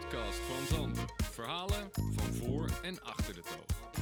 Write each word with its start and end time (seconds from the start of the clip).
podcast 0.00 0.38
van 0.38 0.76
Zand. 0.76 1.04
Verhalen 1.30 1.90
van 1.92 2.34
voor 2.34 2.68
en 2.82 3.02
achter 3.02 3.34
de 3.34 3.40
toog. 3.40 4.00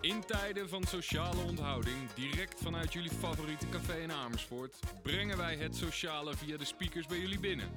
In 0.00 0.24
tijden 0.26 0.68
van 0.68 0.84
sociale 0.84 1.42
onthouding, 1.42 2.12
direct 2.12 2.60
vanuit 2.62 2.92
jullie 2.92 3.10
favoriete 3.10 3.68
café 3.68 3.96
in 3.96 4.12
Amersfoort, 4.12 4.78
brengen 5.02 5.36
wij 5.36 5.56
het 5.56 5.76
sociale 5.76 6.36
via 6.36 6.56
de 6.56 6.64
speakers 6.64 7.06
bij 7.06 7.18
jullie 7.18 7.40
binnen. 7.40 7.70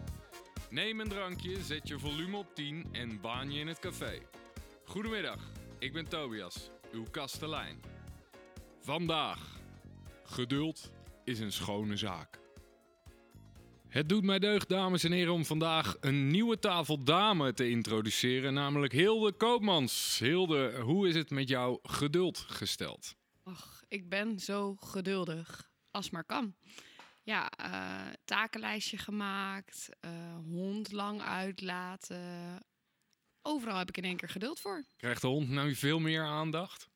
Neem 0.69 0.99
een 0.99 1.09
drankje, 1.09 1.63
zet 1.63 1.87
je 1.87 1.99
volume 1.99 2.37
op 2.37 2.55
10 2.55 2.87
en 2.91 3.21
baan 3.21 3.51
je 3.51 3.59
in 3.59 3.67
het 3.67 3.79
café. 3.79 4.19
Goedemiddag, 4.85 5.51
ik 5.79 5.93
ben 5.93 6.07
Tobias, 6.07 6.69
uw 6.91 7.05
kastelein. 7.11 7.81
Vandaag. 8.79 9.59
Geduld 10.23 10.91
is 11.23 11.39
een 11.39 11.51
schone 11.51 11.97
zaak. 11.97 12.42
Het 13.93 14.09
doet 14.09 14.23
mij 14.23 14.39
deugd, 14.39 14.69
dames 14.69 15.03
en 15.03 15.11
heren, 15.11 15.33
om 15.33 15.45
vandaag 15.45 15.97
een 15.99 16.27
nieuwe 16.27 16.59
tafel 16.59 17.03
dame 17.03 17.53
te 17.53 17.69
introduceren, 17.69 18.53
namelijk 18.53 18.93
Hilde 18.93 19.31
Koopmans. 19.31 20.19
Hilde, 20.19 20.79
hoe 20.79 21.07
is 21.07 21.15
het 21.15 21.29
met 21.29 21.49
jouw 21.49 21.79
geduld 21.83 22.37
gesteld? 22.37 23.15
Ach, 23.43 23.83
ik 23.87 24.09
ben 24.09 24.39
zo 24.39 24.75
geduldig 24.75 25.71
als 25.91 26.09
maar 26.09 26.23
kan. 26.23 26.55
Ja, 27.23 27.49
eh, 27.49 28.13
takenlijstje 28.25 28.97
gemaakt, 28.97 29.89
eh, 29.99 30.35
hond 30.35 30.91
lang 30.91 31.21
uitlaten. 31.21 32.59
Overal 33.41 33.77
heb 33.77 33.89
ik 33.89 33.97
in 33.97 34.03
één 34.03 34.17
keer 34.17 34.29
geduld 34.29 34.59
voor. 34.59 34.83
Krijgt 34.97 35.21
de 35.21 35.27
hond 35.27 35.49
nou 35.49 35.75
veel 35.75 35.99
meer 35.99 36.23
aandacht? 36.23 36.89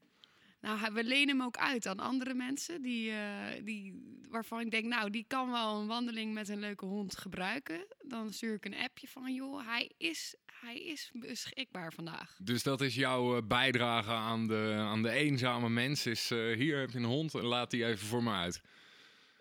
Nou, 0.62 0.94
we 0.94 1.04
lenen 1.04 1.38
hem 1.38 1.46
ook 1.46 1.58
uit 1.58 1.88
aan 1.88 2.00
andere 2.00 2.34
mensen 2.34 2.82
die, 2.82 3.12
eh, 3.12 3.64
die, 3.64 4.02
waarvan 4.30 4.60
ik 4.60 4.72
denk, 4.72 4.86
nou, 4.86 5.10
die 5.10 5.26
kan 5.28 5.52
wel 5.52 5.80
een 5.80 5.88
wandeling 5.88 6.34
met 6.34 6.50
een 6.50 6.60
leuke 6.60 6.86
hond 6.86 7.18
gebruiken. 7.18 7.86
Dan 8.00 8.34
stuur 8.34 8.54
ik 8.54 8.66
een 8.66 8.78
appje 8.78 9.08
van, 9.08 9.34
joh, 9.34 9.66
hij 9.66 9.92
is, 9.98 10.36
hij 10.62 10.80
is 10.80 11.12
beschikbaar 11.14 11.94
vandaag. 11.94 12.38
Dus 12.42 12.64
dat 12.64 12.82
is 12.82 12.96
jouw 12.96 13.38
eh, 13.38 13.48
bijdrage 13.48 14.12
aan 14.12 14.48
de, 14.48 14.74
aan 14.78 15.02
de 15.02 15.10
eenzame 15.12 15.70
mens. 15.70 16.06
Is, 16.06 16.32
eh, 16.32 16.56
hier 16.56 16.80
heb 16.80 16.90
je 16.90 16.98
een 16.98 17.04
hond, 17.04 17.34
laat 17.34 17.72
die 17.72 17.86
even 17.86 18.08
voor 18.08 18.24
me 18.24 18.32
uit. 18.32 18.62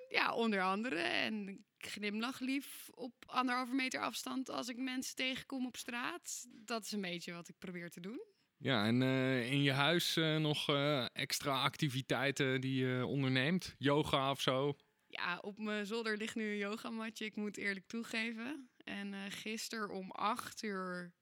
Ja, 0.09 0.35
onder 0.35 0.63
andere. 0.63 0.99
En 0.99 1.49
ik 1.49 1.89
glimlach 1.91 2.41
lief 2.41 2.89
op 2.95 3.13
anderhalve 3.27 3.75
meter 3.75 4.01
afstand 4.01 4.51
als 4.51 4.69
ik 4.69 4.77
mensen 4.77 5.17
tegenkom 5.17 5.67
op 5.67 5.77
straat. 5.77 6.47
Dat 6.49 6.85
is 6.85 6.93
een 6.93 7.01
beetje 7.01 7.33
wat 7.33 7.49
ik 7.49 7.59
probeer 7.59 7.91
te 7.91 8.01
doen. 8.01 8.21
Ja, 8.59 8.87
en 8.87 9.03
eh, 9.03 9.53
in 9.53 9.63
je 9.63 9.73
huis 9.73 10.17
eh, 10.17 10.37
nog 10.37 10.69
eh, 10.69 11.07
extra 11.13 11.63
activiteiten 11.63 12.61
die 12.61 12.85
je 12.87 13.07
onderneemt? 13.07 13.75
Yoga 13.79 14.31
of 14.31 14.41
zo? 14.41 14.77
Ja, 15.07 15.39
op 15.39 15.59
mijn 15.59 15.87
zolder 15.87 16.17
ligt 16.17 16.35
nu 16.35 16.51
een 16.51 16.57
yogamatje, 16.57 17.25
ik 17.25 17.37
moet 17.37 17.57
eerlijk 17.57 17.87
toegeven. 17.87 18.71
En 18.85 19.33
gisteren 19.33 19.91
om 19.91 20.11
acht 20.11 20.63
uur 20.63 21.13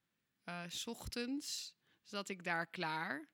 s 0.68 0.86
ochtends 0.86 1.74
zat 2.02 2.28
ik 2.28 2.44
daar 2.44 2.66
klaar 2.66 3.28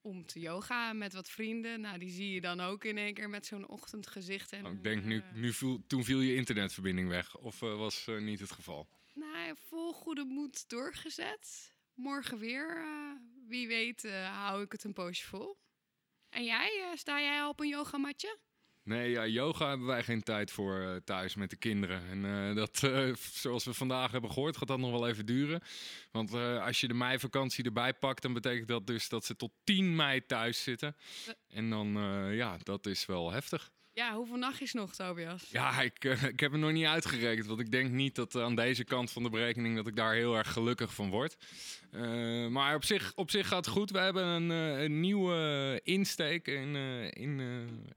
om 0.00 0.26
te 0.26 0.40
yoga 0.40 0.92
met 0.92 1.12
wat 1.12 1.28
vrienden. 1.28 1.80
Nou, 1.80 1.98
die 1.98 2.10
zie 2.10 2.30
je 2.32 2.40
dan 2.40 2.60
ook 2.60 2.84
in 2.84 2.98
één 2.98 3.14
keer 3.14 3.30
met 3.30 3.46
zo'n 3.46 3.68
ochtendgezicht. 3.68 4.52
En 4.52 4.66
Oh, 4.66 4.72
ik 4.72 4.82
denk 4.82 5.04
nu, 5.04 5.22
nu 5.34 5.52
viel, 5.52 5.84
toen 5.86 6.04
viel 6.04 6.20
je 6.20 6.34
internetverbinding 6.34 7.08
weg. 7.08 7.36
Of 7.36 7.60
was 7.60 8.06
niet 8.18 8.40
het 8.40 8.52
geval? 8.52 8.88
Nou, 9.14 9.56
vol 9.68 9.92
goede 9.92 10.24
moed 10.24 10.68
doorgezet. 10.68 11.73
Morgen 11.94 12.38
weer. 12.38 12.76
eh, 12.76 13.10
wie 13.48 13.68
weet 13.68 14.04
uh, 14.04 14.42
hou 14.42 14.62
ik 14.62 14.72
het 14.72 14.84
een 14.84 14.92
poosje 14.92 15.26
vol. 15.26 15.56
En 16.28 16.44
jij, 16.44 16.80
uh, 16.80 16.96
sta 16.96 17.20
jij 17.20 17.40
al 17.42 17.48
op 17.48 17.60
een 17.60 17.68
yogamatje? 17.68 18.38
Nee, 18.82 19.10
ja, 19.10 19.26
yoga 19.26 19.68
hebben 19.68 19.86
wij 19.86 20.02
geen 20.02 20.22
tijd 20.22 20.50
voor 20.50 20.80
uh, 20.80 20.96
thuis 20.96 21.34
met 21.34 21.50
de 21.50 21.56
kinderen. 21.56 22.08
En 22.08 22.24
uh, 22.24 22.54
dat, 22.56 22.82
uh, 22.82 23.14
zoals 23.42 23.64
we 23.64 23.74
vandaag 23.74 24.10
hebben 24.12 24.30
gehoord, 24.30 24.56
gaat 24.56 24.68
dat 24.68 24.78
nog 24.78 24.90
wel 24.90 25.08
even 25.08 25.26
duren. 25.26 25.60
Want 26.10 26.32
als 26.34 26.80
je 26.80 26.88
de 26.88 26.94
meivakantie 26.94 27.64
erbij 27.64 27.94
pakt, 27.94 28.22
dan 28.22 28.32
betekent 28.32 28.68
dat 28.68 28.86
dus 28.86 29.08
dat 29.08 29.24
ze 29.24 29.36
tot 29.36 29.52
10 29.64 29.96
mei 29.96 30.26
thuis 30.26 30.62
zitten. 30.62 30.96
En 31.48 31.70
dan, 31.70 31.88
ja, 32.34 32.56
dat 32.62 32.86
is 32.86 33.06
wel 33.06 33.30
heftig. 33.32 33.72
Ja, 33.94 34.14
hoeveel 34.14 34.36
nachtjes 34.36 34.72
nog, 34.72 34.94
Tobias? 34.94 35.48
Ja, 35.50 35.80
ik, 35.80 36.04
uh, 36.04 36.22
ik 36.22 36.40
heb 36.40 36.52
het 36.52 36.60
nog 36.60 36.72
niet 36.72 36.86
uitgerekend. 36.86 37.46
Want 37.46 37.60
ik 37.60 37.70
denk 37.70 37.90
niet 37.90 38.14
dat 38.14 38.36
aan 38.36 38.54
deze 38.54 38.84
kant 38.84 39.10
van 39.10 39.22
de 39.22 39.30
berekening 39.30 39.76
dat 39.76 39.86
ik 39.86 39.96
daar 39.96 40.14
heel 40.14 40.36
erg 40.36 40.52
gelukkig 40.52 40.94
van 40.94 41.10
word. 41.10 41.36
Uh, 41.92 42.46
maar 42.48 42.74
op 42.74 42.84
zich, 42.84 43.12
op 43.14 43.30
zich 43.30 43.48
gaat 43.48 43.64
het 43.64 43.74
goed. 43.74 43.90
We 43.90 43.98
hebben 43.98 44.24
een, 44.24 44.50
een 44.50 45.00
nieuwe 45.00 45.80
insteek 45.84 46.46
in, 46.46 46.74
in, 47.12 47.40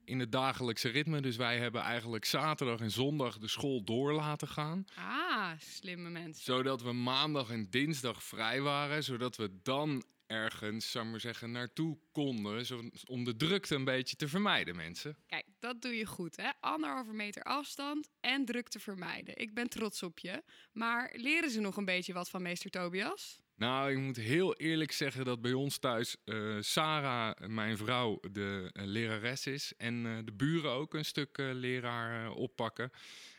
in 0.05 0.19
het 0.19 0.31
dagelijkse 0.31 0.89
ritme. 0.89 1.21
Dus 1.21 1.35
wij 1.35 1.57
hebben 1.57 1.81
eigenlijk 1.81 2.25
zaterdag 2.25 2.79
en 2.79 2.91
zondag 2.91 3.37
de 3.37 3.47
school 3.47 3.83
door 3.83 4.13
laten 4.13 4.47
gaan. 4.47 4.85
Ah, 4.95 5.51
slimme 5.59 6.09
mensen. 6.09 6.43
Zodat 6.43 6.81
we 6.81 6.91
maandag 6.91 7.49
en 7.49 7.67
dinsdag 7.69 8.23
vrij 8.23 8.61
waren. 8.61 9.03
Zodat 9.03 9.35
we 9.35 9.59
dan 9.63 10.03
ergens, 10.27 10.91
zou 10.91 11.05
ik 11.05 11.11
maar 11.11 11.19
zeggen, 11.19 11.51
naartoe 11.51 11.97
konden. 12.11 12.65
Zo, 12.65 12.89
om 13.05 13.23
de 13.23 13.35
drukte 13.35 13.75
een 13.75 13.83
beetje 13.83 14.15
te 14.15 14.27
vermijden, 14.27 14.75
mensen. 14.75 15.17
Kijk, 15.25 15.45
dat 15.59 15.81
doe 15.81 15.95
je 15.95 16.05
goed, 16.05 16.37
hè? 16.37 16.49
Anderhalve 16.59 17.13
meter 17.13 17.43
afstand 17.43 18.09
en 18.19 18.45
drukte 18.45 18.79
vermijden. 18.79 19.37
Ik 19.37 19.53
ben 19.53 19.69
trots 19.69 20.03
op 20.03 20.19
je. 20.19 20.43
Maar 20.71 21.13
leren 21.15 21.49
ze 21.49 21.59
nog 21.59 21.77
een 21.77 21.85
beetje 21.85 22.13
wat 22.13 22.29
van 22.29 22.41
meester 22.41 22.69
Tobias? 22.69 23.41
Nou, 23.55 23.91
ik 23.91 23.97
moet 23.97 24.15
heel 24.15 24.55
eerlijk 24.55 24.91
zeggen 24.91 25.25
dat 25.25 25.41
bij 25.41 25.53
ons 25.53 25.77
thuis 25.77 26.15
uh, 26.25 26.57
Sarah, 26.61 27.47
mijn 27.47 27.77
vrouw, 27.77 28.19
de 28.31 28.69
uh, 28.73 28.85
lerares 28.85 29.47
is. 29.47 29.73
En 29.77 30.05
uh, 30.05 30.17
de 30.25 30.33
buren 30.33 30.71
ook 30.71 30.93
een 30.93 31.05
stuk 31.05 31.37
leraar 31.37 32.31
oppakken. 32.31 32.91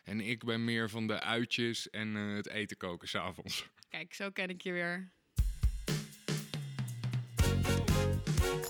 En 0.04 0.20
ik 0.20 0.44
ben 0.44 0.64
meer 0.64 0.90
van 0.90 1.06
de 1.06 1.20
uitjes 1.20 1.90
en 1.90 2.14
het 2.14 2.48
eten 2.48 2.76
koken 2.76 3.08
s'avonds. 3.08 3.68
Kijk, 3.88 4.14
zo 4.14 4.30
ken 4.30 4.48
ik 4.48 4.62
je 4.62 4.72
weer. 4.72 5.12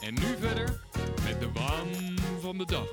En 0.09 0.15
nu 0.15 0.37
verder 0.39 0.81
met 1.25 1.41
de 1.41 1.53
waan 1.53 2.19
van 2.41 2.59
de 2.59 2.65
dag. 2.65 2.89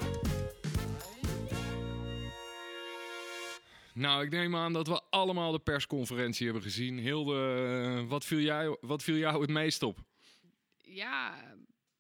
Nou, 3.94 4.24
ik 4.24 4.30
neem 4.30 4.56
aan 4.56 4.74
dat 4.74 4.88
we 4.88 5.02
allemaal 5.10 5.52
de 5.52 5.60
persconferentie 5.60 6.46
hebben 6.46 6.64
gezien. 6.64 6.98
Hilde, 6.98 8.06
wat 8.08 8.26
viel, 8.26 8.40
jij, 8.40 8.78
wat 8.82 9.04
viel 9.04 9.16
jou 9.16 9.42
het 9.42 9.50
meest 9.50 9.84
op? 9.84 9.98
Ja, 10.78 11.36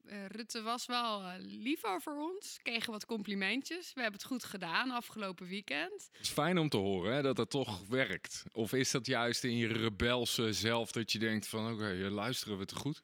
uh, 0.05 0.25
Rutte 0.25 0.61
was 0.61 0.85
wel 0.85 1.21
uh, 1.21 1.33
lief 1.37 1.85
over 1.85 2.17
ons. 2.17 2.59
Kregen 2.63 2.91
wat 2.91 3.05
complimentjes. 3.05 3.93
We 3.93 4.01
hebben 4.01 4.19
het 4.19 4.29
goed 4.29 4.43
gedaan 4.43 4.91
afgelopen 4.91 5.47
weekend. 5.47 6.09
Het 6.11 6.21
is 6.21 6.29
fijn 6.29 6.57
om 6.57 6.69
te 6.69 6.77
horen 6.77 7.13
hè, 7.13 7.21
dat 7.21 7.37
het 7.37 7.49
toch 7.49 7.87
werkt. 7.87 8.43
Of 8.51 8.73
is 8.73 8.91
dat 8.91 9.05
juist 9.05 9.43
in 9.43 9.57
je 9.57 9.67
rebelse 9.67 10.53
zelf 10.53 10.91
dat 10.91 11.11
je 11.11 11.19
denkt 11.19 11.47
van... 11.47 11.65
oké, 11.65 11.73
okay, 11.73 11.97
luisteren 11.97 12.57
we 12.57 12.65
te 12.65 12.75
goed? 12.75 13.03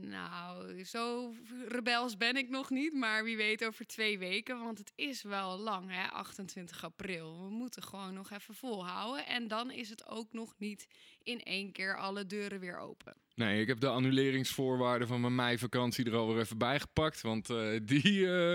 Nou, 0.00 0.84
zo 0.84 1.34
rebels 1.68 2.16
ben 2.16 2.36
ik 2.36 2.48
nog 2.48 2.70
niet, 2.70 2.92
maar 2.94 3.24
wie 3.24 3.36
weet 3.36 3.64
over 3.64 3.86
twee 3.86 4.18
weken, 4.18 4.58
want 4.58 4.78
het 4.78 4.92
is 4.94 5.22
wel 5.22 5.58
lang, 5.58 5.90
hè, 5.90 6.08
28 6.08 6.84
april. 6.84 7.42
We 7.42 7.50
moeten 7.50 7.82
gewoon 7.82 8.14
nog 8.14 8.30
even 8.30 8.54
volhouden 8.54 9.26
en 9.26 9.48
dan 9.48 9.70
is 9.70 9.88
het 9.88 10.06
ook 10.06 10.32
nog 10.32 10.54
niet 10.58 10.86
in 11.22 11.42
één 11.42 11.72
keer 11.72 11.96
alle 11.96 12.26
deuren 12.26 12.60
weer 12.60 12.78
open. 12.78 13.21
Nee, 13.42 13.60
ik 13.60 13.66
heb 13.66 13.80
de 13.80 13.88
annuleringsvoorwaarden 13.88 15.08
van 15.08 15.20
mijn 15.20 15.34
meivakantie 15.34 16.04
er 16.04 16.16
alweer 16.16 16.38
even 16.38 16.58
bij 16.58 16.80
gepakt. 16.80 17.20
Want 17.20 17.50
uh, 17.50 17.80
die, 17.82 18.18
uh, 18.18 18.54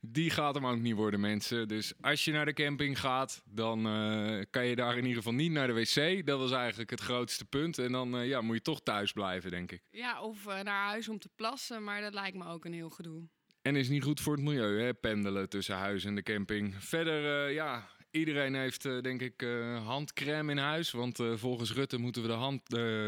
die 0.00 0.30
gaat 0.30 0.54
hem 0.54 0.66
ook 0.66 0.78
niet 0.78 0.94
worden, 0.94 1.20
mensen. 1.20 1.68
Dus 1.68 1.92
als 2.00 2.24
je 2.24 2.32
naar 2.32 2.44
de 2.44 2.52
camping 2.52 3.00
gaat, 3.00 3.42
dan 3.44 3.86
uh, 3.86 4.42
kan 4.50 4.66
je 4.66 4.76
daar 4.76 4.92
in 4.92 5.02
ieder 5.02 5.16
geval 5.16 5.32
niet 5.32 5.50
naar 5.50 5.66
de 5.66 5.72
wc. 5.72 6.26
Dat 6.26 6.38
was 6.38 6.52
eigenlijk 6.52 6.90
het 6.90 7.00
grootste 7.00 7.44
punt. 7.44 7.78
En 7.78 7.92
dan 7.92 8.26
ja, 8.26 8.40
moet 8.40 8.56
je 8.56 8.62
toch 8.62 8.82
thuis 8.82 9.12
blijven, 9.12 9.50
denk 9.50 9.72
ik. 9.72 9.82
Ja, 9.90 10.22
of 10.22 10.44
naar 10.44 10.86
huis 10.86 11.08
om 11.08 11.18
te 11.18 11.28
plassen, 11.36 11.84
maar 11.84 12.00
dat 12.00 12.14
lijkt 12.14 12.36
me 12.36 12.46
ook 12.46 12.64
een 12.64 12.72
heel 12.72 12.90
gedoe. 12.90 13.28
En 13.62 13.76
is 13.76 13.88
niet 13.88 14.02
goed 14.02 14.20
voor 14.20 14.34
het 14.34 14.44
milieu, 14.44 14.82
hè? 14.82 14.94
pendelen 14.94 15.48
tussen 15.48 15.76
huis 15.76 16.04
en 16.04 16.14
de 16.14 16.22
camping. 16.22 16.74
Verder, 16.78 17.50
ja, 17.50 17.88
Iedereen 18.10 18.54
heeft 18.54 18.82
denk 18.82 19.20
ik 19.20 19.46
handcrème 19.84 20.50
in 20.50 20.58
huis, 20.58 20.90
want 20.90 21.18
volgens 21.34 21.72
Rutte 21.72 21.98
moeten 21.98 22.22
we 22.22 22.28
de 22.28 22.34
hand 22.34 22.62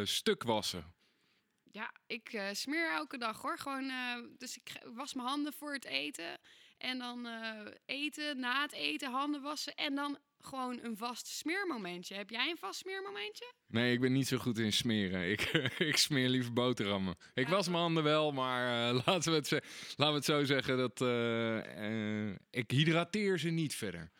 stuk 0.08 0.43
wassen. 0.43 0.97
Ja, 1.73 1.93
ik 2.06 2.41
smeer 2.53 2.91
elke 2.91 3.19
dag 3.19 3.43
hoor. 3.43 3.59
Gewoon, 3.59 3.93
dus 4.38 4.56
ik 4.56 4.82
was 4.94 5.15
mijn 5.15 5.29
handen 5.29 5.53
voor 5.53 5.73
het 5.73 5.85
eten 5.85 6.38
en 6.79 6.99
dan 6.99 7.29
eten, 7.87 8.41
na 8.41 8.62
het 8.62 8.73
eten 8.73 9.11
handen 9.11 9.43
wassen 9.43 9.75
en 9.75 9.94
dan 9.94 10.19
gewoon 10.41 10.79
een 10.82 10.97
vast 10.97 11.26
smeermomentje. 11.26 12.15
Heb 12.15 12.31
jij 12.31 12.50
een 12.50 12.56
vast 12.56 12.79
smeermomentje? 12.79 13.53
Nee, 13.67 13.93
ik 13.93 14.00
ben 14.00 14.12
niet 14.12 14.29
zo 14.29 14.38
goed 14.38 14.59
in 14.59 14.73
smeren. 14.73 15.31
Ik, 15.31 15.41
ik 15.93 15.97
smeer 15.97 16.29
liever 16.29 16.53
boterhammen. 16.53 17.17
Ik 17.35 17.49
was 17.49 17.69
mijn 17.69 17.81
handen 17.81 18.03
wel, 18.03 18.32
maar 18.32 18.94
uh, 18.94 19.00
laten, 19.06 19.32
we 19.32 19.38
het, 19.38 19.50
laten 19.97 19.97
we 19.97 20.05
het 20.05 20.25
zo 20.25 20.44
zeggen 20.44 20.76
dat 20.76 21.00
uh, 21.00 22.29
uh, 22.29 22.37
ik 22.50 22.70
hydrateer 22.70 23.38
ze 23.38 23.49
niet 23.49 23.75
verder. 23.75 24.11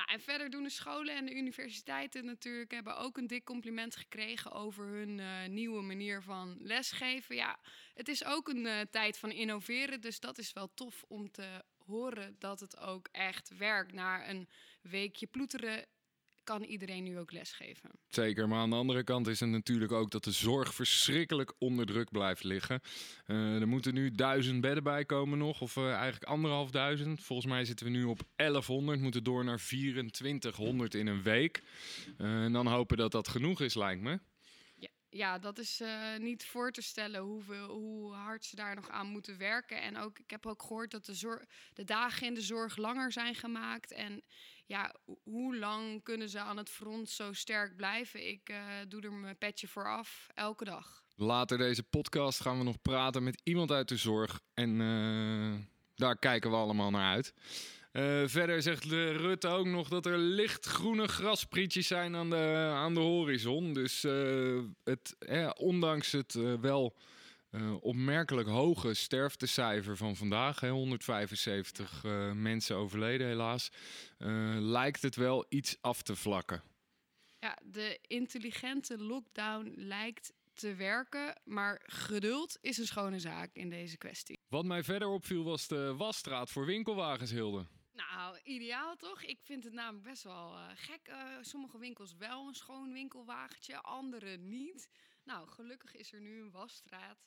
Nou, 0.00 0.12
en 0.12 0.20
verder 0.20 0.50
doen 0.50 0.62
de 0.62 0.70
scholen 0.70 1.16
en 1.16 1.26
de 1.26 1.34
universiteiten 1.34 2.24
natuurlijk 2.24 2.70
hebben 2.70 2.96
ook 2.96 3.16
een 3.16 3.26
dik 3.26 3.44
compliment 3.44 3.96
gekregen 3.96 4.52
over 4.52 4.86
hun 4.86 5.18
uh, 5.18 5.46
nieuwe 5.46 5.82
manier 5.82 6.22
van 6.22 6.56
lesgeven. 6.60 7.36
Ja, 7.36 7.58
het 7.94 8.08
is 8.08 8.24
ook 8.24 8.48
een 8.48 8.64
uh, 8.64 8.80
tijd 8.90 9.18
van 9.18 9.30
innoveren, 9.30 10.00
dus 10.00 10.20
dat 10.20 10.38
is 10.38 10.52
wel 10.52 10.74
tof 10.74 11.04
om 11.08 11.30
te 11.30 11.64
horen 11.78 12.36
dat 12.38 12.60
het 12.60 12.78
ook 12.78 13.08
echt 13.12 13.56
werkt. 13.56 13.92
Na 13.92 14.28
een 14.28 14.48
weekje 14.80 15.26
ploeteren 15.26 15.86
kan 16.50 16.62
iedereen 16.62 17.04
nu 17.04 17.18
ook 17.18 17.32
lesgeven. 17.32 17.90
Zeker, 18.08 18.48
maar 18.48 18.58
aan 18.58 18.70
de 18.70 18.76
andere 18.76 19.04
kant 19.04 19.26
is 19.26 19.40
het 19.40 19.48
natuurlijk 19.48 19.92
ook 19.92 20.10
dat 20.10 20.24
de 20.24 20.30
zorg 20.30 20.74
verschrikkelijk 20.74 21.52
onder 21.58 21.86
druk 21.86 22.10
blijft 22.10 22.44
liggen. 22.44 22.80
Uh, 23.26 23.60
er 23.60 23.68
moeten 23.68 23.94
nu 23.94 24.10
duizend 24.10 24.60
bedden 24.60 24.82
bij 24.82 25.04
komen 25.04 25.38
nog, 25.38 25.60
of 25.60 25.76
uh, 25.76 25.92
eigenlijk 25.92 26.24
anderhalfduizend. 26.24 27.22
Volgens 27.22 27.48
mij 27.48 27.64
zitten 27.64 27.86
we 27.86 27.92
nu 27.92 28.04
op 28.04 28.20
1100, 28.36 29.00
moeten 29.00 29.24
door 29.24 29.44
naar 29.44 29.58
2400 29.58 30.94
in 30.94 31.06
een 31.06 31.22
week. 31.22 31.62
Uh, 32.18 32.44
en 32.44 32.52
dan 32.52 32.66
hopen 32.66 32.96
dat 32.96 33.12
dat 33.12 33.28
genoeg 33.28 33.60
is, 33.60 33.74
lijkt 33.74 34.02
me. 34.02 34.20
Ja, 34.74 34.88
ja 35.10 35.38
dat 35.38 35.58
is 35.58 35.82
niet 36.18 36.44
voor 36.44 36.70
te 36.72 36.82
stellen 36.82 37.20
hoeveel, 37.20 37.68
hoe 37.68 38.12
hard 38.14 38.44
ze 38.44 38.56
daar 38.56 38.74
nog 38.74 38.88
aan 38.88 39.06
moeten 39.06 39.38
werken. 39.38 39.82
En 39.82 39.96
ook, 39.96 40.18
ik 40.18 40.30
heb 40.30 40.46
ook 40.46 40.62
gehoord 40.62 40.90
dat 40.90 41.04
de, 41.04 41.14
zorg, 41.14 41.44
de 41.74 41.84
dagen 41.84 42.26
in 42.26 42.34
de 42.34 42.42
zorg 42.42 42.76
langer 42.76 43.12
zijn 43.12 43.34
gemaakt. 43.34 43.92
En 43.92 44.22
ja, 44.70 44.94
hoe 45.22 45.56
lang 45.56 46.02
kunnen 46.02 46.28
ze 46.28 46.38
aan 46.38 46.56
het 46.56 46.70
front 46.70 47.08
zo 47.08 47.32
sterk 47.32 47.76
blijven? 47.76 48.28
Ik 48.28 48.50
uh, 48.50 48.56
doe 48.88 49.00
er 49.00 49.12
mijn 49.12 49.38
petje 49.38 49.68
voor 49.68 49.88
af, 49.88 50.26
elke 50.34 50.64
dag. 50.64 51.02
Later 51.16 51.58
deze 51.58 51.82
podcast 51.82 52.40
gaan 52.40 52.58
we 52.58 52.64
nog 52.64 52.82
praten 52.82 53.22
met 53.22 53.40
iemand 53.44 53.70
uit 53.70 53.88
de 53.88 53.96
zorg. 53.96 54.40
En 54.54 54.80
uh, 54.80 55.54
daar 55.94 56.18
kijken 56.18 56.50
we 56.50 56.56
allemaal 56.56 56.90
naar 56.90 57.12
uit. 57.12 57.34
Uh, 57.92 58.22
verder 58.26 58.62
zegt 58.62 58.84
Rutte 58.84 59.48
ook 59.48 59.66
nog 59.66 59.88
dat 59.88 60.06
er 60.06 60.18
lichtgroene 60.18 61.08
grasprietjes 61.08 61.86
zijn 61.86 62.16
aan 62.16 62.30
de, 62.30 62.70
aan 62.74 62.94
de 62.94 63.00
horizon. 63.00 63.72
Dus 63.72 64.02
het, 64.84 65.16
ondanks 65.56 66.12
het 66.12 66.34
wel 66.60 66.96
uh, 67.50 67.82
opmerkelijk 67.82 68.48
hoge 68.48 68.94
sterftecijfer 68.94 69.96
van 69.96 70.16
vandaag, 70.16 70.60
hè, 70.60 70.70
175 70.70 72.04
uh, 72.04 72.32
mensen 72.32 72.76
overleden 72.76 73.26
helaas, 73.26 73.70
uh, 74.18 74.56
lijkt 74.58 75.02
het 75.02 75.16
wel 75.16 75.46
iets 75.48 75.76
af 75.80 76.02
te 76.02 76.16
vlakken. 76.16 76.62
Ja, 77.38 77.58
de 77.64 77.98
intelligente 78.02 78.98
lockdown 78.98 79.72
lijkt 79.76 80.32
te 80.54 80.74
werken, 80.74 81.40
maar 81.44 81.80
geduld 81.84 82.58
is 82.60 82.78
een 82.78 82.86
schone 82.86 83.18
zaak 83.18 83.50
in 83.52 83.70
deze 83.70 83.96
kwestie. 83.96 84.38
Wat 84.48 84.64
mij 84.64 84.82
verder 84.82 85.08
opviel 85.08 85.44
was 85.44 85.68
de 85.68 85.94
wasstraat 85.96 86.50
voor 86.50 86.66
winkelwagens, 86.66 87.30
Hilde. 87.30 87.66
Nou, 87.92 88.38
ideaal 88.42 88.96
toch? 88.96 89.22
Ik 89.22 89.38
vind 89.42 89.64
het 89.64 89.72
namelijk 89.72 90.04
best 90.04 90.22
wel 90.22 90.54
gek. 90.74 91.14
sommige 91.40 91.78
winkels 91.78 92.16
wel 92.16 92.46
een 92.46 92.54
schoon 92.54 92.92
winkelwagentje, 92.92 93.80
andere 93.80 94.36
niet. 94.36 94.88
Nou, 95.24 95.48
gelukkig 95.48 95.94
is 95.96 96.12
er 96.12 96.20
nu 96.20 96.40
een 96.40 96.50
wasstraat 96.50 97.18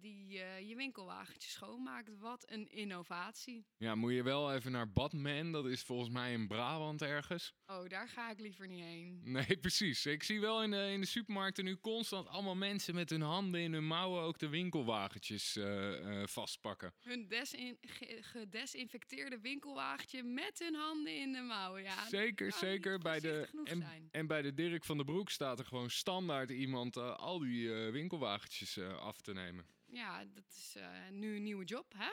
die 0.00 0.38
uh, 0.38 0.68
je 0.68 0.76
winkelwagentje 0.76 1.50
schoonmaakt. 1.50 2.18
Wat 2.18 2.50
een 2.50 2.70
innovatie. 2.70 3.66
Ja, 3.76 3.94
moet 3.94 4.12
je 4.12 4.22
wel 4.22 4.54
even 4.54 4.72
naar 4.72 4.92
Batman. 4.92 5.52
Dat 5.52 5.66
is 5.66 5.82
volgens 5.82 6.10
mij 6.10 6.32
in 6.32 6.46
Brabant 6.46 7.02
ergens. 7.02 7.54
Oh, 7.66 7.88
daar 7.88 8.08
ga 8.08 8.30
ik 8.30 8.40
liever 8.40 8.66
niet 8.66 8.84
heen. 8.84 9.20
Nee, 9.24 9.56
precies. 9.60 10.06
Ik 10.06 10.22
zie 10.22 10.40
wel 10.40 10.62
in 10.62 10.70
de, 10.70 10.90
in 10.90 11.00
de 11.00 11.06
supermarkten 11.06 11.64
nu 11.64 11.76
constant 11.76 12.28
allemaal 12.28 12.56
mensen 12.56 12.94
met 12.94 13.10
hun 13.10 13.20
handen 13.20 13.60
in 13.60 13.72
hun 13.72 13.86
mouwen 13.86 14.22
ook 14.22 14.38
de 14.38 14.48
winkelwagentjes 14.48 15.56
uh, 15.56 15.64
uh, 15.64 16.26
vastpakken. 16.26 16.94
Hun 17.00 17.28
desin 17.28 17.78
gedesinfecteerde 18.20 19.40
winkelwagentje 19.40 20.22
met 20.22 20.58
hun 20.58 20.74
handen 20.74 21.16
in 21.16 21.32
de 21.32 21.40
mouwen. 21.40 21.82
Ja, 21.82 22.08
zeker, 22.08 22.52
zeker. 22.52 22.98
Bij 22.98 23.20
de, 23.20 23.48
en, 23.64 23.84
en, 24.10 24.26
bij 24.26 24.42
de 24.42 24.54
Dirk 24.54 24.84
van 24.84 24.96
der 24.96 25.06
Broek 25.06 25.30
staat 25.30 25.58
er 25.58 25.64
gewoon 25.64 25.90
standaard 25.90 26.50
iemand 26.50 26.96
al 26.96 27.38
die 27.38 27.70
winkelwagentjes 27.70 28.78
af 28.78 29.20
te 29.20 29.32
nemen 29.32 29.66
ja, 29.92 30.24
dat 30.24 30.44
is 30.48 30.74
uh, 30.76 31.08
nu 31.10 31.36
een 31.36 31.42
nieuwe 31.42 31.64
job, 31.64 31.92
hè? 31.96 32.10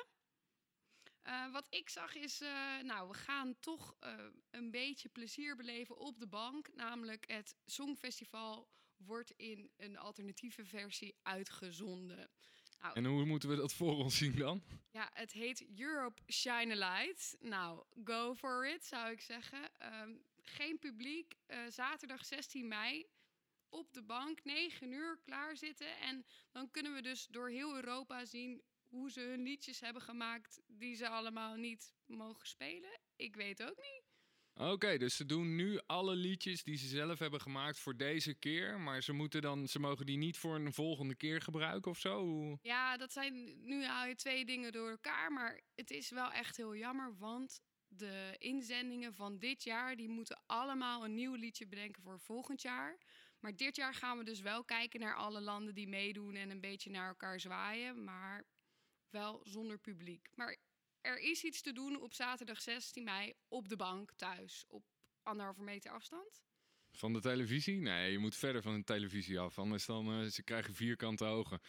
Uh, 1.24 1.52
wat 1.52 1.68
ik 1.70 1.90
zag 1.90 2.16
is, 2.16 2.42
uh, 2.42 2.80
nou, 2.82 3.08
we 3.08 3.14
gaan 3.14 3.60
toch 3.60 3.96
een 4.50 4.72
beetje 4.72 5.10
plezier 5.10 5.56
beleven 5.56 5.98
op 5.98 6.20
de 6.20 6.28
bank. 6.28 6.70
Namelijk 6.74 7.32
het 7.32 7.56
Songfestival 7.66 8.70
wordt 8.98 9.32
in 9.32 9.72
een 9.78 9.98
alternatieve 9.98 10.66
versie 10.66 11.16
uitgezonden. 11.22 12.30
Nou, 12.80 12.96
en 12.96 13.06
hoe 13.06 13.26
moeten 13.26 13.50
we 13.50 13.56
dat 13.56 13.74
voor 13.74 13.96
ons 13.96 14.18
zien 14.18 14.36
dan? 14.36 14.64
Ja, 14.92 15.10
het 15.14 15.32
heet 15.32 15.66
Europe 15.80 16.22
Shine 16.32 16.84
a 16.84 16.92
Light. 16.92 17.36
Nou, 17.40 17.84
go 18.04 18.36
for 18.36 18.68
it, 18.68 18.86
zou 18.86 19.12
ik 19.12 19.22
zeggen. 19.22 19.72
Um, 20.02 20.22
geen 20.42 20.80
publiek. 20.80 21.36
zaterdag 21.70 22.26
16 22.26 22.68
mei 22.68 23.06
op 23.70 23.94
de 23.94 24.04
bank, 24.04 24.44
9 24.44 24.92
uur 24.92 25.20
klaar 25.26 25.58
zitten. 25.58 26.00
En 26.00 26.26
dan 26.52 26.72
kunnen 26.72 26.94
we 26.94 27.02
dus 27.02 27.28
door 27.28 27.50
heel 27.50 27.76
Europa 27.76 28.26
zien 28.26 28.64
hoe 28.88 29.12
ze 29.12 29.20
hun 29.20 29.44
liedjes 29.44 29.80
hebben 29.80 30.02
gemaakt 30.02 30.62
die 30.68 30.96
ze 30.96 31.10
allemaal 31.10 31.56
niet 31.56 31.94
mogen 32.06 32.48
spelen. 32.48 33.00
Ik 33.16 33.36
weet 33.36 33.64
ook 33.64 33.78
niet. 33.78 34.08
Oké, 34.60 34.98
dus 34.98 35.16
ze 35.16 35.26
doen 35.26 35.56
nu 35.56 35.80
alle 35.86 36.16
liedjes 36.16 36.64
die 36.64 36.78
ze 36.78 36.88
zelf 36.88 37.20
hebben 37.20 37.42
gemaakt 37.42 37.80
voor 37.80 37.98
deze 37.98 38.34
keer. 38.34 38.80
Maar 38.80 39.04
ze, 39.04 39.14
moeten 39.14 39.42
dan, 39.42 39.68
ze 39.68 39.80
mogen 39.80 40.06
die 40.06 40.18
niet 40.18 40.38
voor 40.38 40.56
een 40.56 40.74
volgende 40.74 41.16
keer 41.16 41.42
gebruiken 41.42 41.92
of 41.92 42.00
zo? 42.00 42.58
Ja, 42.62 42.98
dat 42.98 43.12
zijn 43.12 43.66
nu 43.66 43.84
haal 43.84 44.08
je 44.08 44.16
twee 44.16 44.46
dingen 44.46 44.72
door 44.72 44.90
elkaar. 44.90 45.32
Maar 45.32 45.62
het 45.76 45.92
is 45.92 46.10
wel 46.10 46.32
echt 46.32 46.58
heel 46.58 46.76
jammer, 46.76 47.18
want 47.18 47.62
de 47.88 48.36
inzendingen 48.38 49.14
van 49.14 49.40
dit 49.40 49.64
jaar... 49.64 49.96
die 49.96 50.10
moeten 50.10 50.42
allemaal 50.46 51.06
een 51.06 51.14
nieuw 51.14 51.36
liedje 51.36 51.68
bedenken 51.68 52.04
voor 52.04 52.20
volgend 52.20 52.62
jaar. 52.62 52.98
Maar 53.40 53.56
dit 53.56 53.76
jaar 53.76 53.94
gaan 53.94 54.18
we 54.18 54.24
dus 54.24 54.40
wel 54.40 54.64
kijken 54.64 55.00
naar 55.00 55.16
alle 55.16 55.42
landen 55.42 55.74
die 55.74 55.88
meedoen 55.88 56.36
en 56.36 56.50
een 56.50 56.62
beetje 56.62 56.90
naar 56.90 57.08
elkaar 57.08 57.40
zwaaien, 57.40 58.04
maar 58.04 58.46
wel 59.10 59.42
zonder 59.44 59.80
publiek. 59.80 60.30
Maar 60.36 60.58
er 61.02 61.20
is 61.20 61.44
iets 61.44 61.62
te 61.62 61.72
doen 61.72 62.02
op 62.02 62.14
zaterdag 62.14 62.62
16 62.62 63.04
mei 63.04 63.34
op 63.48 63.70
de 63.70 63.76
bank 63.76 64.12
thuis 64.16 64.66
op 64.68 64.84
anderhalve 65.24 65.64
meter 65.64 65.92
afstand. 65.92 66.46
Van 66.92 67.14
de 67.14 67.22
televisie? 67.22 67.80
Nee, 67.80 68.12
je 68.12 68.18
moet 68.18 68.36
verder 68.36 68.62
van 68.62 68.78
de 68.78 68.84
televisie 68.84 69.40
af, 69.40 69.60
anders 69.60 69.86
dan 69.86 70.22
uh, 70.22 70.28
ze 70.28 70.44
krijgen 70.44 70.76
vierkante 70.76 71.26
ogen. 71.26 71.62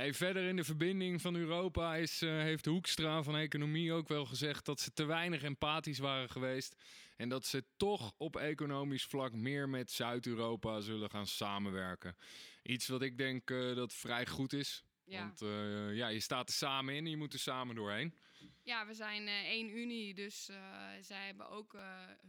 Hey, 0.00 0.14
verder 0.14 0.48
in 0.48 0.56
de 0.56 0.64
verbinding 0.64 1.20
van 1.20 1.34
Europa 1.34 1.96
is, 1.96 2.22
uh, 2.22 2.30
heeft 2.30 2.64
Hoekstra 2.64 3.22
van 3.22 3.36
Economie 3.36 3.92
ook 3.92 4.08
wel 4.08 4.26
gezegd 4.26 4.64
dat 4.64 4.80
ze 4.80 4.92
te 4.92 5.04
weinig 5.04 5.42
empathisch 5.42 5.98
waren 5.98 6.30
geweest. 6.30 6.82
En 7.16 7.28
dat 7.28 7.46
ze 7.46 7.64
toch 7.76 8.12
op 8.16 8.36
economisch 8.36 9.04
vlak 9.04 9.32
meer 9.32 9.68
met 9.68 9.90
Zuid-Europa 9.90 10.80
zullen 10.80 11.10
gaan 11.10 11.26
samenwerken. 11.26 12.16
Iets 12.62 12.88
wat 12.88 13.02
ik 13.02 13.18
denk 13.18 13.50
uh, 13.50 13.76
dat 13.76 13.94
vrij 13.94 14.26
goed 14.26 14.52
is. 14.52 14.84
Ja. 15.04 15.20
Want 15.20 15.38
ja, 15.96 16.08
je 16.08 16.20
staat 16.20 16.48
er 16.48 16.54
samen 16.54 16.94
in 16.94 17.04
en 17.04 17.10
je 17.10 17.16
moet 17.16 17.32
er 17.32 17.38
samen 17.38 17.74
doorheen. 17.74 18.14
Ja, 18.62 18.86
we 18.86 18.94
zijn 18.94 19.22
uh, 19.22 19.44
één 19.44 19.76
unie, 19.76 20.14
dus 20.14 20.48
uh, 20.50 20.56
zij 21.00 21.26
hebben 21.26 21.48
ook 21.48 21.76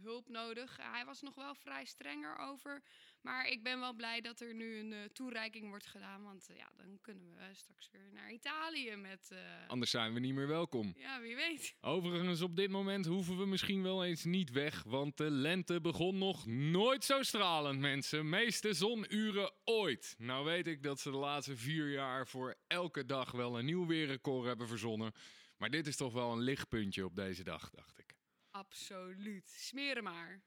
hulp 0.02 0.28
nodig. 0.28 0.76
Hij 0.80 1.04
was 1.04 1.20
nog 1.20 1.34
wel 1.34 1.54
vrij 1.54 1.84
strenger 1.84 2.36
over. 2.36 2.82
Maar 3.22 3.48
ik 3.48 3.62
ben 3.62 3.80
wel 3.80 3.94
blij 3.94 4.20
dat 4.20 4.40
er 4.40 4.54
nu 4.54 4.78
een 4.78 5.10
toereiking 5.12 5.68
wordt 5.68 5.86
gedaan. 5.86 6.22
Want 6.22 6.48
ja, 6.56 6.70
dan 6.76 6.98
kunnen 7.00 7.34
we 7.34 7.54
straks 7.54 7.90
weer 7.90 8.12
naar 8.12 8.32
Italië 8.32 8.96
met... 8.96 9.32
Anders 9.66 9.90
zijn 9.90 10.14
we 10.14 10.20
niet 10.20 10.34
meer 10.34 10.46
welkom. 10.46 10.94
Ja, 10.96 11.20
wie 11.20 11.36
weet. 11.36 11.76
Overigens, 11.80 12.40
op 12.40 12.56
dit 12.56 12.70
moment 12.70 13.06
hoeven 13.06 13.38
we 13.38 13.46
misschien 13.46 13.82
wel 13.82 14.04
eens 14.04 14.24
niet 14.24 14.50
weg. 14.50 14.82
Want 14.82 15.16
de 15.16 15.30
lente 15.30 15.80
begon 15.80 16.18
nog 16.18 16.46
nooit 16.46 17.04
zo 17.04 17.22
stralend, 17.22 17.80
mensen. 17.80 18.28
Meeste 18.28 18.72
zonuren 18.72 19.52
ooit. 19.64 20.14
Nou 20.18 20.44
weet 20.44 20.66
ik 20.66 20.82
dat 20.82 21.00
ze 21.00 21.10
de 21.10 21.16
laatste 21.16 21.56
vier 21.56 21.90
jaar 21.90 22.26
voor 22.28 22.56
elke 22.66 23.06
dag 23.06 23.30
wel 23.30 23.58
een 23.58 23.64
nieuw 23.64 23.86
weerrecord 23.86 24.46
hebben 24.46 24.68
verzonnen. 24.68 25.12
Maar 25.56 25.70
dit 25.70 25.86
is 25.86 25.96
toch 25.96 26.12
wel 26.12 26.32
een 26.32 26.40
lichtpuntje 26.40 27.04
op 27.04 27.14
deze 27.16 27.42
dag, 27.42 27.70
dacht 27.70 27.98
ik. 27.98 28.16
Absoluut. 28.50 29.50
Smeren 29.50 30.02
maar. 30.02 30.42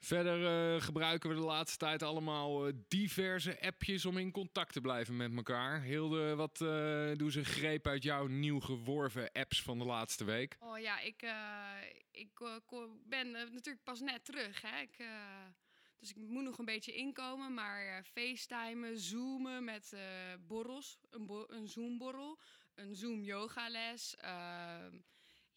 Verder 0.00 0.74
uh, 0.74 0.80
gebruiken 0.82 1.28
we 1.28 1.34
de 1.34 1.40
laatste 1.40 1.78
tijd 1.78 2.02
allemaal 2.02 2.68
uh, 2.68 2.74
diverse 2.88 3.60
appjes 3.60 4.06
om 4.06 4.18
in 4.18 4.30
contact 4.30 4.72
te 4.72 4.80
blijven 4.80 5.16
met 5.16 5.36
elkaar. 5.36 5.82
Hilde, 5.82 6.34
wat 6.34 6.60
uh, 6.60 7.10
doen 7.16 7.30
ze 7.30 7.44
greep 7.44 7.86
uit 7.86 8.02
jouw 8.02 8.26
nieuw 8.26 8.60
geworven 8.60 9.32
apps 9.32 9.62
van 9.62 9.78
de 9.78 9.84
laatste 9.84 10.24
week? 10.24 10.56
Oh 10.60 10.78
ja, 10.78 11.00
ik, 11.00 11.22
ik 12.10 12.30
ben 13.06 13.30
natuurlijk 13.30 13.84
pas 13.84 14.00
net 14.00 14.24
terug. 14.24 14.62
Hè? 14.62 14.80
Ik, 14.80 14.96
dus 15.98 16.10
ik 16.10 16.16
moet 16.16 16.44
nog 16.44 16.58
een 16.58 16.64
beetje 16.64 16.94
inkomen. 16.94 17.54
Maar 17.54 18.04
facetimen, 18.04 18.98
zoomen 18.98 19.64
met 19.64 19.94
borrels, 20.46 20.98
een, 21.10 21.44
een 21.48 21.68
zoomborrel 21.68 22.38
een 22.80 22.96
Zoom 22.96 23.22
yogales. 23.22 24.14
Uh, 24.24 24.86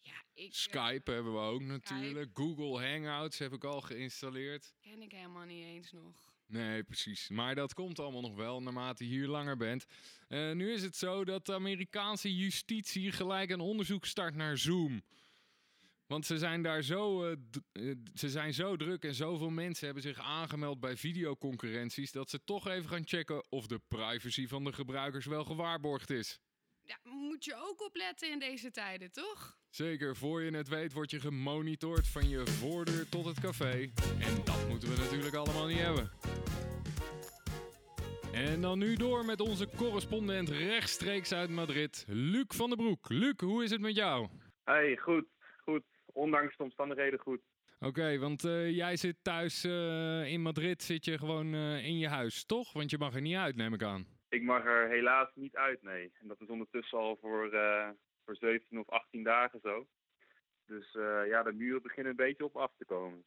ja, 0.04 0.24
ik, 0.34 0.48
eh, 0.48 0.52
Skype 0.52 1.10
hebben 1.10 1.32
we 1.32 1.38
ook 1.38 1.62
natuurlijk. 1.62 2.30
Google 2.34 2.88
Hangouts 2.88 3.38
heb 3.38 3.52
ik 3.52 3.64
al 3.64 3.80
geïnstalleerd. 3.80 4.74
Ken 4.80 5.02
ik 5.02 5.12
helemaal 5.12 5.44
niet 5.44 5.64
eens 5.64 5.92
nog. 5.92 6.32
Nee, 6.46 6.82
precies. 6.82 7.28
Maar 7.28 7.54
dat 7.54 7.74
komt 7.74 7.98
allemaal 7.98 8.20
nog 8.20 8.34
wel 8.34 8.62
naarmate 8.62 9.04
je 9.04 9.10
hier 9.10 9.26
langer 9.26 9.56
bent. 9.56 9.84
Uh, 10.28 10.52
nu 10.52 10.72
is 10.72 10.82
het 10.82 10.96
zo 10.96 11.24
dat 11.24 11.46
de 11.46 11.54
Amerikaanse 11.54 12.36
justitie 12.36 13.12
gelijk 13.12 13.50
een 13.50 13.60
onderzoek 13.60 14.06
start 14.06 14.34
naar 14.34 14.58
Zoom. 14.58 15.02
Want 16.06 16.26
ze 16.26 16.38
zijn 16.38 16.62
daar 16.62 16.82
zo, 16.82 17.30
uh, 17.30 17.36
ze 18.14 18.28
zijn 18.28 18.54
zo 18.54 18.76
druk 18.76 19.04
en 19.04 19.14
zoveel 19.14 19.50
mensen 19.50 19.84
hebben 19.84 20.02
zich 20.02 20.18
aangemeld 20.18 20.80
bij 20.80 20.96
videoconcurrenties 20.96 22.12
dat 22.12 22.30
ze 22.30 22.44
toch 22.44 22.68
even 22.68 22.88
gaan 22.88 23.06
checken 23.06 23.50
of 23.50 23.66
de 23.66 23.80
privacy 23.88 24.46
van 24.46 24.64
de 24.64 24.72
gebruikers 24.72 25.26
wel 25.26 25.44
gewaarborgd 25.44 26.10
is. 26.10 26.38
Ja, 26.84 26.96
moet 27.02 27.44
je 27.44 27.54
ook 27.54 27.82
opletten 27.82 28.30
in 28.30 28.38
deze 28.38 28.70
tijden, 28.70 29.12
toch? 29.12 29.58
Zeker, 29.70 30.16
voor 30.16 30.42
je 30.42 30.56
het 30.56 30.68
weet 30.68 30.92
word 30.92 31.10
je 31.10 31.20
gemonitord 31.20 32.08
van 32.08 32.28
je 32.28 32.46
voordeur 32.46 33.08
tot 33.08 33.24
het 33.24 33.40
café. 33.40 33.90
En 34.20 34.44
dat 34.44 34.68
moeten 34.68 34.88
we 34.88 34.96
natuurlijk 34.96 35.34
allemaal 35.34 35.66
niet 35.66 35.78
hebben. 35.78 36.10
En 38.32 38.60
dan 38.60 38.78
nu 38.78 38.94
door 38.94 39.24
met 39.24 39.40
onze 39.40 39.68
correspondent 39.76 40.48
rechtstreeks 40.48 41.32
uit 41.32 41.50
Madrid, 41.50 42.04
Luc 42.08 42.44
van 42.48 42.68
den 42.68 42.78
Broek. 42.78 43.08
Luc, 43.08 43.34
hoe 43.36 43.64
is 43.64 43.70
het 43.70 43.80
met 43.80 43.96
jou? 43.96 44.28
Hey, 44.64 44.96
goed, 44.96 45.24
goed. 45.56 45.82
Ondanks 46.06 46.56
de 46.56 46.62
omstandigheden 46.62 47.18
goed. 47.18 47.40
Oké, 47.80 48.18
want 48.18 48.44
eh, 48.44 48.70
jij 48.70 48.96
zit 48.96 49.16
thuis 49.22 49.64
eh, 49.64 50.32
in 50.32 50.42
Madrid, 50.42 50.82
zit 50.82 51.04
je 51.04 51.18
gewoon 51.18 51.54
eh, 51.54 51.84
in 51.84 51.98
je 51.98 52.08
huis, 52.08 52.44
toch? 52.44 52.72
Want 52.72 52.90
je 52.90 52.98
mag 52.98 53.14
er 53.14 53.20
niet 53.20 53.36
uit, 53.36 53.56
neem 53.56 53.74
ik 53.74 53.82
aan. 53.82 54.06
Ik 54.34 54.42
mag 54.42 54.64
er 54.64 54.88
helaas 54.88 55.34
niet 55.34 55.56
uit, 55.56 55.82
nee. 55.82 56.12
En 56.20 56.28
dat 56.28 56.40
is 56.40 56.48
ondertussen 56.48 56.98
al 56.98 57.16
voor, 57.16 57.52
eh, 57.52 57.90
voor 58.24 58.36
17 58.36 58.78
of 58.78 58.88
18 58.88 59.22
dagen 59.22 59.60
zo. 59.60 59.88
Dus 60.66 60.94
eh, 60.94 61.26
ja, 61.26 61.42
de 61.42 61.52
muren 61.52 61.82
beginnen 61.82 62.10
een 62.10 62.26
beetje 62.26 62.44
op 62.44 62.56
af 62.56 62.74
te 62.76 62.84
komen. 62.84 63.24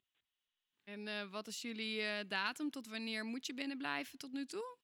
En 0.84 1.08
eh, 1.08 1.32
wat 1.32 1.48
is 1.48 1.62
jullie 1.62 2.28
datum? 2.28 2.70
Tot 2.70 2.88
wanneer 2.88 3.26
moet 3.26 3.46
je 3.46 3.54
binnen 3.54 3.78
blijven 3.78 4.18
tot 4.18 4.32
nu 4.32 4.46
toe? 4.46 4.78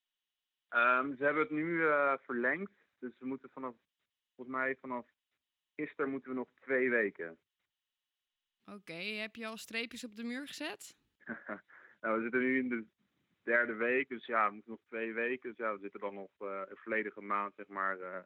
Ehm, 0.68 1.16
ze 1.16 1.24
hebben 1.24 1.42
het 1.42 1.52
nu 1.52 1.78
verlengd. 2.22 2.72
Dus 2.98 3.12
we 3.18 3.26
moeten 3.26 3.50
vanaf, 3.50 3.74
volgens 4.34 4.56
mij 4.56 4.76
vanaf 4.80 5.06
gisteren 5.76 6.10
moeten 6.10 6.30
we 6.30 6.36
nog 6.36 6.48
twee 6.54 6.90
weken. 6.90 7.38
Oké, 8.64 8.92
heb 8.92 9.36
je 9.36 9.46
al 9.46 9.56
streepjes 9.56 10.04
op 10.04 10.16
de 10.16 10.24
muur 10.24 10.46
gezet? 10.46 10.96
nou, 12.00 12.16
we 12.16 12.22
zitten 12.22 12.40
nu 12.40 12.58
in 12.58 12.68
de 12.68 12.86
derde 13.44 13.74
week, 13.74 14.08
dus 14.08 14.26
ja, 14.26 14.46
we 14.46 14.54
moeten 14.54 14.70
nog 14.70 14.80
twee 14.86 15.12
weken. 15.12 15.48
Dus 15.48 15.58
ja, 15.58 15.72
we 15.72 15.80
zitten 15.80 16.00
dan 16.00 16.14
nog 16.14 16.30
eh, 16.38 16.62
een 16.68 16.76
volledige 16.76 17.20
maand, 17.20 17.54
zeg 17.56 17.66
maar, 17.66 18.00
eh, 18.00 18.24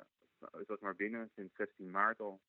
zeg 0.67 0.81
maar 0.81 0.97
binnen, 0.97 1.31
sinds 1.35 1.55
16 1.57 1.91
maart 1.91 2.21
al. 2.21 2.41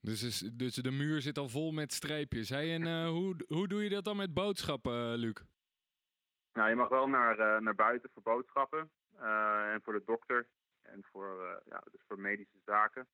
Dus, 0.00 0.22
is, 0.22 0.38
dus 0.38 0.74
de 0.74 0.90
muur 0.90 1.20
zit 1.20 1.38
al 1.38 1.48
vol 1.48 1.72
met 1.72 1.92
streepjes. 1.92 2.48
Hey, 2.48 2.74
en 2.74 2.86
eh, 2.86 3.08
hoe, 3.08 3.44
hoe 3.46 3.68
doe 3.68 3.82
je 3.82 3.90
dat 3.90 4.04
dan 4.04 4.16
met 4.16 4.34
boodschappen, 4.34 5.14
Luc? 5.14 5.42
Nou, 6.52 6.68
je 6.68 6.74
mag 6.74 6.88
wel 6.88 7.08
naar, 7.08 7.62
naar 7.62 7.74
buiten 7.74 8.10
voor 8.12 8.22
boodschappen 8.22 8.90
en 9.72 9.80
voor 9.82 9.92
de 9.92 10.02
dokter 10.04 10.48
en 10.82 11.04
voor, 11.10 11.62
ja, 11.64 11.82
dus 11.90 12.00
voor 12.06 12.20
medische 12.20 12.58
zaken. 12.64 13.08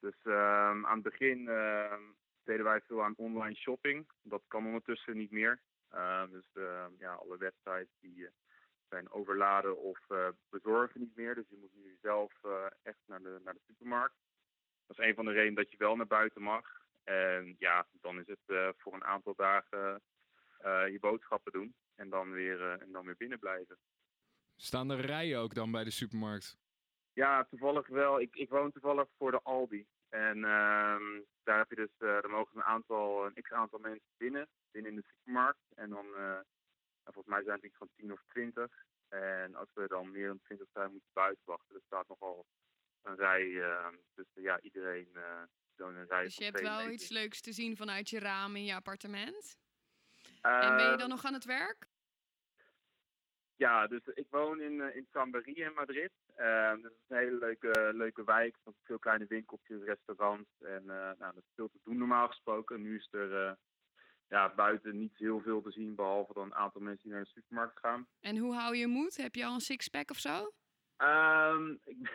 Dus 0.00 0.14
ehm, 0.22 0.86
aan 0.86 0.94
het 0.94 1.02
begin 1.02 1.48
ehm, 1.48 2.02
deden 2.44 2.64
wij 2.64 2.80
veel 2.80 3.04
aan 3.04 3.14
online 3.16 3.54
shopping. 3.54 4.06
Dat 4.22 4.42
kan 4.48 4.66
ondertussen 4.66 5.16
niet 5.16 5.30
meer. 5.30 5.60
Ehm, 5.90 6.30
dus 6.30 6.46
ehm, 6.52 6.90
ja, 6.98 7.12
alle 7.12 7.38
websites 7.38 7.96
die 8.00 8.26
eh, 8.26 8.32
zijn 8.88 9.10
overladen 9.10 9.78
of 9.78 10.10
eh, 10.10 10.28
bezorgen 10.48 11.00
niet 11.00 11.16
meer. 11.16 11.34
Dus 11.34 11.48
je 11.48 11.56
moet 11.56 11.74
nu 11.74 11.98
zelf 12.00 12.32
eh, 12.42 12.66
echt 12.82 13.00
naar 13.06 13.22
de, 13.22 13.40
naar 13.44 13.54
de 13.54 13.64
supermarkt. 13.66 14.16
Dat 14.86 14.98
is 14.98 15.04
een 15.06 15.14
van 15.14 15.24
de 15.24 15.32
redenen 15.32 15.54
dat 15.54 15.70
je 15.70 15.76
wel 15.76 15.96
naar 15.96 16.06
buiten 16.06 16.42
mag. 16.42 16.64
En 17.04 17.56
ja, 17.58 17.86
dan 17.92 18.20
is 18.20 18.26
het 18.26 18.74
voor 18.76 18.94
een 18.94 19.04
aantal 19.04 19.34
dagen 19.34 20.02
je 20.62 20.96
boodschappen 21.00 21.52
doen. 21.52 21.74
En 21.94 22.08
dan 22.08 22.32
weer, 22.32 22.70
en 22.80 22.92
dan 22.92 23.04
weer 23.04 23.16
binnen 23.16 23.38
blijven. 23.38 23.78
Staan 24.56 24.90
er 24.90 25.00
rijen 25.00 25.38
ook 25.38 25.54
dan 25.54 25.70
bij 25.70 25.84
de 25.84 25.90
supermarkt? 25.90 26.58
Ja, 27.12 27.44
toevallig 27.44 27.86
wel. 27.86 28.20
Ik, 28.20 28.36
ik 28.36 28.48
woon 28.48 28.72
toevallig 28.72 29.08
voor 29.18 29.30
de 29.30 29.40
Aldi. 29.42 29.86
En 30.08 30.44
ehm, 30.44 31.22
daar 31.42 31.58
heb 31.58 31.70
je 31.70 31.76
dus, 31.76 31.90
eh 31.98 32.08
er 32.08 32.30
mogen 32.30 32.56
een 32.56 32.62
aantal, 32.62 33.26
een 33.26 33.42
x 33.42 33.52
aantal 33.52 33.78
mensen 33.78 34.14
binnen, 34.16 34.48
binnen 34.70 34.90
in 34.90 34.96
de 34.96 35.06
supermarkt. 35.06 35.72
En 35.74 35.90
dan, 35.90 36.06
eh, 36.06 36.20
nou, 37.02 37.12
volgens 37.12 37.34
mij 37.34 37.42
zijn 37.42 37.56
het 37.56 37.64
iets 37.64 37.76
van 37.76 37.88
10 37.96 38.12
of 38.12 38.22
20. 38.26 38.84
En 39.08 39.54
als 39.54 39.68
we 39.74 39.86
dan 39.86 40.10
meer 40.10 40.26
dan 40.26 40.40
20 40.42 40.68
zijn, 40.72 40.90
moeten 40.90 41.08
we 41.12 41.20
buiten 41.20 41.42
wachten. 41.44 41.74
Er 41.74 41.82
staat 41.86 42.08
nogal 42.08 42.46
een 43.02 43.16
rij, 43.16 43.62
eh, 43.62 43.88
dus 44.14 44.26
eh, 44.34 44.42
ja, 44.42 44.60
iedereen 44.60 45.08
uh, 45.12 45.42
zo 45.76 45.88
in 45.88 45.96
een 45.96 46.06
rij 46.06 46.22
Dus 46.22 46.36
je 46.36 46.44
hebt 46.44 46.60
wel 46.60 46.76
meter. 46.76 46.92
iets 46.92 47.08
leuks 47.08 47.40
te 47.40 47.52
zien 47.52 47.76
vanuit 47.76 48.08
je 48.08 48.18
raam 48.18 48.56
in 48.56 48.64
je 48.64 48.74
appartement. 48.74 49.58
En 50.40 50.76
ben 50.76 50.90
je 50.90 50.96
dan 50.96 51.08
nog 51.08 51.24
aan 51.24 51.32
het 51.32 51.44
werk? 51.44 51.88
Ja, 53.56 53.86
dus 53.86 54.00
ik 54.14 54.26
woon 54.30 54.60
in, 54.60 54.80
eh, 54.80 54.96
in 54.96 55.06
in 55.44 55.72
Madrid. 55.74 56.12
Ehm, 56.34 56.74
dus 56.74 56.92
het 56.92 57.00
is 57.02 57.08
een 57.08 57.16
hele 57.16 57.38
leuke, 57.38 57.90
leuke 57.94 58.24
wijk. 58.24 58.56
met 58.64 58.74
veel 58.84 58.98
kleine 58.98 59.26
winkeltjes, 59.26 59.82
restaurants. 59.82 60.50
En 60.60 60.90
eh, 60.90 61.18
nou, 61.18 61.34
dat 61.34 61.36
is 61.36 61.54
veel 61.54 61.68
te 61.68 61.78
doen 61.84 61.98
normaal 61.98 62.28
gesproken. 62.28 62.82
Nu 62.82 62.96
is 62.96 63.08
er 63.10 63.46
eh, 63.46 63.52
ja, 64.28 64.54
buiten 64.54 64.98
niet 64.98 65.16
heel 65.16 65.40
veel 65.40 65.62
te 65.62 65.70
zien. 65.70 65.94
Behalve 65.94 66.32
dan 66.32 66.44
een 66.44 66.54
aantal 66.54 66.80
mensen 66.80 67.02
die 67.02 67.12
naar 67.12 67.24
de 67.24 67.30
supermarkt 67.30 67.78
gaan. 67.78 68.06
En 68.20 68.36
hoe 68.36 68.54
hou 68.54 68.76
je 68.76 68.86
moed? 68.86 69.16
Heb 69.16 69.34
je 69.34 69.44
al 69.44 69.54
een 69.54 69.60
sixpack 69.60 70.10
of 70.10 70.18
zo? 70.18 70.52
Ehm, 70.96 71.70
ik, 71.84 72.10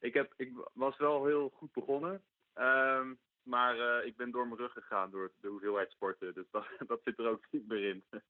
ik, 0.00 0.14
heb, 0.14 0.32
ik 0.36 0.52
was 0.72 0.96
wel 0.96 1.26
heel 1.26 1.48
goed 1.48 1.72
begonnen. 1.72 2.22
Ehm, 2.52 3.14
maar 3.42 3.78
eh, 3.78 4.06
ik 4.06 4.16
ben 4.16 4.30
door 4.30 4.46
mijn 4.46 4.60
rug 4.60 4.72
gegaan 4.72 5.10
door 5.10 5.32
de 5.40 5.48
hoeveelheid 5.48 5.90
sporten. 5.90 6.34
Dus 6.34 6.46
dat, 6.50 6.66
dat 6.86 7.00
zit 7.04 7.18
er 7.18 7.28
ook 7.28 7.46
niet 7.50 7.66
meer 7.66 7.88
in. 7.88 8.04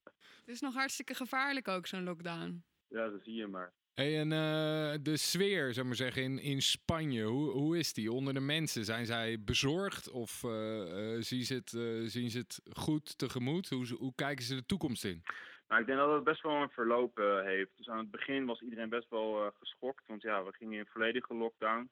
Het 0.41 0.49
is 0.55 0.61
nog 0.61 0.75
hartstikke 0.75 1.15
gevaarlijk 1.15 1.69
ook, 1.69 1.87
zo'n 1.87 2.05
lockdown. 2.05 2.65
ja, 2.89 3.09
dat 3.09 3.23
zie 3.25 3.35
je 3.35 3.47
maar. 3.47 3.73
En 3.95 4.33
eh, 4.33 4.95
de 5.03 5.17
sfeer, 5.17 5.75
zou 5.75 5.87
maar 5.87 5.97
zeggen, 5.97 6.23
in, 6.23 6.39
in 6.39 6.63
Spanje, 6.63 7.23
hoe, 7.23 7.51
hoe 7.51 7.79
is 7.79 7.93
die 7.93 8.13
onder 8.13 8.35
de 8.35 8.41
mensen? 8.41 8.85
Zijn 8.85 9.07
zij 9.07 9.41
bezorgd 9.45 10.11
of 10.11 10.45
eh, 10.45 11.15
eh, 11.15 11.21
zien, 11.21 11.43
ze 11.43 11.55
het, 11.55 11.71
zien 12.11 12.31
ze 12.31 12.39
het 12.39 12.61
goed 12.73 13.19
tegemoet? 13.19 13.69
Hoe, 13.69 13.87
hoe 13.99 14.15
kijken 14.15 14.45
ze 14.45 14.55
de 14.55 14.67
toekomst 14.67 15.05
in? 15.05 15.23
Nou, 15.69 15.81
ik 15.81 15.87
denk 15.87 15.99
dat 15.99 16.15
het 16.15 16.25
best 16.25 16.43
wel 16.43 16.63
een 16.63 16.71
verloop 16.71 17.17
heeft. 17.45 17.77
Dus 17.77 17.89
aan 17.89 17.99
het 17.99 18.11
begin 18.11 18.47
was 18.47 18.61
iedereen 18.61 18.89
best 18.89 19.09
wel 19.09 19.53
geschokt. 19.59 20.07
Want 20.07 20.23
ja, 20.23 20.45
we 20.45 20.53
gingen 20.53 20.79
in 20.79 20.87
volledige 20.87 21.35
lockdown. 21.35 21.91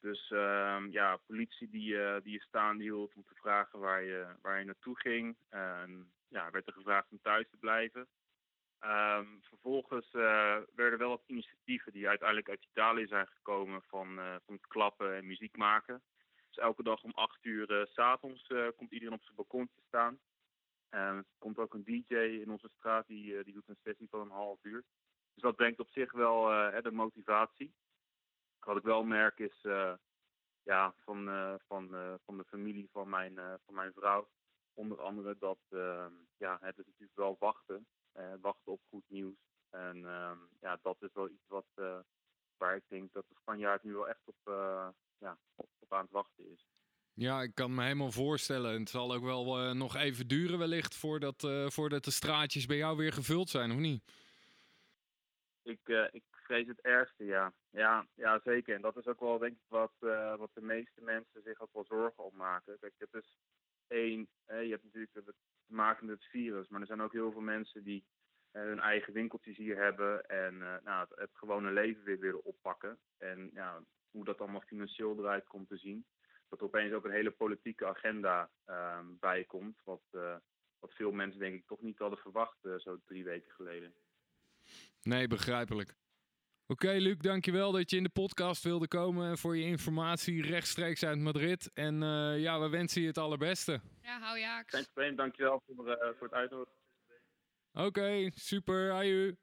Dus 0.00 0.30
ehm, 0.30 0.90
ja, 0.90 1.16
politie 1.26 1.68
die, 1.70 1.96
die 2.22 2.32
je 2.32 2.40
staande 2.40 2.82
hield 2.82 3.14
om 3.14 3.24
te 3.24 3.34
vragen 3.34 3.78
waar 3.78 4.02
je, 4.02 4.26
waar 4.42 4.58
je 4.58 4.64
naartoe 4.64 4.98
ging. 4.98 5.36
En 5.48 6.10
ja, 6.28 6.50
werd 6.50 6.66
er 6.66 6.72
gevraagd 6.72 7.10
om 7.10 7.18
thuis 7.22 7.46
te 7.50 7.56
blijven. 7.56 8.06
Ehm, 8.80 9.26
vervolgens 9.40 10.10
eh, 10.10 10.56
werden 10.74 10.98
wel 10.98 11.08
wat 11.08 11.22
initiatieven 11.26 11.92
die 11.92 12.08
uiteindelijk 12.08 12.48
uit 12.48 12.64
Italië 12.64 13.06
zijn 13.06 13.26
gekomen 13.26 13.82
van, 13.82 14.18
eh, 14.18 14.36
van 14.46 14.60
klappen 14.60 15.14
en 15.14 15.26
muziek 15.26 15.56
maken. 15.56 16.02
Dus 16.48 16.56
elke 16.56 16.82
dag 16.82 17.02
om 17.02 17.10
acht 17.10 17.44
uur 17.44 17.80
eh, 17.80 17.86
s 17.86 17.92
s'avonds 17.92 18.52
komt 18.76 18.92
iedereen 18.92 19.14
op 19.14 19.22
zijn 19.22 19.36
balkon 19.36 19.68
te 19.68 19.82
staan. 19.86 20.18
En 20.88 21.16
er 21.16 21.24
komt 21.38 21.58
ook 21.58 21.74
een 21.74 21.84
DJ 21.84 22.14
in 22.14 22.50
onze 22.50 22.68
straat, 22.76 23.06
die, 23.06 23.44
die 23.44 23.54
doet 23.54 23.68
een 23.68 23.78
sessie 23.82 24.08
van 24.08 24.20
een 24.20 24.30
half 24.30 24.64
uur. 24.64 24.84
Dus 25.34 25.42
dat 25.42 25.56
brengt 25.56 25.80
op 25.80 25.88
zich 25.88 26.12
wel 26.12 26.44
de 26.82 26.90
motivatie. 26.92 27.74
Wat 28.60 28.76
ik 28.76 28.82
wel 28.82 29.04
merk 29.04 29.38
is 29.38 29.58
ja, 30.62 30.94
van, 31.04 31.24
van, 31.66 31.88
van 32.24 32.36
de 32.36 32.44
familie 32.44 32.88
van 32.92 33.08
mijn, 33.08 33.34
van 33.64 33.74
mijn 33.74 33.92
vrouw. 33.92 34.28
Onder 34.74 35.00
andere 35.00 35.36
dat 35.38 35.58
eh, 35.68 36.06
ja, 36.36 36.58
het 36.60 36.78
is 36.78 36.86
natuurlijk 36.86 37.18
wel 37.18 37.36
wachten. 37.38 37.86
Eh, 38.20 38.34
wachten 38.40 38.72
op 38.72 38.80
goed 38.88 39.04
nieuws. 39.08 39.38
En 39.70 39.96
ehm, 40.04 40.38
ja, 40.60 40.78
dat 40.82 40.96
is 41.00 41.12
wel 41.12 41.28
iets 41.28 41.48
wat, 41.48 41.66
eh, 41.74 41.98
waar 42.56 42.76
ik 42.76 42.84
denk 42.88 43.12
dat 43.12 43.24
de 43.28 43.34
Spanjaard 43.40 43.82
nu 43.82 43.92
wel 43.92 44.08
echt 44.08 44.20
op, 44.24 44.36
eh, 44.44 44.88
ja, 45.18 45.38
op, 45.54 45.68
op 45.78 45.92
aan 45.92 46.02
het 46.02 46.10
wachten 46.10 46.50
is. 46.50 46.66
Ja, 47.12 47.42
ik 47.42 47.54
kan 47.54 47.74
me 47.74 47.82
helemaal 47.82 48.10
voorstellen. 48.10 48.78
Het 48.78 48.88
zal 48.88 49.14
ook 49.14 49.22
wel 49.22 49.74
nog 49.74 49.96
even 49.96 50.28
duren 50.28 50.58
wellicht 50.58 50.96
voordat, 50.96 51.48
voordat 51.66 52.04
de 52.04 52.10
straatjes 52.10 52.66
bij 52.66 52.76
jou 52.76 52.96
weer 52.96 53.12
gevuld 53.12 53.48
zijn, 53.48 53.70
of 53.70 53.76
niet? 53.76 54.02
Ik, 55.62 55.88
ik 56.10 56.22
vrees 56.30 56.66
het 56.66 56.80
ergste, 56.80 57.24
ja. 57.24 57.52
ja. 57.70 58.06
Ja, 58.14 58.40
zeker. 58.44 58.74
En 58.74 58.80
dat 58.80 58.96
is 58.96 59.06
ook 59.06 59.20
wel, 59.20 59.38
denk 59.38 59.52
ik, 59.52 59.68
wat, 59.68 59.92
wat 60.36 60.50
de 60.54 60.62
meeste 60.62 61.00
mensen 61.00 61.42
zich 61.42 61.60
ook 61.60 61.72
wel 61.72 61.84
zorgen 61.84 62.24
om 62.24 62.36
maken. 62.36 62.78
Kijk, 62.78 62.94
het 62.98 63.14
is 63.14 63.38
één, 63.86 64.28
je 64.46 64.70
hebt 64.70 64.84
natuurlijk 64.84 65.12
maken 65.70 66.06
met 66.06 66.14
het 66.14 66.30
virus, 66.30 66.68
maar 66.68 66.80
er 66.80 66.86
zijn 66.86 67.00
ook 67.00 67.12
heel 67.12 67.32
veel 67.32 67.40
mensen 67.40 67.84
die 67.84 68.04
eh, 68.50 68.62
hun 68.62 68.80
eigen 68.80 69.12
winkeltjes 69.12 69.56
hier 69.56 69.76
hebben 69.76 70.24
en 70.28 70.62
eh, 70.62 70.74
nou, 70.84 71.00
het, 71.08 71.18
het 71.18 71.30
gewone 71.32 71.70
leven 71.70 72.02
weer 72.02 72.18
willen 72.18 72.44
oppakken. 72.44 72.98
En 73.18 73.50
ja, 73.52 73.82
hoe 74.10 74.24
dat 74.24 74.40
allemaal 74.40 74.60
financieel 74.60 75.18
eruit 75.18 75.46
komt 75.46 75.68
te 75.68 75.76
zien. 75.76 76.04
Dat 76.48 76.58
er 76.58 76.64
opeens 76.64 76.92
ook 76.92 77.04
een 77.04 77.10
hele 77.10 77.30
politieke 77.30 77.86
agenda 77.86 78.50
ehm 78.64 79.06
bij 79.20 79.44
komt, 79.44 79.80
wat, 79.84 80.02
eh, 80.10 80.36
wat 80.78 80.94
veel 80.94 81.12
mensen 81.12 81.40
denk 81.40 81.54
ik 81.54 81.66
toch 81.66 81.80
niet 81.80 81.98
hadden 81.98 82.18
verwacht 82.18 82.58
zo 82.78 83.00
drie 83.04 83.24
weken 83.24 83.50
geleden. 83.52 83.94
Nee, 85.02 85.26
begrijpelijk. 85.26 85.94
Oké, 86.70 86.90
Luc, 86.90 87.16
dankjewel 87.18 87.72
dat 87.72 87.90
je 87.90 87.96
in 87.96 88.02
de 88.02 88.08
podcast 88.08 88.62
wilde 88.62 88.88
komen 88.88 89.30
en 89.30 89.38
voor 89.38 89.56
je 89.56 89.64
informatie 89.64 90.42
rechtstreeks 90.42 91.04
uit 91.04 91.18
Madrid. 91.18 91.70
En 91.74 92.02
eh, 92.02 92.40
ja, 92.40 92.60
we 92.60 92.68
wensen 92.68 93.00
je 93.00 93.06
het 93.06 93.18
allerbeste. 93.18 93.80
Ja, 94.02 94.20
hou 94.20 94.38
je 94.38 94.44
haaks. 94.44 94.74
Geen 94.74 94.84
probleem, 94.84 95.16
dankjewel 95.16 95.62
voor, 95.66 95.88
eh, 95.88 96.08
voor 96.18 96.26
het 96.26 96.36
uitnodigen. 96.36 96.74
Oké, 97.72 98.30
super, 98.34 98.92
aju. 98.92 99.36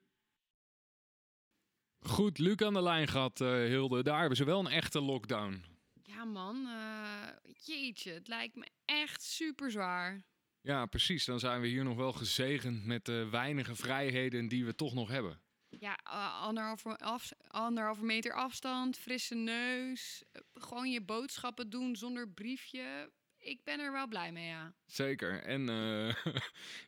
Goed, 2.00 2.38
Luc 2.38 2.62
aan 2.62 2.74
de 2.74 2.81
lijn 2.81 3.07
gehad, 3.07 3.41
eh, 3.41 3.48
Hilde. 3.48 4.03
Daar 4.03 4.19
hebben 4.19 4.38
ze 4.38 4.43
wel 4.46 4.60
een 4.60 4.72
echte 4.72 5.01
lockdown. 5.01 5.63
Ja, 6.03 6.25
man. 6.25 6.65
eh, 6.65 7.53
jeetje, 7.65 8.12
het 8.12 8.27
lijkt 8.27 8.55
me 8.55 8.67
echt 8.86 9.22
super 9.22 9.72
zwaar. 9.72 10.24
Ja, 10.62 10.86
precies. 10.86 11.25
Dan 11.25 11.39
zijn 11.39 11.62
we 11.62 11.67
hier 11.67 11.84
nog 11.84 11.98
wel 11.98 12.13
gezegend 12.13 12.86
met 12.86 13.05
de 13.05 13.27
weinige 13.29 13.75
vrijheden 13.75 14.48
die 14.48 14.65
we 14.65 14.75
toch 14.75 14.93
nog 14.93 15.10
hebben. 15.10 15.41
Ja, 15.69 16.00
uh, 16.07 16.41
anderhalve, 16.41 16.97
af, 16.97 17.29
anderhalve 17.47 18.03
meter 18.03 18.33
afstand, 18.33 18.97
frisse 18.97 19.36
neus. 19.36 20.24
eh, 20.31 20.41
gewoon 20.53 20.91
je 20.91 21.01
boodschappen 21.01 21.69
doen 21.69 21.95
zonder 21.95 22.29
briefje. 22.29 23.12
Ik 23.38 23.63
ben 23.63 23.79
er 23.79 23.91
wel 23.91 24.07
blij 24.07 24.31
mee, 24.31 24.47
ja. 24.47 24.74
Zeker. 24.86 25.43
En 25.43 25.69
eh, 25.69 26.33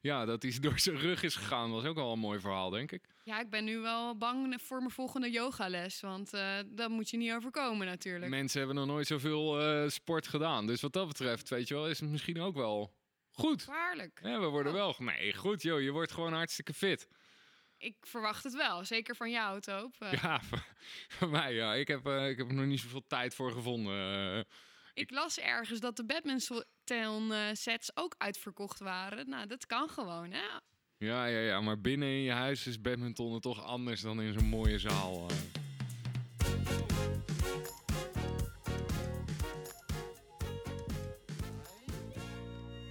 ja, 0.10 0.26
dat 0.26 0.42
hij 0.44 0.58
door 0.60 0.80
zijn 0.80 0.98
rug 0.98 1.24
is 1.24 1.36
gegaan 1.36 1.72
was 1.72 1.84
ook 1.86 1.98
al 1.98 2.14
een 2.14 2.20
mooi 2.20 2.40
verhaal, 2.40 2.70
denk 2.70 2.92
ik. 2.92 3.04
Ja, 3.24 3.40
ik 3.40 3.50
ben 3.50 3.64
nu 3.64 3.78
wel 3.80 4.18
bang 4.18 4.62
voor 4.62 4.78
mijn 4.78 4.92
volgende 4.92 5.32
yogales. 5.32 6.00
Want 6.02 6.34
eh 6.34 6.58
dat 6.68 6.90
moet 6.90 7.10
je 7.10 7.18
niet 7.18 7.32
overkomen 7.32 7.88
natuurlijk. 7.88 8.30
Mensen 8.32 8.58
hebben 8.60 8.78
nog 8.78 8.88
nooit 8.88 9.08
zoveel 9.08 9.90
sport 9.90 10.28
gedaan. 10.28 10.68
Dus 10.68 10.82
wat 10.82 10.94
dat 10.94 11.08
betreft, 11.08 11.50
weet 11.50 11.68
je 11.68 11.74
wel, 11.74 11.88
is 11.90 12.00
het 12.00 12.10
misschien 12.10 12.40
ook 12.42 12.56
wel 12.56 12.94
goed. 13.32 13.64
Gevaarlijk. 13.64 14.20
Ja, 14.24 14.40
we 14.40 14.46
worden 14.48 14.72
Oh. 14.72 14.78
wel... 14.78 14.96
Nee, 14.98 15.34
goed 15.34 15.62
joh, 15.62 15.82
je 15.82 15.92
wordt 15.92 16.12
gewoon 16.12 16.34
hartstikke 16.34 16.74
fit. 16.74 17.08
Ik 17.80 17.96
verwacht 18.02 18.44
het 18.44 18.54
wel. 18.56 18.86
Zeker 18.86 19.16
van 19.16 19.32
jou, 19.32 19.60
Toop. 19.62 19.96
Eh, 20.00 20.14
Ja, 20.22 20.42
voor 21.18 21.30
mij 21.30 21.54
ja. 21.54 21.74
Ik 21.74 21.88
heb, 21.88 22.06
eh, 22.06 22.30
ik 22.30 22.38
heb 22.38 22.48
er 22.48 22.54
nog 22.54 22.66
niet 22.66 22.80
zoveel 22.80 23.04
tijd 23.08 23.36
voor 23.36 23.52
gevonden. 23.52 24.36
eh. 24.38 24.44
Ik 24.94 25.12
las 25.12 25.40
ergens 25.40 25.80
dat 25.80 25.96
de 25.96 26.06
badminton 26.06 27.34
sets 27.54 27.92
ook 27.98 28.16
uitverkocht 28.18 28.80
waren. 28.80 29.30
Nou, 29.30 29.48
dat 29.48 29.66
kan 29.66 29.90
gewoon, 29.90 30.32
hè? 30.32 30.42
Ja, 30.98 31.26
ja, 31.26 31.40
ja, 31.40 31.62
maar 31.62 31.82
binnen 31.82 32.08
in 32.08 32.22
je 32.22 32.32
huis 32.32 32.68
is 32.68 32.82
badmintonnen 32.82 33.42
toch 33.42 33.64
anders 33.64 34.02
dan 34.02 34.22
in 34.22 34.34
zo'n 34.34 34.46
mooie 34.50 34.80
zaal. 34.80 35.28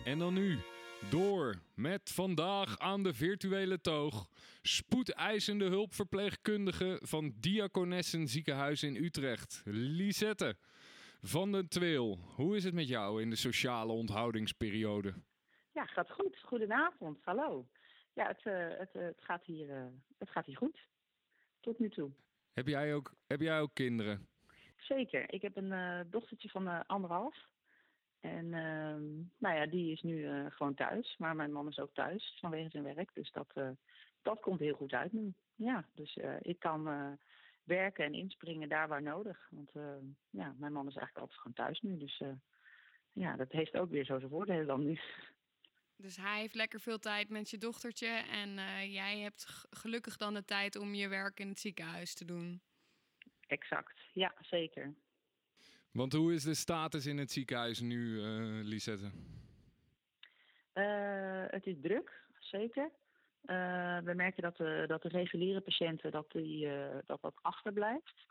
En 0.04 0.18
dan 0.18 0.35
nu, 0.35 0.59
door 1.11 1.54
met 1.75 2.11
vandaag 2.14 2.78
aan 2.78 3.02
de 3.02 3.14
virtuele 3.14 3.80
toog. 3.80 4.28
Spoedeisende 4.77 5.65
hulpverpleegkundige 5.65 7.01
van 7.03 7.33
Diakonessen 7.41 8.27
Ziekenhuis 8.27 8.83
in 8.83 8.97
Utrecht, 8.97 9.63
Lisette 9.65 10.57
van 11.21 11.53
den 11.53 11.69
Tweel. 11.69 12.19
Hoe 12.37 12.57
is 12.57 12.65
het 12.65 12.75
met 12.75 12.89
jou 12.89 13.23
in 13.23 13.31
de 13.31 13.37
sociale 13.37 13.93
onthoudingsperiode? 13.93 15.15
Ja, 15.73 15.85
gaat 15.85 16.11
goed. 16.11 16.39
Goedenavond. 16.43 17.19
Hallo. 17.25 17.69
Ja, 18.13 18.27
het, 18.27 18.43
eh, 18.43 18.79
het, 18.79 18.95
eh, 18.95 19.03
het, 19.03 19.21
gaat, 19.21 19.45
hier, 19.45 19.71
eh, 19.71 19.87
het 20.19 20.31
gaat 20.31 20.47
hier 20.47 20.57
goed. 20.57 20.79
Tot 21.61 21.79
nu 21.79 21.89
toe. 21.89 22.11
Heb 22.53 22.67
jij 22.67 22.95
ook, 22.95 23.15
heb 23.27 23.41
jij 23.41 23.61
ook 23.61 23.75
kinderen? 23.75 24.29
Zeker. 24.77 25.33
Ik 25.33 25.43
heb 25.43 25.57
een 25.57 26.07
dochtertje 26.11 26.49
van 26.49 26.87
anderhalf. 26.87 27.37
En 28.21 28.55
ehm, 28.55 29.05
nou 29.39 29.57
ja, 29.57 29.67
die 29.67 29.93
is 29.93 30.03
nu 30.03 30.51
gewoon 30.51 30.75
thuis. 30.75 31.17
Maar 31.19 31.37
mijn 31.37 31.53
man 31.53 31.69
is 31.69 31.79
ook 31.79 31.95
thuis 31.95 32.37
vanwege 32.41 32.71
zijn 32.71 32.95
werk. 32.95 33.15
Dus 33.15 33.33
dat, 33.33 33.77
dat 34.29 34.41
komt 34.41 34.61
heel 34.61 34.75
goed 34.75 34.93
uit 34.93 35.13
nu. 35.13 35.35
Ja, 35.55 35.89
dus 35.95 36.17
eh, 36.17 36.37
ik 36.41 36.59
kan 36.59 36.89
eh, 36.89 37.13
werken 37.65 38.05
en 38.05 38.13
inspringen 38.15 38.69
daar 38.69 38.89
waar 38.89 39.03
nodig. 39.03 39.49
Want 39.51 39.71
eh, 39.75 39.97
ja, 40.31 40.55
mijn 40.59 40.73
man 40.73 40.89
is 40.89 40.97
eigenlijk 40.97 41.19
altijd 41.19 41.39
gewoon 41.41 41.57
thuis 41.57 41.81
nu. 41.81 41.99
Dus 41.99 42.21
eh, 42.21 42.33
ja, 43.13 43.37
dat 43.37 43.53
heeft 43.53 43.75
ook 43.75 43.91
weer 43.91 44.05
zo 44.05 44.19
zijn 44.19 44.31
voordelen 44.31 44.67
dan 44.67 44.85
nu. 44.85 44.99
Dus 45.97 46.17
hij 46.17 46.41
heeft 46.41 46.55
lekker 46.55 46.81
veel 46.81 46.99
tijd 46.99 47.29
met 47.29 47.51
je 47.51 47.59
dochtertje. 47.59 48.07
En 48.31 48.59
eh, 48.59 48.93
jij 48.93 49.19
hebt 49.19 49.67
gelukkig 49.71 50.17
dan 50.17 50.35
de 50.35 50.45
tijd 50.45 50.77
om 50.77 50.95
je 50.95 51.09
werk 51.09 51.41
in 51.41 51.49
het 51.49 51.59
ziekenhuis 51.59 52.15
te 52.15 52.25
doen. 52.25 52.61
Exact. 53.47 54.01
Ja, 54.13 54.35
zeker. 54.41 54.95
Want 55.91 56.13
hoe 56.13 56.33
is 56.33 56.43
de 56.43 56.55
status 56.55 57.07
in 57.07 57.19
het 57.19 57.33
ziekenhuis 57.33 57.81
nu, 57.81 58.23
eh 58.23 58.65
Lisette? 58.65 59.11
Eh, 60.73 61.45
het 61.47 61.67
is 61.67 61.77
druk, 61.81 62.23
zeker. 62.39 62.91
Eh, 63.45 63.99
we 63.99 64.14
merken 64.14 64.42
dat 64.42 64.57
de, 64.57 64.85
dat 64.87 65.02
de 65.02 65.09
reguliere 65.09 65.61
patiënten 65.61 66.11
dat 66.11 66.30
die, 66.30 66.68
eh, 66.68 66.99
dat, 67.07 67.33
achterblijft. 67.42 68.26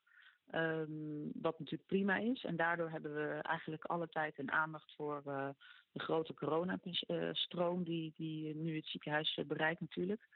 Ehm, 0.50 1.32
wat 1.34 1.60
natuurlijk 1.60 1.90
prima 1.90 2.18
is. 2.18 2.44
En 2.44 2.56
daardoor 2.56 2.90
hebben 2.90 3.16
we 3.16 3.40
eigenlijk 3.42 3.86
alle 3.86 4.08
tijd 4.08 4.38
en 4.38 4.52
aandacht 4.52 4.94
voor 4.96 5.22
eh, 5.26 5.50
de 5.92 6.00
grote 6.00 6.34
coronastroom 6.34 7.84
die, 7.84 8.14
die 8.16 8.56
nu 8.56 8.76
het 8.76 8.88
ziekenhuis 8.88 9.40
bereikt 9.48 9.80
natuurlijk. 9.80 10.28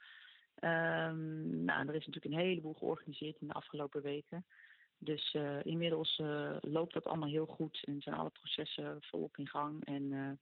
Ehm, 0.55 1.63
nou, 1.63 1.87
er 1.87 1.95
is 1.95 2.05
natuurlijk 2.05 2.25
een 2.25 2.45
heleboel 2.47 2.73
georganiseerd 2.73 3.41
in 3.41 3.47
de 3.47 3.53
afgelopen 3.53 4.01
weken. 4.01 4.45
Dus 4.97 5.37
inmiddels 5.63 6.21
loopt 6.59 6.93
dat 6.93 7.05
allemaal 7.05 7.29
heel 7.29 7.45
goed 7.45 7.83
en 7.83 8.01
zijn 8.01 8.15
alle 8.15 8.29
processen 8.29 8.97
volop 9.01 9.37
in 9.37 9.47
gang. 9.47 9.85
En 9.85 10.39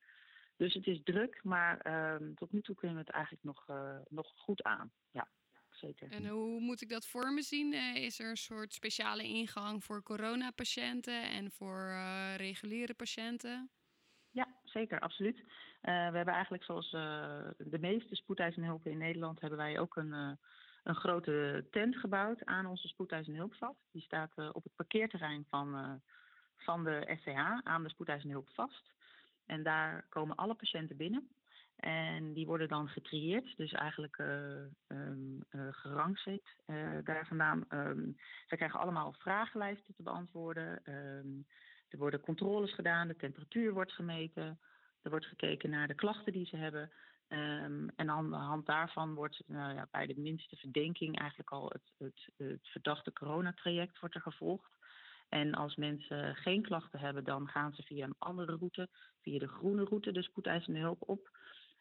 dus 0.60 0.74
het 0.74 0.88
is 0.88 1.02
druk, 1.04 1.44
maar 1.44 1.78
ehm, 1.80 2.34
tot 2.34 2.52
nu 2.52 2.62
toe 2.62 2.76
kunnen 2.76 2.98
we 2.98 3.04
het 3.04 3.14
eigenlijk 3.14 3.44
nog, 3.44 3.64
eh, 3.68 3.98
nog 4.10 4.32
goed 4.36 4.64
aan. 4.64 4.92
Ja, 5.12 5.28
zeker. 5.70 6.12
En 6.12 6.28
hoe 6.28 6.60
moet 6.60 6.82
ik 6.82 6.90
dat 6.90 7.08
voor 7.08 7.34
me 7.34 7.42
zien? 7.42 7.74
Eh, 7.74 7.96
is 7.96 8.20
er 8.20 8.30
een 8.30 8.38
soort 8.38 8.74
speciale 8.74 9.24
ingang 9.24 9.84
voor 9.84 10.04
coronapatiënten 10.04 11.30
en 11.30 11.52
voor 11.52 11.90
eh, 11.90 12.36
reguliere 12.36 12.94
patiënten? 12.94 13.72
Ja, 14.32 14.48
zeker, 14.64 15.00
absoluut. 15.00 15.38
Eh, 15.82 16.10
we 16.10 16.16
hebben 16.16 16.34
eigenlijk 16.34 16.64
zoals 16.64 16.94
eh, 16.94 17.48
de 17.58 17.80
meeste 17.80 18.16
spoedeisende 18.16 18.68
hulpen 18.68 18.92
in 18.92 18.98
Nederland... 18.98 19.42
hebben 19.42 19.60
wij 19.60 19.80
ook 19.80 19.96
een, 19.96 20.14
eh, 20.14 20.32
een 20.84 20.96
grote 20.96 21.68
tent 21.72 21.96
gebouwd 21.96 22.46
aan 22.46 22.66
onze 22.66 22.88
spoedeisende 22.88 23.38
hulpvat. 23.40 23.76
Die 23.92 24.02
staat 24.02 24.32
eh, 24.36 24.50
op 24.52 24.64
het 24.64 24.76
parkeerterrein 24.76 25.46
van, 25.50 25.76
eh, 25.76 25.94
van 26.58 26.84
de 26.84 27.18
SCH 27.20 27.64
aan 27.64 27.84
de 27.84 27.90
spoedeisende 27.90 28.34
hulp 28.34 28.50
vast. 28.50 28.92
En 29.50 29.64
daar 29.64 30.06
komen 30.10 30.36
alle 30.36 30.54
patiënten 30.54 30.98
binnen. 30.98 31.30
En 31.76 32.34
die 32.34 32.46
worden 32.46 32.68
dan 32.68 32.88
getrieerd, 32.88 33.58
dus 33.58 33.72
eigenlijk 33.72 34.18
eh 34.18 34.28
um, 34.88 35.44
uh, 35.52 35.68
gerangschikt. 35.72 36.56
Uh, 36.68 36.98
daar 37.04 37.28
vandaan, 37.28 37.66
um, 37.70 38.16
zij 38.48 38.58
krijgen 38.58 38.80
allemaal 38.80 39.14
vragenlijsten 39.14 39.96
te 39.96 40.04
beantwoorden. 40.04 40.82
Um, 40.94 41.46
er 41.90 41.98
worden 41.98 42.20
controles 42.20 42.74
gedaan, 42.74 43.08
de 43.08 43.16
temperatuur 43.16 43.74
wordt 43.74 43.92
gemeten. 43.92 44.60
Er 45.02 45.10
wordt 45.10 45.26
gekeken 45.26 45.70
naar 45.70 45.88
de 45.88 45.96
klachten 45.96 46.34
die 46.34 46.46
ze 46.46 46.58
hebben. 46.58 46.92
En 47.28 47.94
aan 47.96 48.30
de 48.30 48.36
hand 48.36 48.66
daarvan 48.66 49.14
wordt 49.14 49.44
nou 49.48 49.74
ja, 49.74 49.88
bij 49.92 50.08
de 50.08 50.20
minste 50.20 50.56
verdenking 50.56 51.20
eigenlijk 51.20 51.50
al 51.50 51.70
het, 51.70 51.92
het, 51.98 52.30
het 52.38 52.68
verdachte 52.68 53.14
coronatraject 53.14 54.00
wordt 54.00 54.16
er 54.16 54.22
gevolgd. 54.22 54.72
En 55.30 55.54
als 55.54 55.76
mensen 55.76 56.36
geen 56.36 56.62
klachten 56.62 57.00
hebben, 57.00 57.24
dan 57.24 57.48
gaan 57.48 57.74
ze 57.74 57.84
via 57.84 58.06
een 58.06 58.16
andere 58.18 58.56
route, 58.56 58.90
via 59.22 59.40
de 59.40 59.48
groene 59.48 59.84
route, 59.84 60.12
de 60.12 60.24
spoedeisende 60.24 60.80
hulp 60.80 61.10
op. 61.10 61.30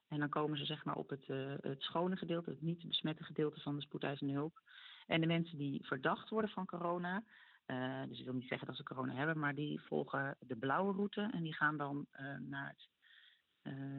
En 0.08 0.18
dan 0.18 0.28
komen 0.28 0.58
ze 0.58 0.64
zeg 0.64 0.84
maar 0.84 0.94
op 0.94 1.10
het, 1.10 1.28
uh, 1.28 1.54
het 1.60 1.82
schone 1.82 2.16
gedeelte, 2.16 2.50
het 2.50 2.62
niet 2.62 2.88
besmette 2.88 3.24
gedeelte 3.24 3.60
van 3.60 3.74
de 3.74 3.82
spoedeisende 3.82 4.32
hulp. 4.32 4.60
En 5.06 5.20
de 5.20 5.26
mensen 5.26 5.58
die 5.58 5.86
verdacht 5.86 6.28
worden 6.28 6.50
van 6.50 6.66
corona, 6.66 7.24
uh, 7.66 8.02
dus 8.08 8.18
ik 8.18 8.24
wil 8.24 8.34
niet 8.34 8.48
zeggen 8.48 8.66
dat 8.66 8.76
ze 8.76 8.82
corona 8.82 9.14
hebben, 9.14 9.38
maar 9.38 9.54
die 9.54 9.80
volgen 9.80 10.36
de 10.40 10.56
blauwe 10.56 10.92
route 10.92 11.30
en 11.32 11.42
die 11.42 11.54
gaan 11.54 11.76
dan 11.76 12.06
uh, 12.12 12.38
naar 12.38 12.68
het, 12.68 12.88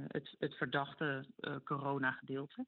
het, 0.08 0.36
het, 0.40 0.56
verdachte 0.56 1.26
corona 1.64 2.12
gedeelte. 2.12 2.66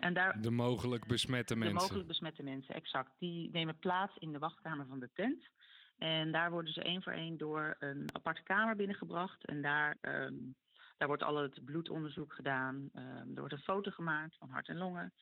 en 0.00 0.14
daar, 0.14 0.40
de 0.40 0.50
mogelijk 0.50 1.06
besmette 1.06 1.56
mensen. 1.56 1.76
De 1.76 1.82
mogelijk 1.82 2.08
besmette 2.08 2.42
mensen, 2.42 2.74
exact. 2.74 3.10
Die 3.18 3.50
nemen 3.50 3.78
plaats 3.78 4.16
in 4.16 4.32
de 4.32 4.38
wachtkamer 4.38 4.86
van 4.86 5.00
de 5.00 5.10
tent. 5.14 5.48
En 5.98 6.32
daar 6.32 6.50
worden 6.50 6.72
ze 6.72 6.82
één 6.82 7.02
voor 7.02 7.12
één 7.12 7.36
door 7.36 7.76
een 7.78 8.08
aparte 8.12 8.42
kamer 8.42 8.76
binnengebracht. 8.76 9.44
En 9.44 9.62
daar, 9.62 9.96
um, 10.00 10.54
daar 10.96 11.08
wordt 11.08 11.22
al 11.22 11.36
het 11.36 11.64
bloedonderzoek 11.64 12.32
gedaan. 12.32 12.74
Um, 12.94 13.30
er 13.34 13.38
wordt 13.38 13.52
een 13.52 13.58
foto 13.58 13.90
gemaakt 13.90 14.36
van 14.36 14.50
hart 14.50 14.68
en 14.68 14.76
longen. 14.76 15.12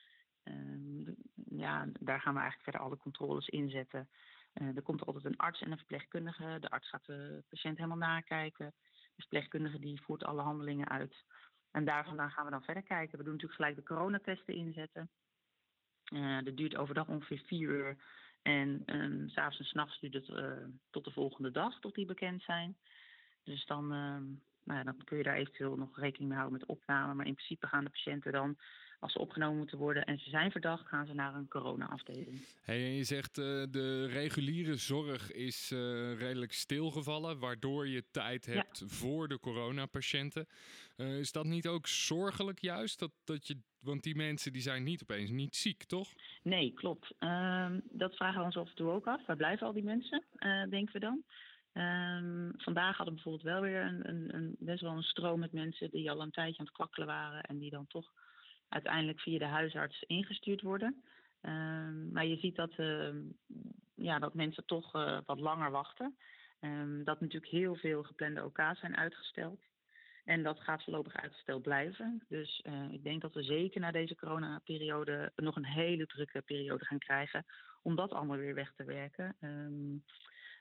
Um, 0.45 1.17
ja, 1.49 1.87
daar 2.01 2.21
gaan 2.21 2.35
we 2.35 2.41
eigenlijk 2.41 2.63
verder 2.63 2.81
alle 2.81 2.97
controles 2.97 3.49
inzetten. 3.49 4.09
Uh, 4.55 4.77
er 4.77 4.83
komt 4.83 5.07
altijd 5.07 5.25
een 5.25 5.37
arts 5.37 5.61
en 5.61 5.71
een 5.71 5.77
verpleegkundige. 5.77 6.57
De 6.61 6.71
arts 6.71 6.89
gaat 6.89 7.07
de 7.07 7.45
patiënt 7.49 7.77
helemaal 7.77 7.97
nakijken. 7.97 8.75
De 9.15 9.23
verpleegkundige 9.23 9.79
die 9.79 10.03
voert 10.03 10.25
alle 10.25 10.43
handelingen 10.43 10.89
uit. 10.89 11.25
En 11.71 11.85
daar 11.85 12.05
vandaan 12.05 12.31
gaan 12.31 12.45
we 12.45 12.51
dan 12.51 12.63
verder 12.63 12.83
kijken. 12.83 13.19
We 13.19 13.25
doen 13.25 13.33
natuurlijk 13.33 13.61
gelijk 13.61 13.77
de 13.77 13.95
coronatesten 13.95 14.55
inzetten. 14.55 15.11
Uh, 16.13 16.39
dat 16.43 16.57
duurt 16.57 16.77
overdag 16.77 17.09
ongeveer 17.09 17.43
vier 17.47 17.69
uur. 17.69 17.97
En 18.47 18.83
um, 18.87 19.29
s'avonds 19.29 19.59
en 19.59 19.65
s'nachts 19.65 20.01
duurt 20.01 20.15
het 20.15 20.29
uh, 20.29 20.53
tot 20.91 21.05
de 21.05 21.11
volgende 21.11 21.51
dag, 21.51 21.81
tot 21.81 21.95
die 21.95 22.07
bekend 22.07 22.43
zijn. 22.43 22.77
Dus 23.45 23.67
dan, 23.67 23.85
uh, 23.85 24.19
nou 24.63 24.79
ja, 24.79 24.83
dan 24.83 25.05
kun 25.05 25.17
je 25.17 25.23
daar 25.23 25.37
eventueel 25.37 25.77
nog 25.77 25.99
rekening 25.99 26.29
mee 26.29 26.39
houden 26.39 26.59
met 26.59 26.69
opname. 26.69 27.15
Maar 27.15 27.27
in 27.27 27.35
principe 27.35 27.67
gaan 27.67 27.85
de 27.85 27.91
patiënten 27.91 28.33
dan, 28.33 28.59
als 29.01 29.13
ze 29.13 29.19
opgenomen 29.19 29.57
moeten 29.59 29.79
worden 29.79 30.05
en 30.05 30.19
ze 30.19 30.31
zijn 30.31 30.51
verdacht, 30.51 30.87
gaan 30.87 31.07
ze 31.07 31.13
naar 31.13 31.35
een 31.35 31.49
corona-afdeling. 31.49 32.41
Hey, 32.63 32.85
en 32.85 32.93
je 32.93 33.05
zegt 33.05 33.39
uh, 33.39 33.45
de 33.71 34.07
reguliere 34.07 34.77
zorg 34.77 35.33
is 35.33 35.71
uh, 35.73 35.79
redelijk 36.19 36.53
stilgevallen, 36.53 37.39
waardoor 37.39 37.89
je 37.89 38.05
tijd 38.11 38.47
hebt 38.47 38.79
ja. 38.79 38.87
voor 38.87 39.29
de 39.29 39.41
coronapatiënten. 39.41 40.47
Is 40.97 41.33
dat 41.33 41.45
niet 41.45 41.67
ook 41.67 41.87
zorgelijk 41.87 42.61
juist? 42.61 42.99
Dat, 42.99 43.13
dat 43.25 43.47
je, 43.47 43.59
want 43.87 44.03
die 44.03 44.17
mensen 44.17 44.53
die 44.53 44.63
zijn 44.63 44.83
niet 44.83 45.03
opeens 45.03 45.31
niet 45.31 45.57
ziek, 45.57 45.85
toch? 45.85 46.09
Nee, 46.43 46.73
klopt. 46.73 47.15
Uh, 47.21 47.71
dat 47.91 48.17
vragen 48.17 48.39
we 48.39 48.45
ons 48.45 48.57
af 48.57 48.69
en 48.69 48.75
toe 48.75 48.91
ook 48.91 49.07
af. 49.07 49.27
Waar 49.27 49.37
blijven 49.37 49.67
al 49.67 49.73
die 49.73 49.85
mensen, 49.85 50.25
uh, 50.39 50.65
denken 50.69 50.93
we 50.93 50.99
dan? 50.99 51.23
Um, 51.73 52.53
vandaag 52.57 52.97
hadden 52.97 53.15
we 53.15 53.23
bijvoorbeeld 53.23 53.43
wel 53.43 53.61
weer 53.61 53.83
een, 53.83 54.09
een, 54.09 54.35
een, 54.35 54.57
best 54.59 54.81
wel 54.81 54.93
een 54.93 55.03
stroom 55.03 55.41
met 55.41 55.53
mensen 55.53 55.91
die 55.91 56.11
al 56.11 56.23
een 56.23 56.31
tijdje 56.31 56.59
aan 56.59 56.65
het 56.65 56.75
kwakkelen 56.75 57.07
waren 57.09 57.43
en 57.43 57.59
die 57.59 57.71
dan 57.71 57.87
toch 57.87 58.13
uiteindelijk 58.69 59.21
via 59.21 59.39
de 59.39 59.45
huisarts 59.45 60.03
ingestuurd 60.03 60.63
worden. 60.63 61.03
Ehm, 61.41 62.13
maar 62.13 62.27
je 62.27 62.37
ziet 62.37 62.57
dat, 62.57 62.73
ehm, 62.77 63.17
ja, 63.95 64.19
dat 64.19 64.35
mensen 64.35 64.67
toch 64.67 64.95
eh, 64.95 65.19
wat 65.27 65.41
langer 65.41 65.71
wachten. 65.71 66.17
Ehm, 66.61 67.05
dat 67.05 67.21
natuurlijk 67.21 67.53
heel 67.53 67.75
veel 67.75 68.03
geplande 68.03 68.45
OK's 68.45 68.81
zijn 68.81 68.97
uitgesteld. 68.97 69.61
En 70.27 70.43
dat 70.43 70.61
gaat 70.61 70.85
voorlopig 70.85 71.17
uitgesteld 71.17 71.63
blijven. 71.63 72.23
Dus 72.29 72.63
uh, 72.67 72.93
ik 72.93 73.03
denk 73.03 73.23
dat 73.23 73.35
we 73.35 73.43
zeker 73.43 73.81
na 73.81 73.91
deze 73.91 74.15
coronaperiode 74.15 75.33
nog 75.37 75.57
een 75.57 75.67
hele 75.67 76.07
drukke 76.07 76.43
periode 76.43 76.85
gaan 76.85 76.99
krijgen. 76.99 77.45
Om 77.83 77.97
dat 77.97 78.13
allemaal 78.13 78.37
weer 78.37 78.55
weg 78.55 78.73
te 78.77 78.85
werken. 78.85 79.37
Um, 79.41 80.05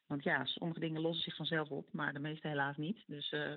want 0.07 0.23
ja, 0.23 0.45
sommige 0.45 0.79
dingen 0.79 1.01
lossen 1.01 1.23
zich 1.23 1.35
vanzelf 1.35 1.69
op, 1.69 1.87
maar 1.91 2.13
de 2.13 2.19
meeste 2.19 2.47
helaas 2.47 2.77
niet. 2.77 3.03
Dus 3.07 3.31
uh, 3.31 3.53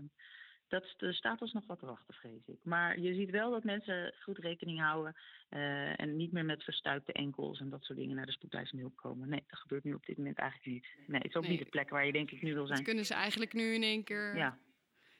dat 0.68 0.94
er 0.96 1.14
staat 1.14 1.42
ons 1.42 1.52
nog 1.52 1.66
wat 1.66 1.78
te 1.78 1.86
wachten, 1.86 2.14
vrees 2.14 2.46
ik. 2.46 2.58
Maar 2.64 2.98
je 3.00 3.14
ziet 3.14 3.30
wel 3.30 3.50
dat 3.50 3.64
mensen 3.64 4.14
goed 4.22 4.38
rekening 4.38 4.80
houden 4.80 5.16
uh, 5.50 6.00
en 6.00 6.16
niet 6.16 6.32
meer 6.32 6.44
met 6.44 6.64
verstuikte 6.64 7.12
enkels 7.12 7.60
en 7.60 7.68
dat 7.68 7.84
soort 7.84 7.98
dingen 7.98 8.16
naar 8.16 8.26
de 8.26 8.32
spoedeisende 8.32 8.82
hulp 8.82 8.96
komen. 8.96 9.28
Nee, 9.28 9.44
dat 9.46 9.58
gebeurt 9.58 9.84
nu 9.84 9.94
op 9.94 10.06
dit 10.06 10.16
moment 10.16 10.38
eigenlijk 10.38 10.70
niet. 10.72 10.86
Nee, 11.06 11.20
het 11.20 11.30
is 11.30 11.36
ook 11.36 11.42
nee. 11.42 11.50
niet 11.50 11.64
de 11.64 11.70
plek 11.70 11.90
waar 11.90 12.06
je 12.06 12.12
denk 12.12 12.30
ik 12.30 12.42
nu 12.42 12.54
wil 12.54 12.66
zijn. 12.66 12.78
Dat 12.78 12.86
kunnen 12.86 13.06
ze 13.06 13.14
eigenlijk 13.14 13.52
nu 13.52 13.74
in 13.74 13.82
één 13.82 14.04
keer... 14.04 14.36
Ja. 14.36 14.58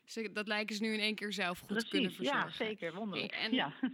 Ze, 0.09 0.33
dat 0.33 0.47
lijken 0.47 0.77
ze 0.77 0.83
nu 0.83 0.93
in 0.93 1.01
één 1.01 1.15
keer 1.15 1.33
zelf 1.33 1.59
goed 1.59 1.67
Precies, 1.67 1.85
te 1.85 1.91
kunnen 1.91 2.13
verzorgen. 2.13 2.49
Ja, 2.49 2.55
zeker. 2.55 2.95
Wonderlijk. 2.95 3.33
en, 3.33 3.53
ja. 3.53 3.73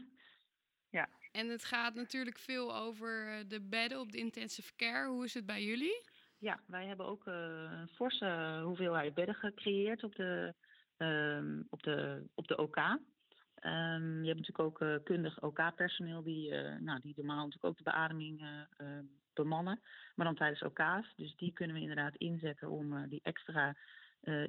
ja. 0.99 1.09
En 1.33 1.49
het 1.49 1.65
gaat 1.65 1.95
natuurlijk 1.95 2.39
veel 2.39 2.77
over 2.77 3.29
eh, 3.29 3.45
de 3.49 3.61
bedden 3.61 4.01
op 4.01 4.13
de 4.13 4.19
intensive 4.19 4.73
care. 4.77 5.09
Hoe 5.09 5.25
is 5.25 5.35
het 5.35 5.47
bij 5.47 5.65
jullie? 5.65 6.03
Ja, 6.39 6.61
wij 6.67 6.87
hebben 6.87 7.07
ook 7.07 7.27
uh, 7.27 7.35
een 7.71 7.89
forse 7.89 8.61
hoeveelheid 8.65 9.15
bedden 9.15 9.35
gecreëerd 9.35 10.05
op 10.05 10.15
de, 10.15 10.55
um, 10.97 11.67
op 11.71 11.83
de, 11.83 12.27
op 12.35 12.47
de 12.47 12.57
OK. 12.57 12.77
Um, 12.77 14.23
je 14.23 14.29
hebt 14.29 14.41
natuurlijk 14.41 14.59
ook 14.59 14.81
uh, 14.81 14.97
kundig 15.05 15.43
OK-personeel 15.43 16.23
die, 16.23 16.51
uh, 16.51 16.77
nou, 16.79 17.01
die 17.01 17.13
normaal 17.17 17.37
natuurlijk 17.37 17.65
ook 17.65 17.77
de 17.77 17.83
beademing 17.83 18.41
uh, 18.41 18.89
bemannen, 19.33 19.81
maar 20.15 20.27
dan 20.27 20.35
tijdens 20.35 20.63
OK's. 20.63 21.15
Dus 21.17 21.37
die 21.37 21.53
kunnen 21.53 21.77
we 21.77 21.83
inderdaad 21.83 22.17
inzetten 22.17 22.71
om 22.71 23.09
die 23.09 23.21
extra 23.23 23.77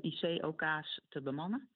IC-OK's 0.02 1.02
te 1.10 1.22
bemannen. 1.22 1.70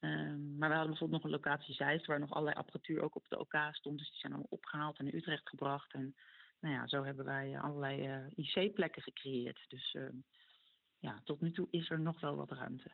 Um, 0.00 0.56
maar 0.58 0.68
we 0.68 0.74
hadden 0.74 0.90
bijvoorbeeld 0.90 1.22
nog 1.22 1.24
een 1.24 1.38
locatie 1.38 1.74
Zeist 1.74 2.06
waar 2.06 2.20
nog 2.20 2.30
allerlei 2.30 2.56
apparatuur 2.56 3.02
ook 3.02 3.16
op 3.16 3.28
de 3.28 3.38
OK 3.38 3.56
stond. 3.70 3.98
Dus 3.98 4.10
die 4.10 4.18
zijn 4.18 4.32
allemaal 4.32 4.50
opgehaald 4.50 4.98
en 4.98 5.04
naar 5.04 5.14
Utrecht 5.14 5.48
gebracht. 5.48 5.92
En 5.92 6.16
nou 6.60 6.74
ja, 6.74 6.86
zo 6.86 7.04
hebben 7.04 7.24
wij 7.24 7.58
allerlei 7.58 8.26
IC-plekken 8.34 9.02
gecreëerd. 9.02 9.64
Dus 9.68 9.96
ja, 10.98 11.20
tot 11.24 11.40
nu 11.40 11.52
toe 11.52 11.68
is 11.70 11.90
er 11.90 12.00
nog 12.00 12.20
wel 12.20 12.36
wat 12.36 12.50
ruimte. 12.50 12.90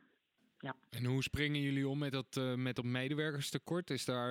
Ja. 0.58 0.76
En 0.90 1.04
hoe 1.04 1.22
springen 1.22 1.60
jullie 1.60 1.88
om 1.88 1.98
met 1.98 2.12
dat, 2.12 2.36
uh, 2.36 2.54
met 2.54 2.76
dat 2.76 2.84
medewerkerstekort? 2.84 3.90
Is 3.90 4.04
daar, 4.04 4.30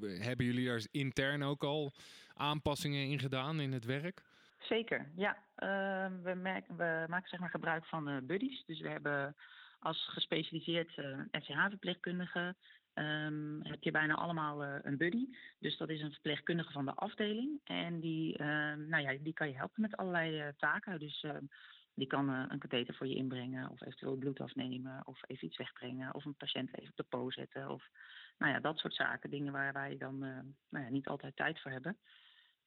hebben 0.00 0.46
jullie 0.46 0.66
daar 0.66 0.86
intern 0.90 1.42
ook 1.42 1.64
al 1.64 1.92
aanpassingen 2.34 3.06
in 3.06 3.18
gedaan 3.18 3.60
in 3.60 3.72
het 3.72 3.84
werk? 3.84 4.22
Zeker, 4.68 5.10
ja. 5.16 5.36
Uh, 5.58 6.22
we, 6.22 6.34
merken, 6.34 6.76
we, 6.76 7.04
maken 7.08 7.28
zeg 7.28 7.40
maar 7.40 7.50
gebruik 7.50 7.84
van 7.84 8.26
buddies. 8.26 8.64
Dus 8.64 8.80
we 8.80 8.88
hebben 8.88 9.36
als 9.78 10.08
gespecialiseerd 10.08 10.90
SCH-verpleegkundige 11.30 12.54
um, 12.94 13.60
heb 13.62 13.82
je 13.82 13.90
bijna 13.90 14.14
allemaal 14.14 14.64
een 14.64 14.96
buddy. 14.96 15.26
Dus 15.58 15.76
dat 15.76 15.88
is 15.88 16.00
een 16.02 16.12
verpleegkundige 16.12 16.72
van 16.72 16.84
de 16.84 16.94
afdeling. 16.94 17.60
En 17.64 18.00
die, 18.00 18.38
nou 18.76 19.02
ja, 19.02 19.16
die 19.20 19.32
kan 19.32 19.48
je 19.48 19.56
helpen 19.56 19.82
met 19.82 19.96
allerlei 19.96 20.52
taken. 20.56 20.98
Dus 20.98 21.24
die 21.96 22.06
kan 22.06 22.30
uh, 22.30 22.44
een 22.48 22.58
katheter 22.58 22.94
voor 22.94 23.06
je 23.06 23.14
inbrengen 23.14 23.70
of 23.70 23.80
eventueel 23.80 24.16
bloed 24.16 24.40
afnemen 24.40 25.06
of 25.06 25.20
even 25.26 25.46
iets 25.46 25.56
wegbrengen 25.56 26.14
of 26.14 26.24
een 26.24 26.34
patiënt 26.34 26.78
even 26.78 26.90
op 26.90 26.96
de 26.96 27.02
po 27.02 27.30
zetten 27.30 27.70
of 27.70 27.88
nou 28.38 28.52
ja, 28.52 28.60
dat 28.60 28.78
soort 28.78 28.94
zaken. 28.94 29.30
Dingen 29.30 29.52
waar 29.52 29.72
wij 29.72 29.96
dan 29.96 30.24
uh, 30.24 30.38
nou 30.68 30.84
ja, 30.84 30.90
niet 30.90 31.06
altijd 31.06 31.36
tijd 31.36 31.60
voor 31.60 31.70
hebben. 31.70 31.98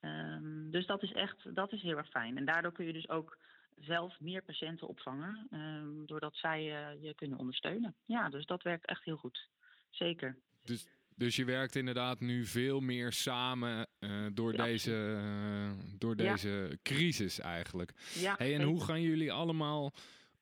Um, 0.02 0.72
dus 0.72 0.86
dat 0.86 1.04
is 1.04 1.12
echt, 1.12 1.56
dat 1.56 1.72
is 1.72 1.82
heel 1.82 1.98
erg 1.98 2.10
fijn. 2.10 2.38
En 2.38 2.46
daardoor 2.46 2.72
kun 2.72 2.86
je 2.86 2.94
dus 2.94 3.10
ook 3.10 3.38
zelf 3.76 4.20
meer 4.20 4.44
patiënten 4.44 4.88
opvangen, 4.88 5.48
um, 5.52 6.06
doordat 6.06 6.36
zij 6.36 6.64
uh, 6.64 7.04
je 7.04 7.14
kunnen 7.14 7.38
ondersteunen. 7.38 7.96
Ja, 8.06 8.30
dus 8.30 8.46
dat 8.46 8.64
werkt 8.64 8.86
echt 8.86 9.04
heel 9.04 9.18
goed. 9.18 9.50
Zeker. 9.90 10.38
Dus 10.64 10.88
dus 11.20 11.36
je 11.36 11.46
werkt 11.46 11.76
inderdaad 11.76 12.20
nu 12.20 12.46
veel 12.46 12.80
meer 12.80 13.12
samen 13.12 13.88
uh, 14.00 14.26
door, 14.34 14.56
ja, 14.56 14.64
deze, 14.64 14.92
uh, 14.92 15.72
door 15.98 16.16
deze 16.16 16.50
ja. 16.50 16.76
crisis 16.84 17.40
eigenlijk. 17.40 17.94
Ja, 18.14 18.36
hey, 18.38 18.56
en 18.56 18.62
hoe 18.62 18.84
gaan 18.84 19.02
jullie 19.02 19.32
allemaal 19.32 19.94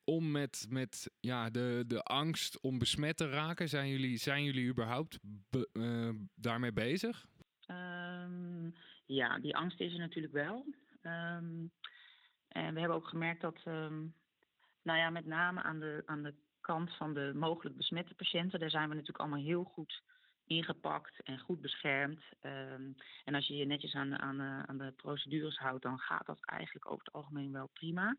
om 0.04 0.30
met, 0.30 0.66
met 0.68 1.10
ja, 1.20 1.50
de, 1.50 1.84
de 1.86 2.02
angst 2.02 2.60
om 2.60 2.78
besmet 2.78 3.16
te 3.16 3.28
raken? 3.28 3.68
Zijn 3.68 3.88
jullie, 3.88 4.16
zijn 4.16 4.44
jullie 4.44 4.68
überhaupt 4.68 5.18
be, 5.22 5.68
daarmee 6.34 6.72
bezig? 6.72 7.26
Ja, 9.08 9.38
die 9.38 9.56
angst 9.56 9.80
is 9.80 9.92
er 9.92 9.98
natuurlijk 9.98 10.34
wel. 10.34 10.66
Um, 11.02 11.72
en 12.48 12.74
we 12.74 12.80
hebben 12.80 12.96
ook 12.96 13.08
gemerkt 13.08 13.40
dat, 13.40 13.62
um, 13.64 14.14
nou 14.82 14.98
ja, 14.98 15.10
met 15.10 15.26
name 15.26 15.62
aan 15.62 15.78
de, 15.78 16.02
aan 16.06 16.22
de 16.22 16.34
kant 16.60 16.96
van 16.96 17.14
de 17.14 17.32
mogelijk 17.34 17.76
besmette 17.76 18.14
patiënten, 18.14 18.60
daar 18.60 18.70
zijn 18.70 18.88
we 18.88 18.94
natuurlijk 18.94 19.20
allemaal 19.20 19.44
heel 19.44 19.64
goed 19.64 20.02
ingepakt 20.46 21.22
en 21.22 21.38
goed 21.38 21.60
beschermd. 21.60 22.22
Um, 22.42 22.94
en 23.24 23.34
als 23.34 23.46
je 23.46 23.56
je 23.56 23.64
netjes 23.64 23.94
aan, 23.94 24.18
aan, 24.18 24.40
aan 24.40 24.78
de 24.78 24.92
procedures 24.92 25.58
houdt, 25.58 25.82
dan 25.82 25.98
gaat 25.98 26.26
dat 26.26 26.44
eigenlijk 26.44 26.90
over 26.90 27.04
het 27.04 27.14
algemeen 27.14 27.52
wel 27.52 27.70
prima. 27.72 28.16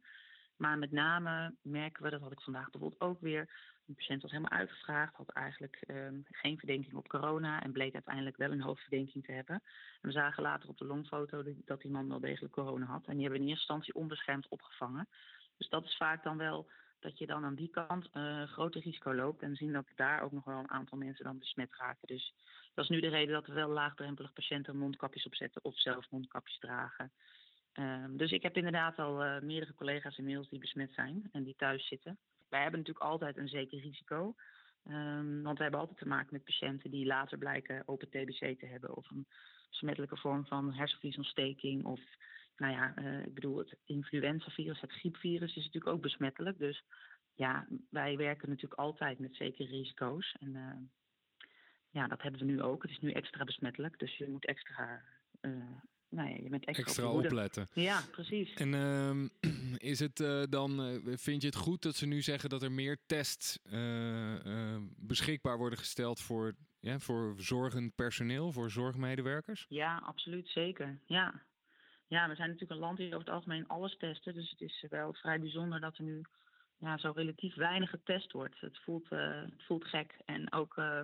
Maar 0.58 0.78
met 0.78 0.92
name 0.92 1.56
merken 1.62 2.04
we, 2.04 2.10
dat 2.10 2.22
had 2.22 2.32
ik 2.32 2.42
vandaag 2.42 2.70
bijvoorbeeld 2.70 3.02
ook 3.02 3.22
weer, 3.22 3.50
een 3.90 3.96
patiënt 3.96 4.22
was 4.22 4.32
helemaal 4.32 4.60
uitgevraagd, 4.60 5.16
had 5.16 5.30
eigenlijk 5.30 5.84
um, 5.88 6.26
geen 6.32 6.58
verdenking 6.58 6.94
op 6.94 7.08
corona 7.08 7.64
en 7.64 7.72
bleek 7.72 7.94
uiteindelijk 7.94 8.38
wel 8.38 8.52
een 8.52 8.62
hoofdverdenking 8.62 9.26
te 9.26 9.32
hebben. 9.32 9.56
En 10.02 10.10
we 10.10 10.12
zagen 10.12 10.44
later 10.44 10.70
op 10.70 10.78
de 10.78 10.86
longfoto 10.86 11.44
dat 11.66 11.82
die 11.82 11.92
man 11.92 12.10
wel 12.10 12.20
degelijk 12.20 12.54
corona 12.54 12.86
had. 12.86 13.06
En 13.06 13.14
die 13.14 13.22
hebben 13.22 13.40
we 13.40 13.46
in 13.46 13.52
eerste 13.52 13.74
instantie 13.74 13.94
onbeschermd 13.94 14.48
opgevangen. 14.48 15.08
Dus 15.58 15.70
dat 15.70 15.86
is 15.86 15.98
vaak 15.98 16.24
dan 16.24 16.38
wel 16.38 16.70
dat 17.00 17.18
je 17.18 17.26
dan 17.26 17.46
aan 17.46 17.56
die 17.56 17.70
kant 17.70 18.10
uh, 18.14 18.44
groter 18.44 18.82
risico 18.82 19.14
loopt. 19.14 19.42
En 19.42 19.56
zien 19.56 19.74
dat 19.74 19.86
daar 19.96 20.22
ook 20.22 20.32
nog 20.32 20.44
wel 20.46 20.60
een 20.60 20.72
aantal 20.72 20.98
mensen 20.98 21.26
dan 21.26 21.40
besmet 21.40 21.76
raken. 21.76 22.08
Dus 22.08 22.34
dat 22.74 22.84
is 22.84 22.90
nu 22.90 23.00
de 23.00 23.08
reden 23.08 23.34
dat 23.34 23.48
we 23.48 23.54
wel 23.54 23.70
laagdrempelig 23.70 24.34
patiënten 24.34 24.78
mondkapjes 24.78 25.26
opzetten 25.26 25.64
of 25.64 25.80
zelf 25.80 26.10
mondkapjes 26.10 26.60
dragen. 26.60 27.12
Um, 27.74 28.18
dus 28.18 28.32
ik 28.32 28.44
heb 28.44 28.58
inderdaad 28.58 29.00
al 29.00 29.26
uh, 29.26 29.40
meerdere 29.42 29.74
collega's 29.74 30.18
inmiddels 30.18 30.50
die 30.50 30.60
besmet 30.60 30.94
zijn 30.94 31.30
en 31.32 31.44
die 31.44 31.56
thuis 31.58 31.88
zitten. 31.88 32.18
Wij 32.50 32.62
hebben 32.62 32.80
natuurlijk 32.80 33.06
altijd 33.06 33.38
een 33.38 33.48
zeker 33.48 33.80
risico. 33.80 34.36
Um, 34.86 35.44
want 35.44 35.58
we 35.58 35.64
hebben 35.64 35.80
altijd 35.80 35.98
te 35.98 36.08
maken 36.08 36.28
met 36.32 36.44
patiënten 36.44 36.92
die 36.92 37.06
later 37.06 37.38
blijken 37.38 37.84
open 37.86 38.10
TBC 38.10 38.60
te 38.60 38.66
hebben 38.66 38.96
of 38.96 39.10
een 39.10 39.28
besmettelijke 39.70 40.18
vorm 40.18 40.46
van 40.46 40.74
hersenvliesontsteking 40.74 41.86
of 41.86 42.00
nou 42.60 42.74
ja, 42.74 42.94
uh, 42.98 43.26
ik 43.26 43.34
bedoel, 43.34 43.58
het 43.58 43.78
influenzavirus, 43.86 44.82
het 44.82 44.92
griepvirus 44.92 45.56
is 45.56 45.66
natuurlijk 45.66 45.94
ook 45.94 46.02
besmettelijk. 46.02 46.58
Dus 46.58 46.84
ja, 47.34 47.68
wij 47.90 48.18
werken 48.18 48.50
natuurlijk 48.50 48.82
altijd 48.82 49.20
met 49.20 49.36
zekere 49.36 49.70
risico's. 49.70 50.36
En 50.40 50.56
uh, 50.56 50.76
ja, 51.90 52.08
dat 52.08 52.22
hebben 52.22 52.40
we 52.40 52.46
nu 52.46 52.62
ook. 52.62 52.82
Het 52.82 52.92
is 52.92 53.00
nu 53.00 53.12
extra 53.12 53.44
besmettelijk, 53.44 54.00
dus 54.00 54.18
je 54.18 54.30
moet 54.30 54.46
extra, 54.46 55.02
uh, 55.42 55.82
nou 56.10 56.30
ja, 56.30 56.36
je 56.36 56.50
bent 56.50 56.66
extra, 56.66 56.86
extra 56.86 57.08
op 57.08 57.26
opletten. 57.26 57.68
Ja, 57.74 58.02
precies. 58.12 58.54
En 58.54 58.74
uh, 58.74 59.80
is 59.92 60.00
het 60.00 60.18
dan, 60.50 61.02
vind 61.06 61.42
je 61.42 61.48
het 61.48 61.58
goed 61.58 61.82
dat 61.82 61.96
ze 61.96 62.06
nu 62.06 62.22
zeggen 62.22 62.50
dat 62.50 62.64
er 62.64 62.72
meer 62.72 62.98
tests 63.06 63.60
beschikbaar 64.98 65.58
worden 65.58 65.80
gesteld 65.80 66.20
voor, 66.20 66.56
ja, 66.80 67.00
voor 67.00 67.34
zorgend 67.38 67.96
personeel, 67.96 68.52
voor 68.52 68.72
zorgmedewerkers? 68.72 69.66
Ja, 69.70 70.02
absoluut, 70.06 70.50
zeker. 70.50 71.00
Ja, 71.06 71.44
ja, 72.10 72.28
we 72.28 72.36
zijn 72.36 72.50
natuurlijk 72.50 72.72
een 72.72 72.86
land 72.86 72.98
die 72.98 73.08
over 73.08 73.20
het 73.20 73.30
algemeen 73.30 73.68
alles 73.68 73.98
testen. 73.98 74.34
Dus 74.34 74.50
het 74.50 74.62
is 74.62 74.86
wel 74.90 75.14
vrij 75.14 75.40
bijzonder 75.40 75.80
dat 75.80 75.98
er 75.98 76.04
nu 76.04 76.22
ja, 76.78 76.98
zo 76.98 77.12
relatief 77.16 77.56
weinig 77.56 77.90
getest 77.90 78.32
wordt. 78.32 78.60
Het 78.60 78.78
voelt, 78.78 79.10
het 79.10 79.64
voelt 79.66 79.86
gek. 79.86 80.18
En 80.26 80.54
ook 80.54 80.78
uh, 80.78 81.02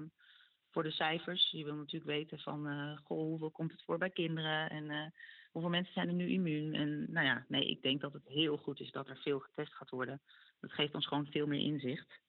voor 0.75 0.83
de 0.83 0.91
cijfers. 0.91 1.51
Je 1.51 1.63
wil 1.63 1.75
natuurlijk 1.75 2.11
weten 2.11 2.39
van, 2.39 2.67
uh, 2.67 2.97
goh, 2.97 3.17
hoeveel 3.17 3.51
komt 3.51 3.71
het 3.71 3.83
voor 3.83 3.97
bij 3.97 4.09
kinderen? 4.09 4.69
En 4.69 5.13
hoeveel 5.51 5.69
mensen 5.69 5.93
zijn 5.93 6.07
er 6.07 6.13
nu 6.13 6.27
immuun? 6.27 6.73
En 6.73 7.11
nou 7.11 7.25
ja, 7.25 7.45
nee, 7.47 7.69
ik 7.69 7.81
denk 7.81 8.01
dat 8.01 8.13
het 8.13 8.27
heel 8.27 8.57
goed 8.57 8.79
is 8.79 8.91
dat 8.91 9.07
er 9.07 9.17
veel 9.17 9.39
getest 9.39 9.73
gaat 9.73 9.89
worden. 9.89 10.21
Dat 10.59 10.71
geeft 10.71 10.95
ons 10.95 11.07
gewoon 11.07 11.25
veel 11.25 11.47
meer 11.47 11.59
inzicht. 11.59 12.19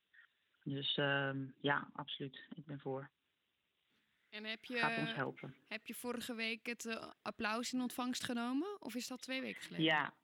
Dus 0.65 0.97
ehm, 0.97 1.47
ja, 1.61 1.91
absoluut. 1.93 2.45
Ik 2.55 2.67
ben 2.67 2.81
voor. 2.81 3.11
En 4.29 4.45
heb 4.45 4.65
je, 4.65 4.77
gaat 4.77 4.99
ons 4.99 5.15
helpen. 5.15 5.55
Heb 5.69 5.87
je 5.87 5.95
vorige 5.95 6.35
week 6.35 6.67
het 6.67 6.85
uh, 6.85 7.11
applaus 7.23 7.73
in 7.73 7.81
ontvangst 7.81 8.25
genomen? 8.25 8.81
Of 8.81 8.95
is 8.95 9.07
dat 9.07 9.23
twee 9.23 9.41
weken 9.41 9.63
geleden? 9.63 9.85
Ja, 9.85 10.15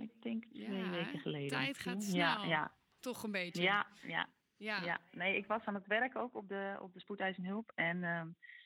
ik 0.00 0.22
denk 0.22 0.44
twee 0.44 0.76
ja, 0.76 0.90
weken 0.90 1.18
geleden. 1.18 1.48
Tijd 1.48 1.78
gaat 1.78 2.02
snel. 2.02 2.18
Ja, 2.18 2.44
ja. 2.44 2.74
Toch 3.00 3.22
een 3.22 3.32
beetje. 3.32 3.62
Ja, 3.62 3.86
ja. 4.02 4.28
Ja. 4.58 4.84
ja. 4.84 4.98
Nee, 5.10 5.36
ik 5.36 5.46
was 5.46 5.64
aan 5.64 5.74
het 5.74 5.86
werk 5.86 6.16
ook 6.16 6.36
op 6.36 6.48
de, 6.48 6.76
op 6.80 6.92
de 6.92 7.00
spoedeisende 7.00 7.48
hulp. 7.48 7.72
En 7.74 7.96
uh, 7.96 8.22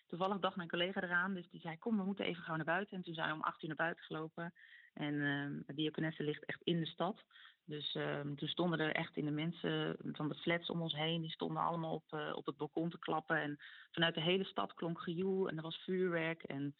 toevallig 0.06 0.38
dacht 0.38 0.56
mijn 0.56 0.68
collega 0.68 1.02
eraan. 1.02 1.34
Dus 1.34 1.50
die 1.50 1.60
zei, 1.60 1.78
kom, 1.78 1.96
we 1.96 2.04
moeten 2.04 2.24
even 2.24 2.42
gauw 2.42 2.56
naar 2.56 2.64
buiten. 2.64 2.96
En 2.96 3.02
toen 3.02 3.14
zijn 3.14 3.28
we 3.28 3.34
om 3.34 3.42
acht 3.42 3.62
uur 3.62 3.68
naar 3.68 3.76
buiten 3.76 4.04
gelopen. 4.04 4.52
En 4.94 5.14
uh, 5.14 5.76
de 5.76 6.14
ligt 6.16 6.44
echt 6.44 6.62
in 6.62 6.80
de 6.80 6.86
stad. 6.86 7.24
Dus 7.64 7.94
uh, 7.94 8.20
toen 8.20 8.48
stonden 8.48 8.80
er 8.80 8.94
echt 8.94 9.16
in 9.16 9.24
de 9.24 9.30
mensen 9.30 9.96
van 10.12 10.28
de 10.28 10.34
flats 10.34 10.70
om 10.70 10.80
ons 10.80 10.94
heen, 10.94 11.20
die 11.20 11.30
stonden 11.30 11.62
allemaal 11.62 11.94
op, 11.94 12.12
uh, 12.12 12.32
op 12.34 12.46
het 12.46 12.56
balkon 12.56 12.90
te 12.90 12.98
klappen. 12.98 13.36
En 13.36 13.58
vanuit 13.90 14.14
de 14.14 14.20
hele 14.20 14.44
stad 14.44 14.74
klonk 14.74 15.00
gejoel 15.00 15.48
en 15.48 15.56
er 15.56 15.62
was 15.62 15.82
vuurwerk. 15.84 16.42
En 16.42 16.74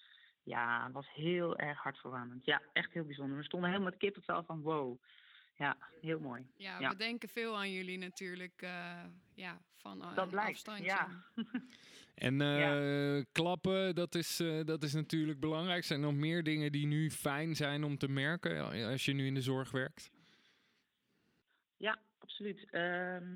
Ja, 0.44 0.85
het 0.85 0.92
was 0.92 1.12
heel 1.12 1.57
erg 1.57 1.79
hartverwarmend. 1.79 2.44
Ja, 2.44 2.62
echt 2.72 2.92
heel 2.92 3.05
bijzonder. 3.05 3.37
We 3.37 3.44
stonden 3.44 3.70
helemaal 3.70 3.90
met 3.90 4.01
kippenvel 4.01 4.42
van 4.42 4.61
wow. 4.61 4.98
Ja, 5.62 5.77
heel 6.01 6.20
mooi. 6.20 6.46
Ja, 6.57 6.79
Ja. 6.81 6.88
we 6.90 6.96
denken 6.96 7.29
veel 7.29 7.57
aan 7.57 7.70
jullie 7.72 7.98
natuurlijk. 7.98 8.62
eh, 8.62 9.05
ja, 9.35 9.61
van 9.77 10.03
eh, 10.03 10.14
Dat 10.14 10.25
een 10.25 10.31
blijkt, 10.31 10.51
afstandje. 10.51 10.85
ja. 10.85 11.09
En 12.14 12.40
eh, 12.40 13.25
klappen, 13.33 13.94
dat 13.94 14.14
is, 14.14 14.40
eh, 14.40 14.64
dat 14.64 14.83
is 14.83 14.92
natuurlijk 14.94 15.40
belangrijk. 15.40 15.85
Zijn 15.85 16.01
er 16.03 16.07
nog 16.07 16.14
meer 16.20 16.42
dingen 16.42 16.72
die 16.72 16.87
nu 16.87 17.11
fijn 17.11 17.57
zijn 17.57 17.85
om 17.85 17.98
te 17.98 18.09
merken 18.09 18.64
als 18.90 19.05
je 19.05 19.12
nu 19.12 19.27
in 19.27 19.35
de 19.35 19.40
zorg 19.42 19.70
werkt? 19.70 20.11
Ja, 21.77 21.98
absoluut. 22.18 22.70
Ehm 22.70 23.35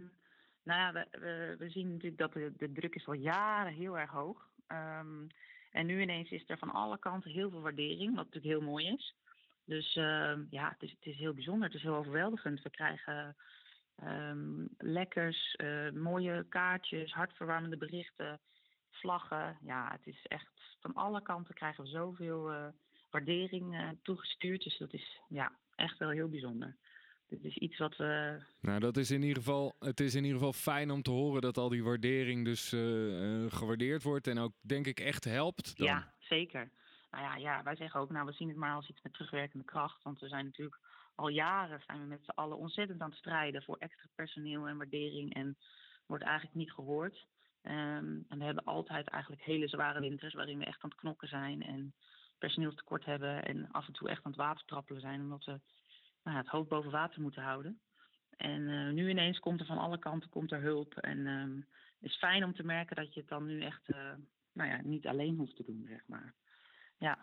nou 0.62 0.80
ja, 0.80 0.92
we, 0.92 1.06
we, 1.18 1.54
we 1.58 1.70
zien 1.70 1.88
natuurlijk 1.92 2.18
dat 2.18 2.32
de, 2.32 2.52
de 2.56 2.72
druk 2.72 2.94
is 2.94 3.06
al 3.06 3.12
jaren 3.14 3.72
heel 3.72 3.98
erg 3.98 4.10
hoog. 4.10 4.48
Ehm 4.66 5.26
en 5.70 5.86
nu 5.86 6.00
ineens 6.00 6.30
is 6.30 6.44
er 6.46 6.58
van 6.58 6.70
alle 6.70 6.98
kanten 6.98 7.30
heel 7.30 7.50
veel 7.50 7.60
waardering, 7.60 8.14
wat 8.14 8.24
natuurlijk 8.24 8.54
heel 8.54 8.70
mooi 8.70 8.86
is. 8.86 9.14
Dus 9.66 9.96
ehm, 9.96 10.44
ja, 10.50 10.68
het 10.68 10.82
is, 10.82 10.90
het 10.90 11.06
is 11.06 11.16
heel 11.16 11.34
bijzonder. 11.34 11.66
Het 11.66 11.76
is 11.76 11.82
heel 11.82 11.94
overweldigend. 11.96 12.62
We 12.62 12.70
krijgen 12.70 13.36
ehm, 13.96 14.64
lekkers, 14.78 15.54
eh, 15.54 15.90
mooie 15.90 16.46
kaartjes, 16.48 17.12
hartverwarmende 17.12 17.76
berichten, 17.76 18.40
vlaggen. 18.90 19.58
Ja, 19.62 19.88
het 19.92 20.06
is 20.14 20.26
echt 20.28 20.76
van 20.80 20.94
alle 20.94 21.22
kanten 21.22 21.54
krijgen 21.54 21.84
we 21.84 21.90
zoveel 21.90 22.52
eh, 22.52 22.66
waardering 23.10 23.74
eh, 23.74 23.88
toegestuurd. 24.02 24.62
Dus 24.62 24.78
dat 24.78 24.92
is 24.92 25.20
ja, 25.28 25.52
echt 25.74 25.98
wel 25.98 26.10
heel 26.10 26.28
bijzonder. 26.28 26.76
Dit 27.26 27.44
is 27.44 27.56
iets 27.56 27.78
wat 27.78 27.96
we 27.96 28.40
Nou, 28.60 28.80
dat 28.80 28.96
is 28.96 29.10
in 29.10 29.22
ieder 29.22 29.36
geval, 29.36 29.76
het 29.78 30.00
is 30.00 30.14
in 30.14 30.22
ieder 30.22 30.38
geval 30.38 30.52
fijn 30.52 30.90
om 30.90 31.02
te 31.02 31.10
horen 31.10 31.40
dat 31.40 31.58
al 31.58 31.68
die 31.68 31.84
waardering 31.84 32.44
dus 32.44 32.68
gewaardeerd 33.48 34.02
wordt 34.02 34.26
en 34.26 34.38
ook 34.38 34.52
denk 34.60 34.86
ik 34.86 35.00
echt 35.00 35.24
helpt. 35.24 35.76
Dan. 35.76 35.86
Ja, 35.86 36.14
zeker. 36.18 36.70
Nou 37.10 37.24
ja, 37.24 37.36
ja, 37.36 37.62
wij 37.62 37.76
zeggen 37.76 38.00
ook, 38.00 38.10
nou, 38.10 38.26
we 38.26 38.32
zien 38.32 38.48
het 38.48 38.56
maar 38.56 38.74
als 38.74 38.88
iets 38.88 39.02
met 39.02 39.12
terugwerkende 39.12 39.64
kracht. 39.64 40.02
Want 40.02 40.20
we 40.20 40.28
zijn 40.28 40.44
natuurlijk 40.44 40.80
al 41.14 41.28
jaren 41.28 41.82
zijn 41.86 42.00
we 42.00 42.06
met 42.06 42.24
z'n 42.24 42.30
allen 42.30 42.56
ontzettend 42.58 43.00
aan 43.00 43.08
het 43.08 43.18
strijden 43.18 43.62
voor 43.62 43.76
extra 43.76 44.08
personeel 44.14 44.68
en 44.68 44.76
waardering. 44.76 45.34
En 45.34 45.56
wordt 46.06 46.24
eigenlijk 46.24 46.56
niet 46.56 46.72
gehoord. 46.72 47.26
Ehm, 47.62 48.20
en 48.28 48.38
we 48.38 48.44
hebben 48.44 48.64
altijd 48.64 49.08
eigenlijk 49.08 49.42
hele 49.42 49.68
zware 49.68 50.00
winters 50.00 50.34
waarin 50.34 50.58
we 50.58 50.64
echt 50.64 50.82
aan 50.82 50.90
het 50.90 50.98
knokken 50.98 51.28
zijn 51.28 51.62
en 51.62 51.94
personeelstekort 52.38 53.04
hebben 53.04 53.44
en 53.44 53.70
af 53.70 53.86
en 53.86 53.92
toe 53.92 54.08
echt 54.08 54.24
aan 54.24 54.30
het 54.30 54.40
watertrappelen 54.40 55.00
zijn, 55.00 55.20
omdat 55.20 55.44
we 55.44 55.60
nou 56.22 56.36
het 56.36 56.48
hoofd 56.48 56.68
boven 56.68 56.90
water 56.90 57.20
moeten 57.20 57.42
houden. 57.42 57.80
En 58.36 58.68
eh, 58.68 58.92
nu 58.92 59.08
ineens 59.08 59.38
komt 59.38 59.60
er 59.60 59.66
van 59.66 59.78
alle 59.78 59.98
kanten 59.98 60.30
komt 60.30 60.52
er 60.52 60.60
hulp. 60.60 60.96
En 60.96 61.26
ehm, 61.26 61.56
het 62.00 62.10
is 62.10 62.16
fijn 62.16 62.44
om 62.44 62.54
te 62.54 62.64
merken 62.64 62.96
dat 62.96 63.14
je 63.14 63.20
het 63.20 63.28
dan 63.28 63.46
nu 63.46 63.60
echt 63.60 63.88
eh, 63.88 64.12
nou 64.52 64.70
ja, 64.70 64.80
niet 64.82 65.06
alleen 65.06 65.36
hoeft 65.36 65.56
te 65.56 65.64
doen, 65.64 65.84
zeg 65.88 66.06
maar. 66.06 66.34
Ja, 66.98 67.18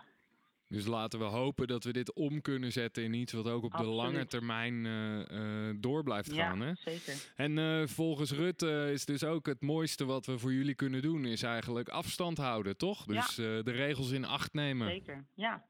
Dus 0.68 0.86
laten 0.86 1.20
we 1.20 1.26
hopen 1.26 1.68
dat 1.68 1.84
we 1.84 1.94
dit 1.94 2.14
om 2.14 2.42
kunnen 2.42 2.72
zetten 2.72 3.04
in 3.04 3.14
iets 3.14 3.34
wat 3.34 3.48
ook 3.48 3.64
op 3.64 3.78
de 3.78 3.86
lange 3.86 4.26
termijn 4.26 4.86
eh, 4.86 5.70
eh, 5.70 5.76
door 5.80 6.04
blijft 6.04 6.34
ja 6.34 6.50
gaan. 6.50 6.62
Hè? 6.62 6.74
zeker. 6.76 7.32
En 7.36 7.58
eh, 7.58 7.88
volgens 7.88 8.32
Rutte 8.32 8.90
is 8.92 9.06
dus 9.06 9.24
ook 9.24 9.46
het 9.46 9.62
mooiste 9.62 10.06
wat 10.06 10.26
we 10.26 10.40
voor 10.40 10.54
jullie 10.54 10.76
kunnen 10.76 11.02
doen, 11.02 11.26
is 11.26 11.44
eigenlijk 11.44 11.90
afstand 11.90 12.38
houden, 12.38 12.78
toch? 12.78 13.06
Dus 13.06 13.36
de 13.36 13.62
regels 13.72 14.12
in 14.12 14.26
acht 14.26 14.54
nemen. 14.54 14.88
Zeker, 14.88 15.26
ja. 15.34 15.66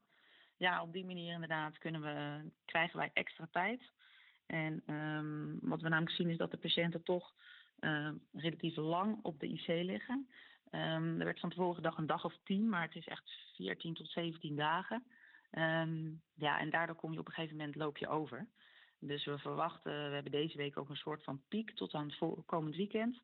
Ja, 0.56 0.82
op 0.82 0.92
die 0.92 1.04
manier 1.04 1.32
inderdaad 1.32 1.78
kunnen 1.78 2.00
we, 2.00 2.40
krijgen 2.64 2.98
wij 2.98 3.10
extra 3.12 3.48
tijd. 3.52 3.82
En 4.46 4.82
ehm, 4.86 5.68
wat 5.68 5.80
we 5.80 5.88
namelijk 5.88 6.16
zien 6.16 6.28
is 6.28 6.36
dat 6.36 6.50
de 6.50 6.56
patiënten 6.56 7.02
toch 7.02 7.34
relatief 8.32 8.76
lang 8.76 9.18
op 9.22 9.40
de 9.40 9.48
IC 9.48 9.66
liggen. 9.66 10.28
Ehm, 10.70 11.18
er 11.18 11.24
werd 11.24 11.40
van 11.40 11.48
de 11.48 11.54
vorige 11.54 11.80
dag 11.80 11.98
een 11.98 12.06
dag 12.06 12.24
of 12.24 12.38
tien, 12.44 12.68
maar 12.68 12.82
het 12.82 12.94
is 12.94 13.06
echt 13.06 13.30
14 13.54 13.94
tot 13.94 14.08
17 14.08 14.56
dagen. 14.56 15.04
Ehm, 15.50 16.12
ja, 16.34 16.58
en 16.58 16.70
daardoor 16.70 16.96
kom 16.96 17.12
je 17.12 17.18
op 17.18 17.26
een 17.26 17.32
gegeven 17.32 17.56
moment 17.56 17.76
loop 17.76 17.98
je 17.98 18.08
over. 18.08 18.48
Dus 18.98 19.24
we 19.24 19.38
verwachten, 19.38 19.92
we 20.08 20.14
hebben 20.14 20.32
deze 20.32 20.56
week 20.56 20.76
ook 20.76 20.88
een 20.88 20.96
soort 20.96 21.24
van 21.24 21.42
piek 21.48 21.70
tot 21.74 21.94
aan 21.94 22.12
het 22.18 22.46
komend 22.46 22.76
weekend. 22.76 23.22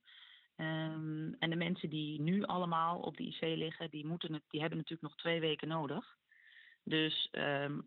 Ehm, 0.57 1.33
en 1.38 1.50
de 1.50 1.57
mensen 1.57 1.90
die 1.90 2.20
nu 2.20 2.42
allemaal 2.44 2.98
op 2.98 3.16
de 3.16 3.26
IC 3.26 3.40
liggen, 3.40 3.90
die, 3.90 4.07
moeten 4.07 4.33
het, 4.33 4.42
die 4.48 4.61
hebben 4.61 4.79
natuurlijk 4.79 5.09
nog 5.09 5.16
twee 5.16 5.40
weken 5.40 5.68
nodig. 5.68 6.18
Dus 6.85 7.29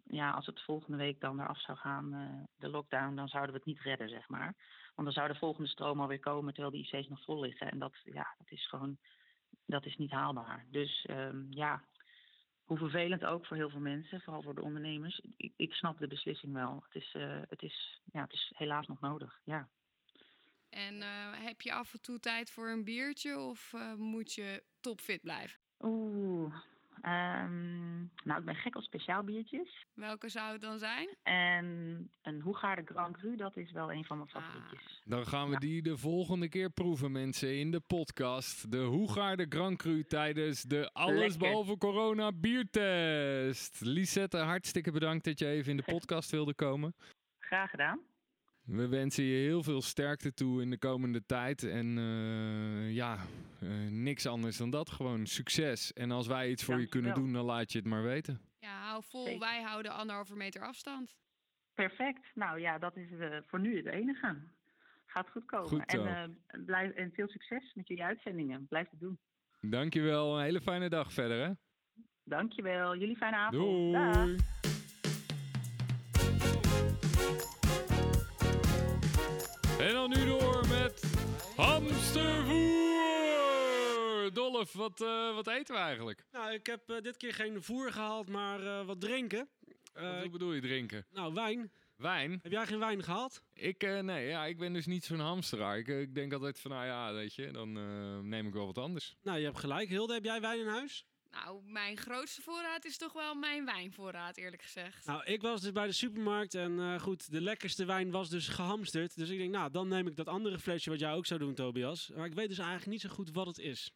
ja, 0.05 0.31
als 0.31 0.45
het 0.45 0.61
volgende 0.61 0.97
week 0.97 1.19
dan 1.19 1.39
eraf 1.39 1.61
zou 1.61 1.77
gaan, 1.77 2.13
eh, 2.13 2.43
de 2.57 2.69
lockdown, 2.69 3.15
dan 3.15 3.27
zouden 3.27 3.51
we 3.51 3.57
het 3.57 3.67
niet 3.67 3.81
redden, 3.81 4.09
zeg 4.09 4.29
maar. 4.29 4.55
Want 4.95 5.07
dan 5.07 5.11
zou 5.11 5.27
de 5.27 5.39
volgende 5.39 5.69
stroom 5.69 5.99
alweer 5.99 6.19
komen 6.19 6.53
terwijl 6.53 6.73
de 6.73 6.97
IC's 6.97 7.07
nog 7.07 7.23
vol 7.23 7.39
liggen. 7.39 7.71
En 7.71 7.79
dat, 7.79 7.93
ja, 8.03 8.35
dat 8.37 8.51
is 8.51 8.67
gewoon, 8.67 8.97
dat 9.65 9.85
is 9.85 9.97
niet 9.97 10.11
haalbaar. 10.11 10.65
Dus 10.71 11.05
ehm, 11.05 11.45
ja, 11.49 11.83
hoe 12.63 12.77
vervelend 12.77 13.25
ook 13.25 13.45
voor 13.45 13.57
heel 13.57 13.69
veel 13.69 13.79
mensen, 13.79 14.21
vooral 14.21 14.41
voor 14.41 14.55
de 14.55 14.61
ondernemers. 14.61 15.21
Ik, 15.37 15.53
ik 15.55 15.73
snap 15.73 15.99
de 15.99 16.07
beslissing 16.07 16.53
wel. 16.53 16.83
Het 16.89 17.03
is, 17.03 17.13
eh, 17.13 17.41
het, 17.49 17.61
is, 17.61 18.01
ja, 18.11 18.21
het 18.21 18.33
is 18.33 18.51
helaas 18.55 18.87
nog 18.87 18.99
nodig, 18.99 19.41
ja. 19.43 19.69
En 20.69 21.01
eh, 21.01 21.45
heb 21.45 21.61
je 21.61 21.73
af 21.73 21.93
en 21.93 22.01
toe 22.01 22.19
tijd 22.19 22.51
voor 22.51 22.69
een 22.69 22.83
biertje 22.83 23.39
of 23.39 23.73
eh, 23.73 23.93
moet 23.93 24.33
je 24.33 24.63
topfit 24.79 25.21
blijven? 25.21 25.59
Oeh, 25.79 26.55
ehm, 27.03 27.97
nou 28.23 28.39
ik 28.39 28.45
ben 28.45 28.55
gek 28.55 28.75
op 28.75 28.83
speciaal 28.83 29.23
biertjes. 29.23 29.85
Welke 29.93 30.29
zou 30.29 30.51
het 30.51 30.61
dan 30.61 30.77
zijn? 30.79 31.09
En 31.23 31.65
een 32.21 32.41
Hoegaarde 32.41 32.81
Grand 32.85 33.17
Cru, 33.17 33.35
dat 33.35 33.57
is 33.57 33.71
wel 33.71 33.91
een 33.91 34.05
van 34.05 34.17
mijn 34.17 34.29
Ah. 34.33 34.41
favorietjes. 34.43 35.01
Dan 35.05 35.25
gaan 35.25 35.45
we 35.47 35.53
Ja. 35.53 35.59
die 35.59 35.81
de 35.81 35.97
volgende 35.97 36.49
keer 36.49 36.69
proeven, 36.69 37.11
mensen, 37.11 37.59
in 37.59 37.71
de 37.71 37.79
podcast. 37.79 38.71
De 38.71 38.77
Hoegaarde 38.83 39.45
Grand 39.49 39.77
Cru 39.77 40.03
tijdens 40.03 40.61
de 40.61 40.89
Alles 40.93 41.19
Lekker. 41.19 41.37
Behalve 41.37 41.77
Corona 41.77 42.31
biertest. 42.31 43.81
Lisette, 43.81 44.37
hartstikke 44.37 44.91
bedankt 44.91 45.23
dat 45.25 45.39
je 45.39 45.47
even 45.47 45.71
in 45.71 45.77
de 45.77 45.83
podcast 45.95 46.31
wilde 46.31 46.53
komen. 46.53 46.95
Graag 47.39 47.69
gedaan. 47.69 47.99
We 48.65 48.87
wensen 48.87 49.23
je 49.23 49.35
heel 49.35 49.63
veel 49.63 49.81
sterkte 49.81 50.33
toe 50.33 50.61
in 50.61 50.69
de 50.69 50.77
komende 50.77 51.25
tijd. 51.25 51.63
En 51.63 51.97
eh, 51.97 52.93
ja, 52.93 53.17
eh, 53.59 53.69
niks 53.89 54.27
anders 54.27 54.57
dan 54.57 54.69
dat. 54.69 54.89
Gewoon 54.89 55.25
succes. 55.25 55.93
En 55.93 56.11
als 56.11 56.27
wij 56.27 56.49
iets 56.49 56.63
voor 56.63 56.79
je 56.79 56.87
kunnen 56.87 57.13
doen, 57.13 57.33
dan 57.33 57.45
laat 57.45 57.71
je 57.71 57.77
het 57.77 57.87
maar 57.87 58.03
weten. 58.03 58.41
Ja, 58.59 58.81
hou 58.81 59.03
vol. 59.05 59.23
Zeker. 59.23 59.39
Wij 59.39 59.61
houden 59.61 59.91
anderhalve 59.91 60.35
meter 60.35 60.61
afstand. 60.61 61.15
Perfect. 61.73 62.31
Nou 62.33 62.59
ja, 62.59 62.77
dat 62.77 62.97
is 62.97 63.11
eh, 63.11 63.37
voor 63.45 63.59
nu 63.59 63.77
het 63.77 63.85
enige. 63.85 64.37
Gaat 65.05 65.29
goed 65.29 65.45
komen. 65.45 65.69
Goed 65.69 65.85
en, 65.85 66.07
eh, 66.07 66.63
blijf, 66.65 66.91
en 66.91 67.11
veel 67.13 67.27
succes 67.27 67.73
met 67.73 67.87
jullie 67.87 68.03
uitzendingen. 68.03 68.67
Blijf 68.67 68.89
het 68.89 68.99
doen. 68.99 69.19
Dankjewel. 69.61 70.37
Een 70.37 70.43
hele 70.43 70.61
fijne 70.61 70.89
dag 70.89 71.13
verder, 71.13 71.45
hè? 71.45 71.51
Dankjewel. 72.23 72.97
Jullie 72.97 73.17
fijne 73.17 73.35
avond. 73.35 73.93
Dag. 73.93 74.15
Doei. 74.15 74.35
En 74.35 74.63
nu 80.07 80.25
door 80.25 80.67
met 80.67 81.03
hamstervoer. 81.55 82.83
Dolf, 84.33 84.73
wat, 84.73 85.01
eh, 85.01 85.35
wat 85.35 85.47
eten 85.47 85.75
we 85.75 85.81
eigenlijk? 85.81 86.25
Nou, 86.31 86.53
ik 86.53 86.65
heb 86.65 86.89
eh, 86.89 87.01
dit 87.01 87.17
keer 87.17 87.33
geen 87.33 87.63
voer 87.63 87.91
gehaald, 87.91 88.29
maar 88.29 88.65
eh, 88.65 88.85
wat 88.85 89.01
drinken. 89.01 89.49
Wat 89.93 90.31
bedoel 90.31 90.53
je 90.53 90.61
drinken? 90.61 91.05
nou, 91.11 91.33
wijn. 91.33 91.71
Wijn? 91.95 92.39
Heb 92.43 92.51
jij 92.51 92.65
geen 92.65 92.79
wijn 92.79 93.03
gehaald? 93.03 93.41
Ik, 93.53 93.81
nee, 93.81 94.27
ja, 94.27 94.45
ik 94.45 94.57
ben 94.57 94.73
dus 94.73 94.85
niet 94.85 95.05
zo'n 95.05 95.19
hamsteraar. 95.19 95.77
Ik, 95.77 95.87
ik 95.87 96.15
denk 96.15 96.33
altijd 96.33 96.59
van, 96.59 96.71
nou 96.71 96.85
ja, 96.85 97.13
weet 97.13 97.33
je, 97.33 97.51
dan 97.51 97.71
neem 98.29 98.47
ik 98.47 98.53
wel 98.53 98.65
wat 98.65 98.77
anders. 98.77 99.15
Nou, 99.21 99.37
je 99.37 99.45
hebt 99.45 99.59
gelijk. 99.59 99.89
Hilde, 99.89 100.13
heb 100.13 100.23
jij 100.23 100.41
wijn 100.41 100.59
in 100.59 100.67
huis? 100.67 101.05
Nou, 101.33 101.61
mijn 101.63 101.97
grootste 101.97 102.41
voorraad 102.41 102.85
is 102.85 102.97
toch 102.97 103.13
wel 103.13 103.35
mijn 103.35 103.65
wijnvoorraad, 103.65 104.37
eerlijk 104.37 104.61
gezegd. 104.61 105.05
Nou, 105.05 105.23
ik 105.23 105.41
was 105.41 105.61
dus 105.61 105.71
bij 105.71 105.85
de 105.85 105.91
supermarkt 105.91 106.55
en 106.55 106.79
eh, 106.79 106.99
goed, 106.99 107.31
de 107.31 107.41
lekkerste 107.41 107.85
wijn 107.85 108.11
was 108.11 108.29
dus 108.29 108.47
gehamsterd. 108.47 109.15
Dus 109.15 109.29
ik 109.29 109.37
denk, 109.37 109.51
nou, 109.51 109.71
dan 109.71 109.87
neem 109.87 110.07
ik 110.07 110.15
dat 110.15 110.27
andere 110.27 110.59
flesje 110.59 110.89
wat 110.89 110.99
jij 110.99 111.13
ook 111.13 111.25
zou 111.25 111.39
doen, 111.39 111.53
Tobias. 111.53 112.11
Maar 112.15 112.25
ik 112.25 112.33
weet 112.33 112.49
dus 112.49 112.57
eigenlijk 112.57 112.89
niet 112.89 113.01
zo 113.01 113.09
goed 113.09 113.31
wat 113.31 113.47
het 113.47 113.57
is. 113.57 113.91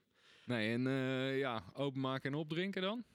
Nee, 0.45 0.73
en 0.73 0.88
eh, 0.88 1.38
ja, 1.38 1.63
openmaken 1.73 2.32
en 2.32 2.38
opdrinken 2.38 2.82
dan? 2.82 3.06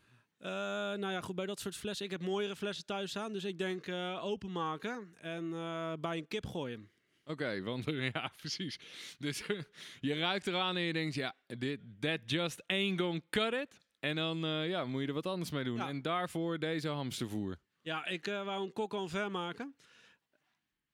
Eh, 0.42 0.50
nou 0.98 1.12
ja, 1.12 1.20
goed, 1.20 1.34
bij 1.34 1.46
dat 1.46 1.60
soort 1.60 1.76
flessen. 1.76 2.04
Ik 2.04 2.10
heb 2.10 2.20
mooiere 2.20 2.56
flessen 2.56 2.86
thuis 2.86 3.10
staan, 3.10 3.32
dus 3.32 3.44
ik 3.44 3.58
denk 3.58 3.86
eh, 3.86 4.24
openmaken 4.24 5.14
en 5.20 5.52
eh, 5.52 5.92
bij 6.00 6.16
een 6.16 6.28
kip 6.28 6.46
gooien. 6.46 6.90
Oké, 7.24 7.62
want 7.62 7.84
ja, 8.12 8.32
precies. 8.36 8.78
Dus 9.18 9.42
je 10.00 10.14
ruikt 10.14 10.46
eraan 10.46 10.76
en 10.76 10.82
je 10.82 10.92
denkt, 10.92 11.14
ja, 11.14 11.34
dit, 11.46 11.80
that 12.00 12.20
just 12.24 12.62
ain't 12.66 13.00
gonna 13.00 13.20
cut 13.30 13.52
it. 13.52 13.81
En 14.02 14.16
dan 14.16 14.44
eh, 14.44 14.68
ja, 14.68 14.84
moet 14.84 15.00
je 15.00 15.06
er 15.06 15.12
wat 15.12 15.26
anders 15.26 15.50
mee 15.50 15.64
doen. 15.64 15.76
Ja. 15.76 15.88
En 15.88 16.02
daarvoor 16.02 16.58
deze 16.58 16.88
hamstervoer. 16.88 17.56
Ja, 17.80 18.06
ik 18.06 18.26
eh, 18.26 18.44
wou 18.44 18.64
een 18.64 18.72
kok 18.72 18.94
en 18.94 19.08
ver 19.08 19.30
maken. 19.30 19.74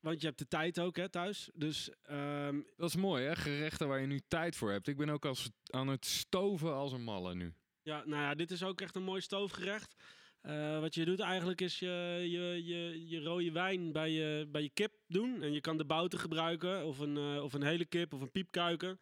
Want 0.00 0.20
je 0.20 0.26
hebt 0.26 0.38
de 0.38 0.48
tijd 0.48 0.80
ook 0.80 0.96
hè, 0.96 1.08
thuis. 1.08 1.50
Dus 1.54 1.90
ehm, 2.02 2.60
Dat 2.76 2.88
is 2.88 2.96
mooi, 2.96 3.24
hè? 3.24 3.36
Gerechten 3.36 3.88
waar 3.88 4.00
je 4.00 4.06
nu 4.06 4.20
tijd 4.28 4.56
voor 4.56 4.70
hebt. 4.70 4.88
Ik 4.88 4.96
ben 4.96 5.08
ook 5.08 5.24
als, 5.24 5.50
aan 5.70 5.88
het 5.88 6.06
stoven 6.06 6.74
als 6.74 6.92
een 6.92 7.02
malle 7.02 7.34
nu. 7.34 7.54
Ja, 7.82 8.02
nou 8.06 8.22
ja, 8.22 8.34
dit 8.34 8.50
is 8.50 8.62
ook 8.62 8.80
echt 8.80 8.96
een 8.96 9.02
mooi 9.02 9.20
stoofgerecht. 9.20 9.94
Eh, 10.40 10.80
wat 10.80 10.94
je 10.94 11.04
doet 11.04 11.20
eigenlijk 11.20 11.60
is 11.60 11.78
je, 11.78 12.26
je, 12.30 12.64
je, 12.64 13.08
je 13.08 13.22
rode 13.22 13.52
wijn 13.52 13.92
bij 13.92 14.10
je, 14.10 14.48
bij 14.48 14.62
je 14.62 14.70
kip 14.70 14.92
doen. 15.06 15.42
En 15.42 15.52
je 15.52 15.60
kan 15.60 15.76
de 15.76 15.84
bouten 15.84 16.18
gebruiken, 16.18 16.84
of 16.84 16.98
een, 16.98 17.40
of 17.40 17.52
een 17.52 17.62
hele 17.62 17.84
kip, 17.84 18.12
of 18.12 18.20
een 18.20 18.30
piepkuiken. 18.30 19.00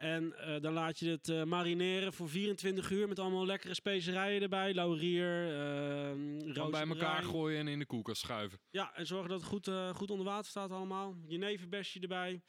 En 0.00 0.36
eh, 0.36 0.60
dan 0.60 0.72
laat 0.72 0.98
je 0.98 1.10
het 1.10 1.28
eh, 1.28 1.44
marineren 1.44 2.12
voor 2.12 2.28
24 2.28 2.90
uur 2.90 3.08
met 3.08 3.18
allemaal 3.18 3.46
lekkere 3.46 3.74
specerijen 3.74 4.42
erbij. 4.42 4.74
Laurier, 4.74 5.46
uh, 5.46 6.52
Gewoon 6.52 6.70
bij 6.70 6.86
elkaar 6.86 7.22
gooien 7.22 7.58
en 7.58 7.68
in 7.68 7.78
de 7.78 7.86
koelkast 7.86 8.20
schuiven. 8.20 8.58
Ja, 8.70 8.94
en 8.94 9.06
zorgen 9.06 9.28
dat 9.28 9.40
het 9.40 9.48
goed, 9.48 9.68
uh, 9.68 9.94
goed 9.94 10.10
onder 10.10 10.26
water 10.26 10.50
staat 10.50 10.70
allemaal. 10.70 11.16
Jeneverbesje 11.26 12.00
erbij. 12.00 12.42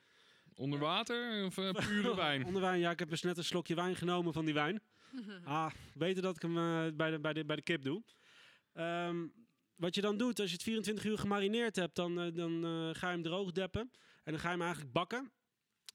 Onder 0.53 0.79
water 0.79 1.45
of 1.45 1.57
uh, 1.57 1.71
pure 1.87 2.15
wijn? 2.15 2.45
onder 2.45 2.61
wijn, 2.61 2.79
ja. 2.79 2.91
Ik 2.91 2.99
heb 2.99 3.09
dus 3.09 3.21
net 3.21 3.37
een 3.37 3.43
slokje 3.43 3.75
wijn 3.75 3.95
genomen 3.95 4.33
van 4.33 4.45
die 4.45 4.53
wijn. 4.53 4.81
ah, 5.43 5.71
beter 5.93 6.21
dat 6.21 6.35
ik 6.35 6.41
hem 6.41 6.57
uh, 6.57 6.87
bij, 6.93 7.11
de, 7.11 7.19
bij, 7.19 7.33
de, 7.33 7.45
bij 7.45 7.55
de 7.55 7.61
kip 7.61 7.83
doe. 7.83 8.03
Um, 8.73 9.33
wat 9.75 9.95
je 9.95 10.01
dan 10.01 10.17
doet, 10.17 10.39
als 10.39 10.49
je 10.49 10.55
het 10.55 10.63
24 10.63 11.05
uur 11.05 11.17
gemarineerd 11.17 11.75
hebt, 11.75 11.95
dan, 11.95 12.25
uh, 12.25 12.35
dan 12.35 12.61
ga 12.95 13.07
je 13.07 13.13
hem 13.13 13.23
droog 13.23 13.51
deppen. 13.51 13.91
En 14.23 14.31
dan 14.31 14.39
ga 14.39 14.47
je 14.47 14.53
hem 14.53 14.61
eigenlijk 14.61 14.93
bakken 14.93 15.31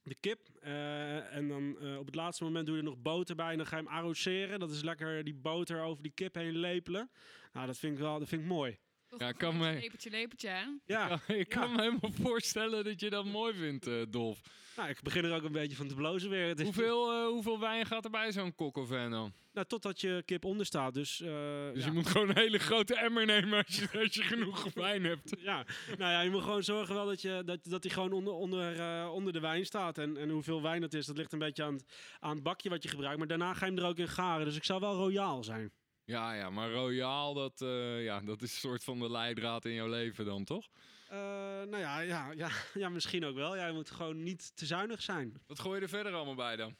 de 0.08 0.16
kip. 0.20 0.48
Uh, 0.64 1.34
en 1.34 1.48
dan 1.48 1.76
uh, 1.80 1.98
op 1.98 2.06
het 2.06 2.14
laatste 2.14 2.44
moment 2.44 2.66
doe 2.66 2.74
je 2.76 2.82
er 2.82 2.88
nog 2.88 3.02
boter 3.02 3.36
bij. 3.36 3.50
En 3.50 3.56
dan 3.56 3.66
ga 3.66 3.76
je 3.76 3.82
hem 3.82 3.92
arroseren. 3.92 4.60
Dat 4.60 4.70
is 4.70 4.82
lekker 4.82 5.24
die 5.24 5.34
boter 5.34 5.82
over 5.82 6.02
die 6.02 6.12
kip 6.12 6.34
heen 6.34 6.56
lepelen. 6.56 7.10
Nou, 7.52 7.66
dat 7.66 7.78
vind 7.78 7.92
ik 7.92 7.98
wel 7.98 8.18
dat 8.18 8.28
vind 8.28 8.42
ik 8.42 8.48
mooi. 8.48 8.78
Ja, 9.18 9.32
kan 9.32 9.56
me... 9.56 9.72
Lepeltje, 9.72 10.10
lepeltje, 10.10 10.48
hè? 10.48 10.64
Ja. 10.86 11.08
ja 11.26 11.34
ik 11.34 11.48
kan 11.48 11.68
ja. 11.68 11.74
me 11.74 11.82
helemaal 11.82 12.12
voorstellen 12.22 12.84
dat 12.84 13.00
je 13.00 13.10
dat 13.10 13.24
mooi 13.24 13.54
vindt, 13.54 13.86
uh, 13.86 14.02
Dolf. 14.08 14.40
Nou, 14.76 14.88
ik 14.88 15.02
begin 15.02 15.24
er 15.24 15.34
ook 15.34 15.42
een 15.42 15.52
beetje 15.52 15.76
van 15.76 15.88
te 15.88 15.94
blozen 15.94 16.30
weer. 16.30 16.48
Het 16.48 16.58
is... 16.58 16.64
hoeveel, 16.64 17.28
hoeveel 17.28 17.60
wijn 17.60 17.86
gaat 17.86 18.04
er 18.04 18.10
bij 18.10 18.32
zo'n 18.32 18.54
kokkelvan 18.54 19.10
dan? 19.10 19.32
Nou, 19.52 19.66
totdat 19.66 20.00
je 20.00 20.22
kip 20.24 20.44
onder 20.44 20.66
staat. 20.66 20.94
Dus, 20.94 21.16
dus 21.16 21.28
ja. 21.28 21.84
je 21.84 21.90
moet 21.90 22.06
gewoon 22.06 22.28
een 22.28 22.38
hele 22.38 22.58
grote 22.58 22.96
emmer 22.96 23.26
nemen 23.26 23.64
als 23.64 23.76
je, 23.76 23.98
als 24.02 24.14
je 24.14 24.22
genoeg 24.22 24.66
wijn 24.74 25.04
hebt. 25.04 25.34
Ja, 25.38 25.66
nou 25.98 26.12
ja, 26.12 26.20
je 26.20 26.30
moet 26.30 26.42
gewoon 26.42 26.62
zorgen 26.62 26.94
wel 26.94 27.06
dat, 27.06 27.22
je, 27.22 27.42
dat, 27.44 27.64
dat 27.64 27.82
die 27.82 27.90
gewoon 27.90 28.12
onder, 28.12 28.32
onder, 28.32 28.76
uh, 28.76 29.12
onder 29.12 29.32
de 29.32 29.40
wijn 29.40 29.66
staat. 29.66 29.98
En, 29.98 30.16
en 30.16 30.28
hoeveel 30.28 30.62
wijn 30.62 30.80
dat 30.80 30.94
is, 30.94 31.06
dat 31.06 31.16
ligt 31.16 31.32
een 31.32 31.38
beetje 31.38 31.64
aan 31.64 31.74
het, 31.74 31.84
aan 32.20 32.34
het 32.34 32.42
bakje 32.42 32.68
wat 32.68 32.82
je 32.82 32.88
gebruikt. 32.88 33.18
Maar 33.18 33.26
daarna 33.26 33.54
ga 33.54 33.66
je 33.66 33.72
hem 33.72 33.82
er 33.82 33.88
ook 33.88 33.98
in 33.98 34.08
garen. 34.08 34.44
Dus 34.44 34.56
ik 34.56 34.64
zou 34.64 34.80
wel 34.80 34.94
royaal 34.94 35.44
zijn. 35.44 35.72
Ja, 36.06 36.34
ja, 36.34 36.50
maar 36.50 36.70
royaal, 36.70 37.34
dat, 37.34 37.60
uh, 37.60 38.04
ja, 38.04 38.20
dat 38.20 38.42
is 38.42 38.52
een 38.52 38.58
soort 38.58 38.84
van 38.84 38.98
de 38.98 39.10
leidraad 39.10 39.64
in 39.64 39.72
jouw 39.72 39.88
leven 39.88 40.24
dan, 40.24 40.44
toch? 40.44 40.68
Uh, 41.12 41.18
nou 41.62 41.78
ja, 41.78 42.00
ja, 42.00 42.32
ja, 42.32 42.50
ja, 42.74 42.88
misschien 42.88 43.24
ook 43.24 43.34
wel. 43.34 43.56
Ja, 43.56 43.66
je 43.66 43.72
moet 43.72 43.90
gewoon 43.90 44.22
niet 44.22 44.56
te 44.56 44.66
zuinig 44.66 45.02
zijn. 45.02 45.34
Wat 45.46 45.60
gooi 45.60 45.76
je 45.76 45.82
er 45.82 45.88
verder 45.88 46.12
allemaal 46.12 46.34
bij 46.34 46.56
dan? 46.56 46.76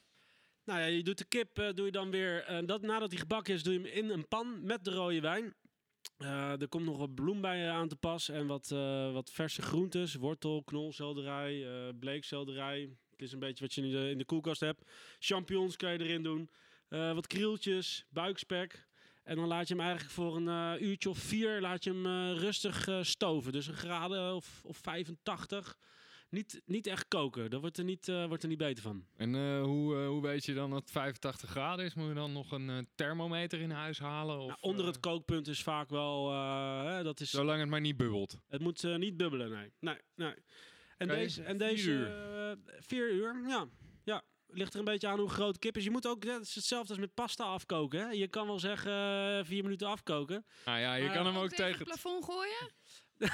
Nou 0.63 0.79
ja, 0.79 0.85
je 0.85 1.03
doet 1.03 1.17
de 1.17 1.25
kip, 1.25 1.59
uh, 1.59 1.69
doe 1.73 1.85
je 1.85 1.91
dan 1.91 2.11
weer, 2.11 2.63
dat, 2.65 2.81
nadat 2.81 3.09
die 3.09 3.19
gebakken 3.19 3.53
is, 3.53 3.63
doe 3.63 3.73
je 3.73 3.79
hem 3.79 3.87
in 3.87 4.09
een 4.09 4.27
pan 4.27 4.65
met 4.65 4.83
de 4.83 4.91
rode 4.91 5.21
wijn. 5.21 5.55
Er 6.59 6.67
komt 6.67 6.85
nog 6.85 6.97
wat 6.97 7.15
bloem 7.15 7.41
bij 7.41 7.69
aan 7.69 7.87
te 7.87 7.95
pas 7.95 8.29
en 8.29 8.47
wat, 8.47 8.67
wat 9.13 9.31
verse 9.31 9.61
groentes. 9.61 10.15
Wortel, 10.15 10.63
knolselderij, 10.63 11.65
bleekselderij. 11.99 12.89
Het 13.09 13.21
is 13.21 13.31
een 13.31 13.39
beetje 13.39 13.63
wat 13.63 13.73
je 13.73 13.81
in 13.81 13.91
de, 13.91 14.09
in 14.09 14.17
de 14.17 14.25
koelkast 14.25 14.59
hebt. 14.59 14.91
Champignons 15.19 15.75
kan 15.75 15.91
je 15.91 15.99
erin 15.99 16.23
doen. 16.23 16.49
wat 16.89 17.27
krieltjes, 17.27 18.05
buikspek. 18.09 18.86
En 19.27 19.35
dan 19.35 19.47
laat 19.47 19.67
je 19.67 19.73
hem 19.73 19.83
eigenlijk 19.83 20.13
voor 20.13 20.35
een 20.35 20.47
uh, 20.47 20.87
uurtje 20.87 21.09
of 21.09 21.17
vier 21.17 21.61
laat 21.61 21.83
je 21.83 21.89
hem 21.89 22.05
uh, 22.05 22.39
rustig 22.39 22.87
uh, 22.87 23.03
stoven. 23.03 23.51
Dus 23.51 23.67
een 23.67 23.73
graden 23.73 24.35
of, 24.35 24.61
of 24.63 24.77
85. 24.77 25.77
Niet, 26.29 26.61
niet 26.65 26.87
echt 26.87 27.07
koken, 27.07 27.49
daar 27.49 27.59
wordt 27.59 27.77
er 27.77 27.83
niet, 27.83 28.07
wordt 28.07 28.43
er 28.43 28.49
niet 28.49 28.57
beter 28.57 28.83
van. 28.83 29.05
En 29.15 29.59
hoe, 29.61 29.95
hoe 29.95 30.21
weet 30.21 30.45
je 30.45 30.53
dan 30.53 30.69
dat 30.69 30.79
het 30.79 30.91
85 30.91 31.49
graden 31.49 31.85
is? 31.85 31.93
Moet 31.93 32.07
je 32.07 32.13
dan 32.13 32.31
nog 32.31 32.51
een 32.51 32.87
thermometer 32.95 33.59
in 33.59 33.71
huis 33.71 33.99
halen? 33.99 34.39
Of, 34.39 34.47
nou, 34.47 34.57
onder 34.61 34.85
het 34.85 34.99
kookpunt 34.99 35.47
is 35.47 35.63
vaak 35.63 35.89
wel... 35.89 36.31
Hè, 36.85 37.03
dat 37.03 37.19
is, 37.19 37.29
Zolang 37.29 37.59
het 37.59 37.69
maar 37.69 37.81
niet 37.81 37.97
bubbelt. 37.97 38.37
Het 38.47 38.61
moet 38.61 38.97
niet 38.97 39.17
bubbelen, 39.17 39.49
nee. 39.49 39.71
nee, 39.79 39.97
nee. 40.15 40.35
En 40.97 41.07
deze... 41.07 41.43
En 41.43 41.57
vier 41.57 41.67
deze 41.67 41.89
uur. 41.89 42.57
vier 42.79 43.11
uur, 43.11 43.43
ja. 43.47 43.67
Ligt 44.47 44.73
er 44.73 44.79
een 44.79 44.85
beetje 44.85 45.07
aan 45.07 45.19
hoe 45.19 45.29
groot 45.29 45.53
de 45.53 45.59
kip 45.59 45.77
is. 45.77 45.83
Je 45.83 45.91
moet 45.91 46.07
ook, 46.07 46.23
het 46.23 46.41
is 46.41 46.55
hetzelfde 46.55 46.89
als 46.89 46.99
met 46.99 47.13
pasta 47.13 47.43
afkoken. 47.43 47.99
Hè? 47.99 48.09
Je 48.09 48.27
kan 48.27 48.47
wel 48.47 48.59
zeggen 48.59 48.91
uh, 48.91 49.39
vier 49.45 49.63
minuten 49.63 49.87
afkoken. 49.87 50.45
Nou 50.65 50.79
ja, 50.79 50.95
je 50.95 51.05
Maar- 51.05 51.15
kan 51.15 51.25
hem 51.25 51.37
ook 51.37 51.49
tegen 51.49 51.77
het 51.77 51.83
plafond 51.83 52.25
gooien? 52.25 52.71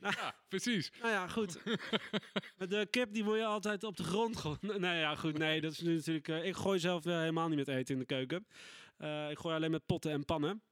Ja, 0.00 0.34
precies. 0.48 0.90
Nou 1.00 1.12
ja, 1.12 1.28
goed. 1.28 1.58
de 2.70 2.86
kip 2.90 3.12
die 3.12 3.24
moet 3.24 3.36
je 3.36 3.44
altijd 3.44 3.84
op 3.84 3.96
de 3.96 4.04
grond 4.04 4.36
gooien. 4.36 4.80
Nee, 4.80 4.98
ja, 5.00 5.14
goed. 5.16 5.38
Nee, 5.38 5.60
dat 5.60 5.72
is 5.72 5.80
nu 5.80 5.94
natuurlijk... 5.94 6.28
eh, 6.28 6.44
ik 6.46 6.54
gooi 6.56 6.78
zelf 6.78 7.06
eh, 7.06 7.18
helemaal 7.18 7.48
niet 7.48 7.56
met 7.58 7.68
eten 7.68 7.94
in 7.94 8.00
de 8.00 8.06
keuken. 8.06 8.46
Eh, 8.96 9.30
ik 9.30 9.38
gooi 9.38 9.54
alleen 9.54 9.70
met 9.70 9.86
potten 9.86 10.10
en 10.12 10.24
pannen. 10.24 10.62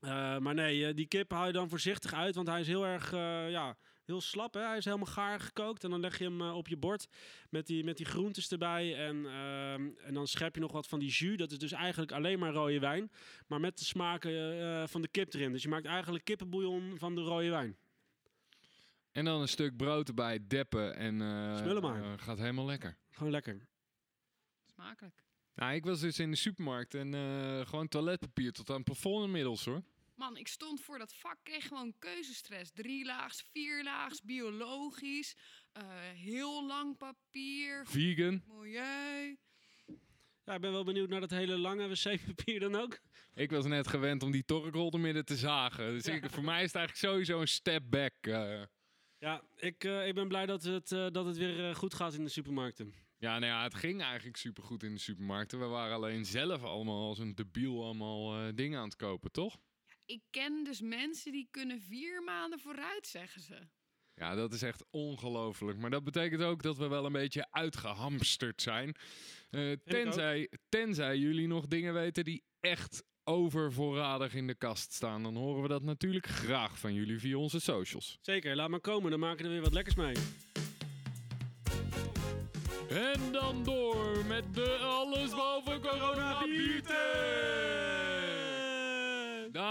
Eh, 0.00 0.38
maar 0.38 0.54
nee, 0.54 0.86
eh, 0.86 0.94
die 0.94 1.06
kip 1.06 1.30
haal 1.30 1.46
je 1.46 1.52
dan 1.52 1.68
voorzichtig 1.68 2.14
uit, 2.14 2.34
want 2.34 2.48
hij 2.48 2.60
is 2.60 2.66
heel 2.66 2.86
erg, 2.86 3.12
eh, 3.12 3.50
ja, 3.50 3.76
heel 4.06 4.20
slap. 4.20 4.54
Hè? 4.54 4.60
Hij 4.60 4.76
is 4.76 4.84
helemaal 4.84 5.06
gaar 5.06 5.40
gekookt 5.40 5.84
en 5.84 5.90
dan 5.90 6.00
leg 6.00 6.18
je 6.18 6.24
hem 6.24 6.40
eh, 6.40 6.56
op 6.56 6.68
je 6.68 6.76
bord 6.76 7.06
met 7.50 7.66
die, 7.66 7.84
met 7.84 7.96
die 7.96 8.06
groentes 8.06 8.50
erbij. 8.50 9.06
En, 9.06 9.26
ehm, 9.26 9.88
en 10.04 10.14
dan 10.14 10.26
schep 10.26 10.54
je 10.54 10.60
nog 10.60 10.72
wat 10.72 10.86
van 10.86 10.98
die 10.98 11.10
jus. 11.10 11.36
Dat 11.36 11.50
is 11.50 11.58
dus 11.58 11.72
eigenlijk 11.72 12.12
alleen 12.12 12.38
maar 12.38 12.52
rode 12.52 12.78
wijn, 12.78 13.10
maar 13.46 13.60
met 13.60 13.78
de 13.78 13.84
smaken 13.84 14.60
eh, 14.60 14.86
van 14.86 15.02
de 15.02 15.08
kip 15.08 15.34
erin. 15.34 15.52
Dus 15.52 15.62
je 15.62 15.68
maakt 15.68 15.86
eigenlijk 15.86 16.24
kippenbouillon 16.24 16.98
van 16.98 17.14
de 17.14 17.20
rode 17.20 17.50
wijn. 17.50 17.76
En 19.14 19.24
dan 19.24 19.40
een 19.40 19.48
stuk 19.48 19.76
brood 19.76 20.08
erbij, 20.08 20.46
deppen 20.46 20.96
en 20.96 21.20
eh, 21.20 21.56
Smullen 21.56 21.82
maar. 21.82 22.18
gaat 22.18 22.38
helemaal 22.38 22.64
lekker. 22.64 22.96
Gewoon 23.10 23.32
lekker. 23.32 23.66
Smakelijk. 24.64 25.24
Nou, 25.54 25.74
ik 25.74 25.84
was 25.84 26.00
dus 26.00 26.18
in 26.18 26.30
de 26.30 26.36
supermarkt 26.36 26.94
en 26.94 27.14
eh, 27.14 27.66
gewoon 27.66 27.88
toiletpapier 27.88 28.52
tot 28.52 28.70
aan 28.70 28.76
het 28.76 28.84
plafond 28.84 29.24
inmiddels 29.24 29.64
hoor. 29.64 29.82
Man, 30.14 30.36
ik 30.36 30.48
stond 30.48 30.80
voor 30.80 30.98
dat 30.98 31.14
vak, 31.14 31.36
kreeg 31.42 31.68
gewoon 31.68 31.94
keuzestress. 31.98 32.70
Drie 32.72 33.04
laags, 33.04 33.42
vier 33.52 33.82
laags, 33.84 34.22
biologisch, 34.22 35.36
eh, 35.72 35.82
heel 36.14 36.66
lang 36.66 36.96
papier, 36.96 37.86
Vegan. 37.86 38.42
milieu. 38.46 39.36
Ja, 40.44 40.54
ik 40.54 40.60
ben 40.60 40.72
wel 40.72 40.84
benieuwd 40.84 41.08
naar 41.08 41.20
dat 41.20 41.30
hele 41.30 41.58
lange 41.58 41.88
wc-papier 41.88 42.60
dan 42.60 42.74
ook. 42.74 42.98
Ik 43.34 43.50
was 43.50 43.64
net 43.66 43.88
gewend 43.88 44.22
om 44.22 44.30
die 44.30 44.44
torkrol 44.44 44.92
er 44.92 45.00
midden 45.00 45.24
te 45.24 45.36
zagen. 45.36 45.92
Dus 45.92 46.06
ik, 46.06 46.30
voor 46.30 46.44
mij 46.44 46.62
is 46.62 46.72
het 46.72 46.74
eigenlijk 46.76 47.06
sowieso 47.12 47.40
een 47.40 47.48
step 47.48 47.82
back. 47.90 48.14
eh. 48.20 48.62
Ja, 49.18 49.42
ik, 49.56 49.84
eh, 49.84 50.06
ik 50.06 50.14
ben 50.14 50.28
blij 50.28 50.46
dat 50.46 50.62
het, 50.62 50.92
eh, 50.92 51.06
dat 51.10 51.24
het 51.26 51.36
weer 51.36 51.74
goed 51.74 51.94
gaat 51.94 52.14
in 52.14 52.24
de 52.24 52.30
supermarkten. 52.30 52.94
Ja, 53.18 53.38
nou 53.38 53.52
ja, 53.52 53.62
het 53.62 53.74
ging 53.74 54.02
eigenlijk 54.02 54.36
supergoed 54.36 54.82
in 54.82 54.92
de 54.94 55.00
supermarkten. 55.00 55.58
We 55.58 55.66
waren 55.66 55.94
alleen 55.94 56.24
zelf 56.24 56.62
allemaal 56.62 57.08
als 57.08 57.18
een 57.18 57.34
debiel 57.34 57.84
allemaal 57.84 58.36
eh, 58.38 58.48
dingen 58.54 58.78
aan 58.78 58.84
het 58.84 58.96
kopen, 58.96 59.32
toch? 59.32 59.58
Ik 60.06 60.22
ken 60.30 60.64
dus 60.64 60.80
mensen 60.80 61.32
die 61.32 61.48
kunnen 61.50 61.80
vier 61.80 62.22
maanden 62.22 62.58
vooruit, 62.58 63.06
zeggen 63.06 63.40
ze. 63.40 63.58
Ja, 64.14 64.34
dat 64.34 64.52
is 64.52 64.62
echt 64.62 64.84
ongelooflijk. 64.90 65.78
Maar 65.78 65.90
dat 65.90 66.04
betekent 66.04 66.42
ook 66.42 66.62
dat 66.62 66.76
we 66.76 66.88
wel 66.88 67.04
een 67.04 67.12
beetje 67.12 67.46
uitgehamsterd 67.50 68.62
zijn. 68.62 68.94
Eh, 69.50 69.72
tenzij, 69.84 70.50
tenzij 70.68 71.16
jullie 71.16 71.46
nog 71.46 71.66
dingen 71.66 71.94
weten 71.94 72.24
die 72.24 72.44
echt 72.60 73.04
overvoorradig 73.24 74.34
in 74.34 74.46
de 74.46 74.54
kast 74.54 74.92
staan. 74.92 75.22
Dan 75.22 75.36
horen 75.36 75.62
we 75.62 75.68
dat 75.68 75.82
natuurlijk 75.82 76.26
graag 76.26 76.78
van 76.78 76.94
jullie 76.94 77.18
via 77.18 77.36
onze 77.36 77.60
socials. 77.60 78.18
Zeker, 78.20 78.56
laat 78.56 78.68
maar 78.68 78.80
komen, 78.80 79.10
dan 79.10 79.20
maken 79.20 79.38
we 79.38 79.44
er 79.44 79.50
weer 79.50 79.62
wat 79.62 79.72
lekkers 79.72 79.94
mee. 79.94 80.14
En 82.88 83.32
dan 83.32 83.64
door 83.64 84.24
met 84.26 84.54
de 84.54 84.76
alles 84.76 85.30
boven 85.30 85.80
corona 85.80 86.44
biertest. 86.44 88.23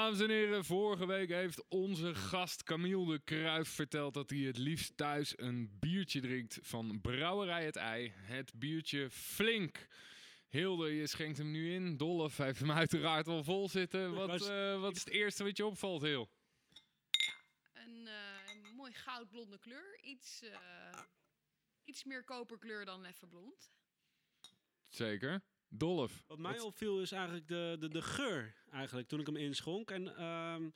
Dames 0.04 0.20
en 0.20 0.30
heren, 0.30 0.66
vorige 0.66 1.06
week 1.06 1.30
heeft 1.30 1.64
onze 1.70 2.16
gast 2.16 2.64
Camille 2.64 3.06
de 3.06 3.20
Kruif 3.24 3.70
verteld 3.70 4.14
dat 4.14 4.30
hij 4.30 4.40
het 4.40 4.58
liefst 4.58 4.98
thuis 4.98 5.34
een 5.38 5.78
biertje 5.80 6.22
drinkt 6.22 6.60
van 6.62 7.02
Brouwerij 7.02 7.66
het 7.66 7.76
Ei. 7.76 8.14
Het 8.16 8.54
biertje 8.54 9.10
Flink. 9.10 9.88
Hilde, 10.48 10.94
je 10.96 11.08
schenkt 11.08 11.38
hem 11.38 11.52
nu 11.52 11.74
in. 11.74 11.98
Dolf 11.98 12.38
heeft 12.38 12.60
hem 12.60 12.72
uiteraard 12.72 13.28
al 13.28 13.44
vol 13.44 13.70
zitten. 13.70 14.14
Wat, 14.14 14.48
eh, 14.50 14.82
wat 14.82 14.96
is 14.96 15.00
het 15.00 15.14
eerste 15.14 15.44
wat 15.44 15.58
je 15.58 15.66
opvalt, 15.66 16.02
Heel? 16.02 16.30
Een 17.74 18.08
eh, 18.08 18.72
mooi 18.76 18.94
goudblonde 18.94 19.60
kleur. 19.60 20.00
Iets, 20.02 20.42
eh, 20.42 21.00
iets 21.84 22.04
meer 22.04 22.24
koperkleur 22.24 22.86
dan 22.86 23.06
even 23.06 23.30
blond. 23.30 23.72
Zeker. 24.90 25.42
Dolf. 25.78 26.24
Wat 26.28 26.40
mij 26.40 26.60
opviel 26.60 27.02
is 27.02 27.12
eigenlijk 27.12 27.48
de, 27.48 27.76
de, 27.80 27.88
de 27.88 28.02
geur, 28.02 28.56
eigenlijk, 28.72 29.08
toen 29.08 29.20
ik 29.20 29.26
hem 29.26 29.36
inschonk. 29.36 29.92
En, 29.92 30.16
ehm, 30.18 30.70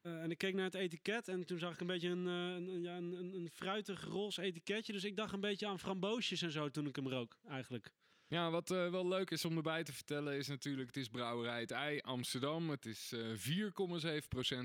eh, 0.00 0.22
en 0.22 0.30
ik 0.30 0.38
keek 0.38 0.54
naar 0.54 0.64
het 0.64 0.74
etiket 0.74 1.28
en 1.28 1.44
toen 1.46 1.58
zag 1.58 1.72
ik 1.72 1.80
een 1.80 1.86
beetje 1.86 2.08
een, 2.08 2.26
eh, 2.26 2.54
een, 2.54 2.82
ja, 2.82 2.96
een, 2.96 3.12
een, 3.12 3.34
een 3.34 3.50
fruitig 3.50 4.04
roze 4.04 4.42
etiketje. 4.42 4.92
Dus 4.92 5.04
ik 5.04 5.16
dacht 5.16 5.32
een 5.32 5.40
beetje 5.40 5.66
aan 5.66 5.78
framboosjes 5.78 6.42
en 6.42 6.50
zo 6.50 6.68
toen 6.68 6.86
ik 6.86 6.96
hem 6.96 7.08
rook, 7.08 7.38
eigenlijk. 7.48 7.92
Ja, 8.26 8.50
wat 8.50 8.70
eh, 8.70 8.90
wel 8.90 9.08
leuk 9.08 9.30
is 9.30 9.44
om 9.44 9.56
erbij 9.56 9.82
te 9.84 9.92
vertellen 9.92 10.36
is 10.36 10.48
natuurlijk... 10.48 10.86
het 10.86 10.96
is 10.96 11.08
Brouwerij 11.08 11.60
het 11.60 11.70
Ei 11.70 12.00
Amsterdam. 12.00 12.70
Het 12.70 12.86
is 12.86 13.12
eh 13.12 13.34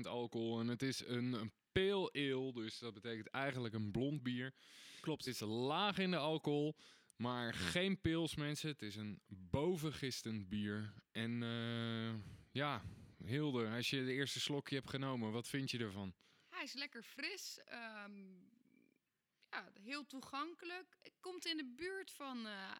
alcohol 0.02 0.60
en 0.60 0.68
het 0.68 0.82
is 0.82 1.06
een, 1.06 1.32
een 1.32 1.52
pale 1.72 2.12
ale. 2.12 2.52
Dus 2.52 2.78
dat 2.78 2.94
betekent 2.94 3.30
eigenlijk 3.30 3.74
een 3.74 3.90
blond 3.90 4.22
bier. 4.22 4.52
Klopt. 5.00 5.24
Het 5.24 5.34
is 5.34 5.40
laag 5.40 5.98
in 5.98 6.10
de 6.10 6.16
alcohol, 6.16 6.76
maar 7.16 7.54
geen 7.54 8.00
pils 8.00 8.34
mensen. 8.34 8.68
Het 8.68 8.82
is 8.82 8.96
een 8.96 9.20
bovengistend 9.26 10.48
bier. 10.48 10.94
En 11.12 11.42
eh, 11.42 12.14
ja, 12.52 12.82
Hilde, 13.24 13.68
als 13.68 13.90
je 13.90 14.04
de 14.04 14.12
eerste 14.12 14.40
slokje 14.40 14.76
hebt 14.76 14.90
genomen, 14.90 15.32
wat 15.32 15.48
vind 15.48 15.70
je 15.70 15.78
ervan? 15.78 16.14
Hij 16.48 16.64
is 16.64 16.72
lekker 16.72 17.02
fris. 17.02 17.58
ehm, 17.64 18.44
ja, 19.50 19.72
heel 19.80 20.06
toegankelijk. 20.06 20.96
Het 21.02 21.16
komt 21.20 21.46
in 21.46 21.56
de 21.56 21.72
buurt 21.76 22.10
van, 22.10 22.46
eh, 22.46 22.76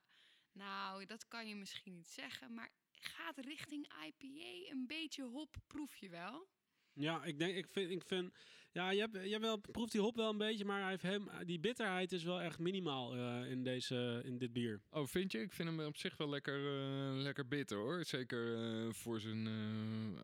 nou, 0.53 1.05
dat 1.05 1.29
kan 1.29 1.49
je 1.49 1.55
misschien 1.57 1.95
niet 1.95 2.09
zeggen, 2.09 2.55
maar 2.55 2.73
gaat 3.01 3.39
richting 3.39 3.87
IPA. 4.07 4.71
Een 4.73 4.87
beetje 4.87 5.23
hop 5.23 5.57
proef 5.67 5.97
je 5.97 6.09
wel. 6.09 6.49
Ja, 6.97 7.25
ik 7.25 7.39
denk, 7.39 7.57
ik 7.57 7.67
vind, 7.69 7.91
ik 7.91 8.03
vind 8.03 8.33
ja, 8.77 8.91
je, 8.91 9.01
hebt, 9.01 9.31
je 9.31 9.39
wel, 9.39 9.57
proeft 9.57 9.93
die 9.93 10.01
hop 10.01 10.17
wel 10.17 10.31
een 10.31 10.39
beetje, 10.39 10.65
maar 10.65 10.81
hij 10.81 10.91
heeft 10.91 11.03
hem, 11.03 11.29
die 11.45 11.61
bitterheid 11.61 12.13
is 12.13 12.23
wel 12.23 12.41
echt 12.41 12.59
minimaal 12.59 13.15
eh, 13.15 13.51
in, 13.51 13.63
deze, 13.63 14.23
in 14.25 14.39
dit 14.39 14.53
bier. 14.53 14.81
Oh, 14.91 15.07
vind 15.07 15.33
je? 15.33 15.41
Ik 15.41 15.53
vind 15.53 15.69
hem 15.69 15.81
op 15.81 15.97
zich 15.97 16.17
wel 16.17 16.29
lekker, 16.29 16.55
eh, 16.55 17.23
lekker 17.23 17.49
bitter 17.49 17.79
hoor. 17.79 18.05
Zeker 18.05 18.57
eh, 18.57 18.93
voor 18.93 19.21
zijn. 19.21 19.49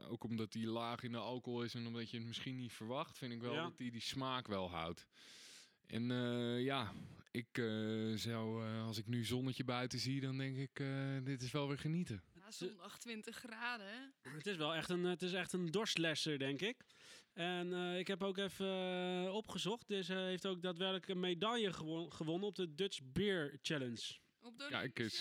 ook 0.08 0.24
omdat 0.24 0.52
hij 0.52 0.62
laag 0.62 1.02
in 1.02 1.12
de 1.12 1.18
alcohol 1.18 1.62
is 1.62 1.74
en 1.74 1.86
omdat 1.86 2.10
je 2.10 2.16
het 2.16 2.26
misschien 2.26 2.56
niet 2.56 2.72
verwacht, 2.72 3.18
vind 3.18 3.32
ik 3.32 3.40
wel 3.40 3.52
Ja. 3.52 3.62
dat 3.62 3.78
hij 3.78 3.90
die 3.90 4.00
smaak 4.00 4.46
wel 4.46 4.70
houdt. 4.70 5.06
En 5.86 6.04
ja, 6.62 6.92
ik 7.30 7.62
zou, 8.14 8.64
als 8.64 8.98
ik 8.98 9.06
nu 9.06 9.24
zonnetje 9.24 9.64
buiten 9.64 9.98
zie, 9.98 10.20
dan 10.20 10.38
denk 10.38 10.56
ik, 10.56 10.82
dit 11.24 11.42
is 11.42 11.52
wel 11.52 11.68
weer 11.68 11.78
genieten. 11.78 12.22
Zondag 12.52 12.98
20 12.98 13.36
graden. 13.36 14.14
Het 14.22 14.46
is 14.46 14.56
wel 14.56 14.74
echt 14.74 14.88
een, 14.90 15.04
het 15.04 15.22
is 15.22 15.32
echt 15.32 15.52
een 15.52 15.70
dorstlesser, 15.70 16.38
denk 16.38 16.60
ik. 16.60 16.76
En 17.32 17.72
eh, 17.74 17.98
ik 17.98 18.06
heb 18.06 18.22
ook 18.22 18.38
even 18.38 18.66
eh, 19.26 19.34
opgezocht. 19.34 19.88
Deze 19.88 20.14
heeft 20.14 20.46
ook 20.46 20.62
daadwerkelijk 20.62 21.08
een 21.08 21.20
medaille 21.20 21.72
gewon- 21.72 22.12
gewonnen 22.12 22.48
op 22.48 22.54
de 22.54 22.74
Dutch 22.74 22.98
Beer 23.02 23.58
Challenge. 23.62 24.16
Op 24.40 24.58
de 24.58 24.66
Kijk 24.68 24.98
eens. 24.98 25.20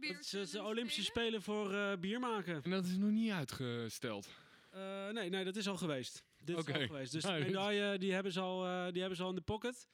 Uh, 0.00 0.10
Dat 0.12 0.32
is 0.42 0.50
de 0.50 0.62
Olympische 0.62 1.02
Spelen 1.04 1.42
voor 1.42 1.74
eh, 1.74 1.92
bier 1.98 2.20
maken. 2.20 2.62
En 2.62 2.70
dat 2.70 2.84
is 2.84 2.96
nog 2.96 3.10
niet 3.10 3.30
uitgesteld. 3.30 4.28
Eh, 4.70 5.08
nee, 5.08 5.28
nee, 5.28 5.44
dat 5.44 5.56
is 5.56 5.68
al 5.68 5.76
geweest. 5.76 6.24
Dit 6.38 6.56
is 6.56 6.62
Oké. 6.62 6.72
al 6.78 6.86
geweest. 6.86 7.12
Dus 7.12 7.22
de 7.32 7.32
medaille 7.32 7.98
die 7.98 8.12
hebben, 8.12 8.32
ze 8.32 8.40
al, 8.40 8.66
eh, 8.66 8.90
die 8.92 9.00
hebben 9.00 9.16
ze 9.16 9.22
al 9.22 9.28
in 9.28 9.34
de 9.34 9.40
pocket. 9.40 9.88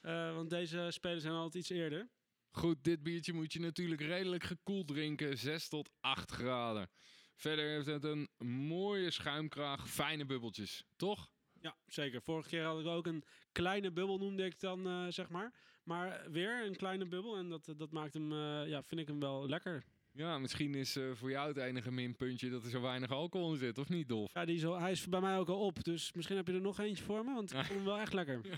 Eh, 0.00 0.34
want 0.34 0.50
deze 0.50 0.86
spelen 0.90 1.20
zijn 1.20 1.32
altijd 1.34 1.54
iets 1.54 1.70
eerder. 1.70 2.08
Goed, 2.54 2.84
dit 2.84 3.02
biertje 3.02 3.32
moet 3.32 3.52
je 3.52 3.60
natuurlijk 3.60 4.00
redelijk 4.00 4.44
gekoeld 4.44 4.88
drinken. 4.88 5.38
6 5.38 5.68
tot 5.68 5.90
8 6.00 6.30
graden. 6.30 6.90
Verder 7.36 7.68
heeft 7.68 7.86
het 7.86 8.04
een 8.04 8.28
mooie 8.46 9.10
schuimkraag, 9.10 9.88
fijne 9.88 10.24
bubbeltjes. 10.24 10.84
Toch? 10.96 11.30
Ja, 11.60 11.76
zeker. 11.86 12.22
Vorige 12.22 12.48
keer 12.48 12.64
had 12.64 12.80
ik 12.80 12.86
ook 12.86 13.06
een 13.06 13.24
kleine 13.52 13.92
bubbel, 13.92 14.18
noemde 14.18 14.44
ik 14.44 14.60
dan, 14.60 14.86
eh, 14.86 15.06
zeg 15.08 15.28
maar. 15.28 15.54
Maar 15.84 16.30
weer 16.30 16.66
een 16.66 16.76
kleine 16.76 17.06
bubbel. 17.06 17.36
En 17.36 17.48
dat, 17.48 17.72
dat 17.76 17.90
maakt 17.90 18.14
hem, 18.14 18.32
eh, 18.32 18.68
ja, 18.68 18.82
vind 18.82 19.00
ik 19.00 19.06
hem 19.06 19.20
wel 19.20 19.48
lekker. 19.48 19.84
Ja, 20.16 20.38
misschien 20.38 20.74
is 20.74 20.96
eh, 20.96 21.04
voor 21.14 21.30
jou 21.30 21.48
het 21.48 21.56
enige 21.56 21.90
minpuntje 21.90 22.50
dat 22.50 22.64
er 22.64 22.70
zo 22.70 22.80
weinig 22.80 23.10
alcohol 23.10 23.52
in 23.52 23.58
zit, 23.58 23.78
of 23.78 23.88
niet, 23.88 24.08
Dolf? 24.08 24.30
Ja, 24.34 24.44
die 24.44 24.56
is 24.56 24.64
al, 24.64 24.80
hij 24.80 24.90
is 24.90 25.08
bij 25.08 25.20
mij 25.20 25.38
ook 25.38 25.48
al 25.48 25.60
op. 25.60 25.84
Dus 25.84 26.12
misschien 26.12 26.36
heb 26.36 26.46
je 26.46 26.52
er 26.52 26.60
nog 26.60 26.78
eentje 26.78 27.04
voor 27.04 27.24
me. 27.24 27.34
Want 27.34 27.52
ik 27.52 27.58
vond 27.58 27.68
hem 27.68 27.84
wel 27.84 27.98
echt 27.98 28.12
lekker. 28.12 28.40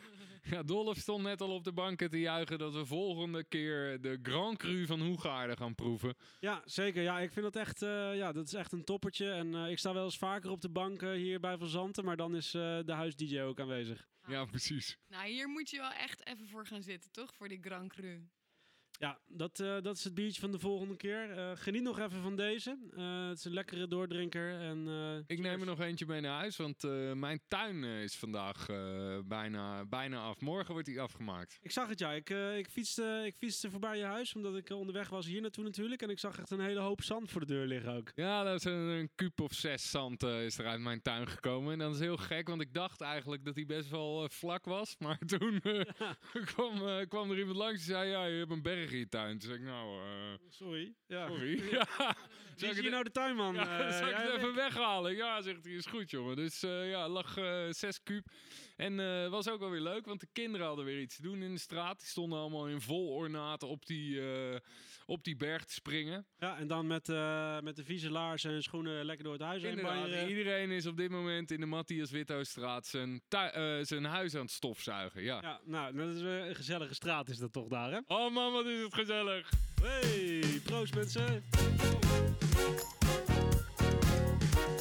Ja, 0.51 0.63
Dolf 0.63 0.97
stond 0.97 1.23
net 1.23 1.41
al 1.41 1.51
op 1.51 1.65
de 1.65 1.73
banken 1.73 2.11
te 2.11 2.21
juichen 2.21 2.59
dat 2.59 2.75
we 2.75 2.87
volgende 2.87 3.45
keer 3.45 4.01
de 4.01 4.19
Grand 4.23 4.59
Cru 4.59 4.87
van 4.87 5.01
Hoegaarden 5.01 5.57
gaan 5.57 5.75
proeven. 5.75 6.15
Ja, 6.41 6.63
zeker. 6.65 7.03
Ja, 7.03 7.19
ik 7.21 7.33
vind 7.33 7.45
dat 7.45 7.57
echt, 7.57 7.83
eh, 7.83 8.17
ja, 8.17 8.33
dat 8.33 8.47
is 8.47 8.53
echt 8.55 8.73
een 8.73 8.85
toppertje. 8.85 9.31
En 9.31 9.55
eh, 9.55 9.71
ik 9.71 9.79
sta 9.79 9.93
wel 9.93 10.05
eens 10.05 10.19
vaker 10.19 10.51
op 10.51 10.61
de 10.61 10.69
bank 10.69 11.03
eh, 11.03 11.11
hier 11.13 11.41
bij 11.41 11.57
Van 11.59 11.69
Zanten. 11.69 12.05
Maar 12.05 12.17
dan 12.17 12.37
is 12.37 12.55
eh, 12.55 12.79
de 12.85 12.93
huis-dj 12.93 13.41
ook 13.41 13.61
aanwezig. 13.61 14.09
Ja, 14.27 14.45
precies. 14.45 14.99
Nou, 15.09 15.29
hier 15.29 15.49
moet 15.49 15.71
je 15.71 15.79
wel 15.79 15.93
echt 15.93 16.27
even 16.27 16.49
voor 16.49 16.67
gaan 16.67 16.83
zitten, 16.83 17.11
toch? 17.13 17.35
Voor 17.35 17.49
die 17.49 17.63
Grand 17.63 17.93
Cru. 17.93 18.29
Ja, 18.99 19.19
dat, 19.27 19.61
eh, 19.61 19.77
dat 19.83 19.97
is 19.97 20.05
het 20.05 20.15
biertje 20.15 20.41
van 20.41 20.51
de 20.51 20.59
volgende 20.59 20.97
keer. 20.97 21.31
Eh, 21.31 21.51
geniet 21.55 21.83
nog 21.83 21.99
even 21.99 22.23
van 22.23 22.37
deze. 22.37 22.79
Eh, 22.97 23.29
het 23.29 23.39
is 23.39 23.45
een 23.45 23.53
lekkere 23.53 23.89
doordrinker. 23.89 24.61
En, 24.61 25.25
Ik 25.27 25.39
neem 25.39 25.61
er 25.61 25.67
nog 25.67 25.81
eentje 25.81 26.07
mee 26.07 26.21
naar 26.21 26.39
huis, 26.39 26.57
want 26.57 26.83
mijn 27.15 27.41
tuin 27.49 27.85
is 27.85 28.17
vandaag 28.17 28.67
bijna, 29.25 29.85
bijna 29.85 30.23
af. 30.23 30.41
Morgen 30.41 30.73
wordt 30.73 30.89
hij 30.89 31.01
afgemaakt. 31.01 31.59
Ik 31.63 31.71
zag 31.71 31.89
het, 31.89 31.99
ja. 31.99 32.13
Ik, 32.13 32.31
ik, 32.57 32.69
fietste, 32.69 33.23
ik 33.25 33.37
fietste 33.37 33.71
voorbij 33.71 33.99
je 33.99 34.05
huis, 34.05 34.35
omdat 34.35 34.57
ik 34.57 34.71
onderweg 34.71 35.09
was 35.09 35.27
hier 35.27 35.41
naartoe 35.41 35.65
natuurlijk. 35.65 36.03
En 36.03 36.11
ik 36.11 36.19
zag 36.19 36.39
echt 36.39 36.51
een 36.51 36.61
hele 36.61 36.81
hoop 36.81 37.03
zand 37.03 37.31
voor 37.31 37.41
de 37.41 37.47
deur 37.47 37.67
liggen 37.67 37.93
ook. 37.93 38.13
Ja, 38.15 38.43
dat 38.43 38.55
is 38.55 38.65
een, 38.65 38.73
een 38.73 39.11
kuub 39.15 39.41
of 39.41 39.53
zes 39.53 39.91
zand 39.91 40.23
is 40.23 40.59
er 40.59 40.67
uit 40.67 40.81
mijn 40.81 41.03
tuin 41.03 41.29
gekomen. 41.29 41.73
En 41.73 41.79
dat 41.79 41.95
is 41.95 42.01
heel 42.01 42.17
gek, 42.17 42.49
want 42.49 42.61
ik 42.61 42.75
dacht 42.75 43.01
eigenlijk 43.01 43.45
dat 43.45 43.55
hij 43.55 43.67
best 43.67 43.91
wel 43.91 44.29
vlak 44.29 44.65
was. 44.65 44.97
Maar 44.99 45.19
toen 45.37 45.61
kwam, 46.45 47.07
kwam 47.09 47.31
er 47.31 47.39
iemand 47.39 47.57
langs 47.57 47.85
die 47.85 47.95
zei, 47.95 48.11
ja, 48.11 48.25
je 48.25 48.39
hebt 48.39 48.51
een 48.51 48.63
berg 48.63 48.86
in 48.93 48.99
je 48.99 49.09
tuin. 49.09 49.39
Toen 49.39 49.49
zei 49.49 49.61
ik, 49.63 49.65
nou, 49.65 50.03
eh, 50.03 50.39
Sorry. 50.49 50.95
Ja. 51.07 51.27
sorry. 51.27 51.63
ja. 51.77 52.17
Wie 52.57 52.69
is 52.71 52.79
hier 52.81 52.91
nou 52.91 53.05
de 53.05 53.11
tuinman? 53.11 53.55
Ja, 53.55 53.79
Eh, 53.87 53.93
zal 53.99 54.09
ik 54.09 54.15
het 54.17 54.33
even 54.37 54.49
ik? 54.49 54.55
weghalen? 54.55 55.17
Ja, 55.17 55.41
zegt 55.43 55.65
hij, 55.65 55.73
is 55.75 55.87
goed, 55.87 56.11
jongen. 56.11 56.37
Dus 56.37 56.63
eh, 56.63 56.91
ja, 56.91 57.09
lag 57.09 57.39
zes 57.71 58.03
kuub. 58.03 58.27
En 58.77 59.31
was 59.31 59.49
ook 59.49 59.61
wel 59.61 59.71
weer 59.71 59.81
leuk, 59.81 60.07
want 60.07 60.21
de 60.21 60.29
kinderen 60.33 60.67
hadden 60.67 60.85
weer 60.85 61.01
iets 61.01 61.17
te 61.17 61.23
doen 61.23 61.43
in 61.43 61.53
de 61.55 61.61
straat. 61.61 61.99
Die 61.99 62.09
stonden 62.09 62.39
allemaal 62.39 62.69
in 62.69 62.81
vol 62.81 63.09
ornaat 63.09 63.63
op 63.63 63.87
die, 63.87 64.21
op 65.07 65.25
die 65.25 65.37
berg 65.37 65.65
te 65.65 65.73
springen. 65.73 66.27
Ja, 66.39 66.59
en 66.59 66.67
dan 66.67 66.87
met, 66.87 67.07
met 67.63 67.77
de 67.77 67.85
vieze 67.85 68.11
laarzen 68.11 68.51
en 68.51 68.63
schoenen 68.63 69.05
lekker 69.05 69.25
door 69.25 69.33
het 69.33 69.43
huis 69.43 69.63
heen 69.63 69.71
Inderdaad, 69.71 70.01
banjeren. 70.01 70.29
iedereen 70.29 70.71
is 70.71 70.87
op 70.87 70.97
dit 70.97 71.11
moment 71.11 71.51
in 71.51 71.61
de 71.61 71.67
Matthias 71.67 72.11
Withoutstraat 72.11 72.87
zijn, 72.87 73.23
zijn 73.83 74.05
huis 74.05 74.35
aan 74.35 74.41
het 74.41 74.51
stofzuigen. 74.51 75.23
Ja. 75.23 75.41
Ja, 75.43 75.61
nou, 75.65 75.97
dat 75.97 76.15
is 76.15 76.21
een 76.21 76.55
gezellige 76.55 76.95
straat 76.95 77.29
is 77.29 77.39
dat 77.39 77.53
toch 77.53 77.69
daar, 77.69 77.91
hè? 77.91 78.01
Oh 78.07 78.33
man, 78.35 78.53
wat 78.53 78.67
is 78.67 78.76
het 78.85 78.95
gezellig. 78.95 79.51
Hey, 79.83 80.43
proost 80.65 80.95
mensen. 80.95 81.45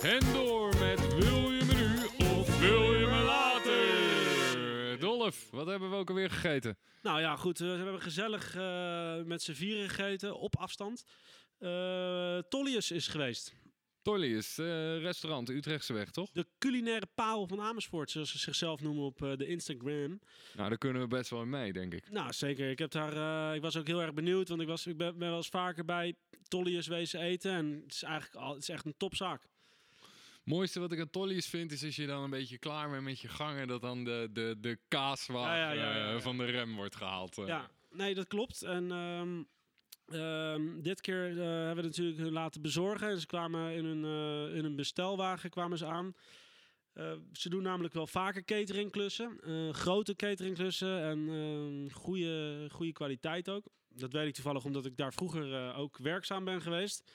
En 0.01 0.33
door 0.33 0.67
met 0.79 1.07
wil 1.17 1.51
je 1.51 1.63
me 1.65 1.73
nu 1.73 2.25
of 2.25 2.59
wil 2.59 2.93
je 2.93 3.05
me 3.05 3.23
later? 3.23 4.99
Dolf, 4.99 5.47
wat 5.51 5.67
hebben 5.67 5.89
we 5.89 5.95
ook 5.95 6.09
alweer 6.09 6.29
gegeten? 6.29 6.77
Nou 7.01 7.19
ja, 7.19 7.35
goed. 7.35 7.59
eh, 7.61 7.67
we 7.67 7.73
hebben 7.75 8.01
gezellig 8.01 8.55
eh, 8.55 9.15
met 9.23 9.41
z'n 9.41 9.53
vieren 9.53 9.89
gegeten, 9.89 10.37
op 10.39 10.55
afstand. 10.57 11.03
Eh 11.59 12.37
Tollius 12.49 12.91
is 12.91 13.07
geweest. 13.07 13.53
Tollius, 14.05 14.57
eh 14.57 14.65
restaurant 15.01 15.49
Utrechtse 15.49 15.93
weg, 15.93 16.09
toch? 16.11 16.29
De 16.33 16.45
culinaire 16.59 17.07
paal 17.15 17.47
van 17.47 17.61
Amersfoort, 17.61 18.11
zoals 18.11 18.31
ze 18.31 18.37
zichzelf 18.37 18.81
noemen 18.81 19.03
op 19.03 19.23
eh, 19.23 19.37
de 19.37 19.47
Instagram. 19.47 20.19
Nou, 20.55 20.69
daar 20.69 20.77
kunnen 20.77 21.01
we 21.01 21.07
best 21.07 21.29
wel 21.29 21.41
in 21.41 21.49
mee, 21.49 21.73
denk 21.73 21.93
ik. 21.93 22.11
Nou, 22.11 22.33
zeker. 22.33 22.69
Ik, 22.69 22.79
heb 22.79 22.91
daar, 22.91 23.49
eh, 23.49 23.55
ik 23.55 23.61
was 23.61 23.77
ook 23.77 23.87
heel 23.87 24.01
erg 24.01 24.13
benieuwd, 24.13 24.49
want 24.49 24.61
ik, 24.61 24.67
was, 24.67 24.87
ik 24.87 24.97
ben, 24.97 25.17
ben 25.17 25.27
wel 25.27 25.37
eens 25.37 25.47
vaker 25.49 25.85
bij 25.85 26.15
Tollius 26.47 26.87
wezen 26.87 27.19
eten. 27.19 27.51
En 27.51 27.81
het 27.83 27.93
is 27.93 28.03
eigenlijk 28.03 28.35
al, 28.45 28.53
het 28.53 28.61
is 28.61 28.69
echt 28.69 28.85
een 28.85 28.97
topzaak. 28.97 29.41
mooiste 30.43 30.79
wat 30.79 30.91
ik 30.91 30.99
aan 30.99 31.09
Tollius 31.09 31.47
vind, 31.47 31.71
is 31.71 31.83
als 31.83 31.95
je 31.95 32.05
dan 32.05 32.23
een 32.23 32.29
beetje 32.29 32.57
klaar 32.57 32.89
bent 32.89 33.03
met 33.03 33.19
je 33.19 33.27
gangen, 33.27 33.67
dat 33.67 33.81
dan 33.81 34.03
de, 34.03 34.29
de, 34.33 34.55
de 34.59 34.79
kaaswagen 34.87 35.57
Ja, 35.57 35.71
ja, 35.71 35.83
ja, 35.91 35.97
ja, 35.97 36.11
ja. 36.11 36.19
van 36.19 36.37
de 36.37 36.45
rem 36.45 36.75
wordt 36.75 36.95
gehaald. 36.95 37.37
eh. 37.37 37.47
Ja, 37.47 37.69
nee, 37.91 38.13
dat 38.15 38.27
klopt. 38.27 38.61
En 38.61 38.91
ehm, 38.91 39.43
ehm, 40.07 40.81
dit 40.81 41.01
keer 41.01 41.29
eh, 41.29 41.45
hebben 41.45 41.83
we 41.83 41.87
het 41.87 41.97
natuurlijk 41.97 42.31
laten 42.31 42.61
bezorgen. 42.61 43.09
En 43.09 43.19
ze 43.19 43.25
kwamen 43.25 43.73
in 43.73 43.85
een, 43.85 44.03
eh, 44.05 44.57
in 44.57 44.65
een 44.65 44.75
bestelwagen 44.75 45.49
kwamen 45.49 45.77
ze 45.77 45.85
aan. 45.85 46.13
Eh, 46.93 47.11
ze 47.31 47.49
doen 47.49 47.63
namelijk 47.63 47.93
wel 47.93 48.07
vaker 48.07 48.43
cateringklussen. 48.43 49.39
grote 49.71 50.15
cateringklussen 50.15 51.01
en 51.03 51.29
ehm, 51.29 51.93
goede, 51.93 52.67
goede 52.71 52.91
kwaliteit 52.91 53.49
ook. 53.49 53.65
Dat 53.89 54.13
weet 54.13 54.27
ik 54.27 54.33
toevallig 54.33 54.65
omdat 54.65 54.85
ik 54.85 54.97
daar 54.97 55.13
vroeger 55.13 55.73
ook 55.75 55.97
werkzaam 55.97 56.45
ben 56.45 56.61
geweest. 56.61 57.11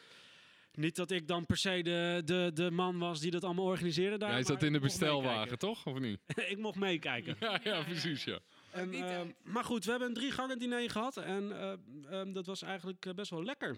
Niet 0.72 0.96
dat 0.96 1.10
ik 1.10 1.26
dan 1.26 1.46
per 1.46 1.56
se 1.56 1.82
de, 1.82 2.22
de, 2.24 2.50
de 2.54 2.70
man 2.70 2.98
was 2.98 3.20
die 3.20 3.30
dat 3.30 3.44
allemaal 3.44 3.64
organiseerde 3.64 4.18
daar. 4.18 4.30
Jij 4.30 4.42
zat 4.42 4.62
in 4.62 4.72
de 4.72 4.80
bestelwagen, 4.80 5.58
toch? 5.58 5.86
Of 5.86 5.98
niet? 5.98 6.20
ik 6.52 6.58
mocht 6.58 6.78
meekijken. 6.78 7.36
Ja, 7.40 7.60
ja, 7.64 7.82
precies, 7.82 8.24
ja. 8.24 8.38
En, 8.72 8.92
eh, 8.92 9.00
tijd. 9.00 9.34
maar 9.44 9.64
goed, 9.64 9.84
we 9.84 9.90
hebben 9.90 10.08
een 10.08 10.14
drie 10.14 10.30
gangen 10.30 10.58
diner 10.58 10.90
gehad 10.90 11.16
en 11.16 11.52
eh, 11.52 11.72
ehm, 12.20 12.32
dat 12.32 12.46
was 12.46 12.62
eigenlijk 12.62 13.06
eh, 13.06 13.14
best 13.14 13.30
wel 13.30 13.44
lekker. 13.44 13.76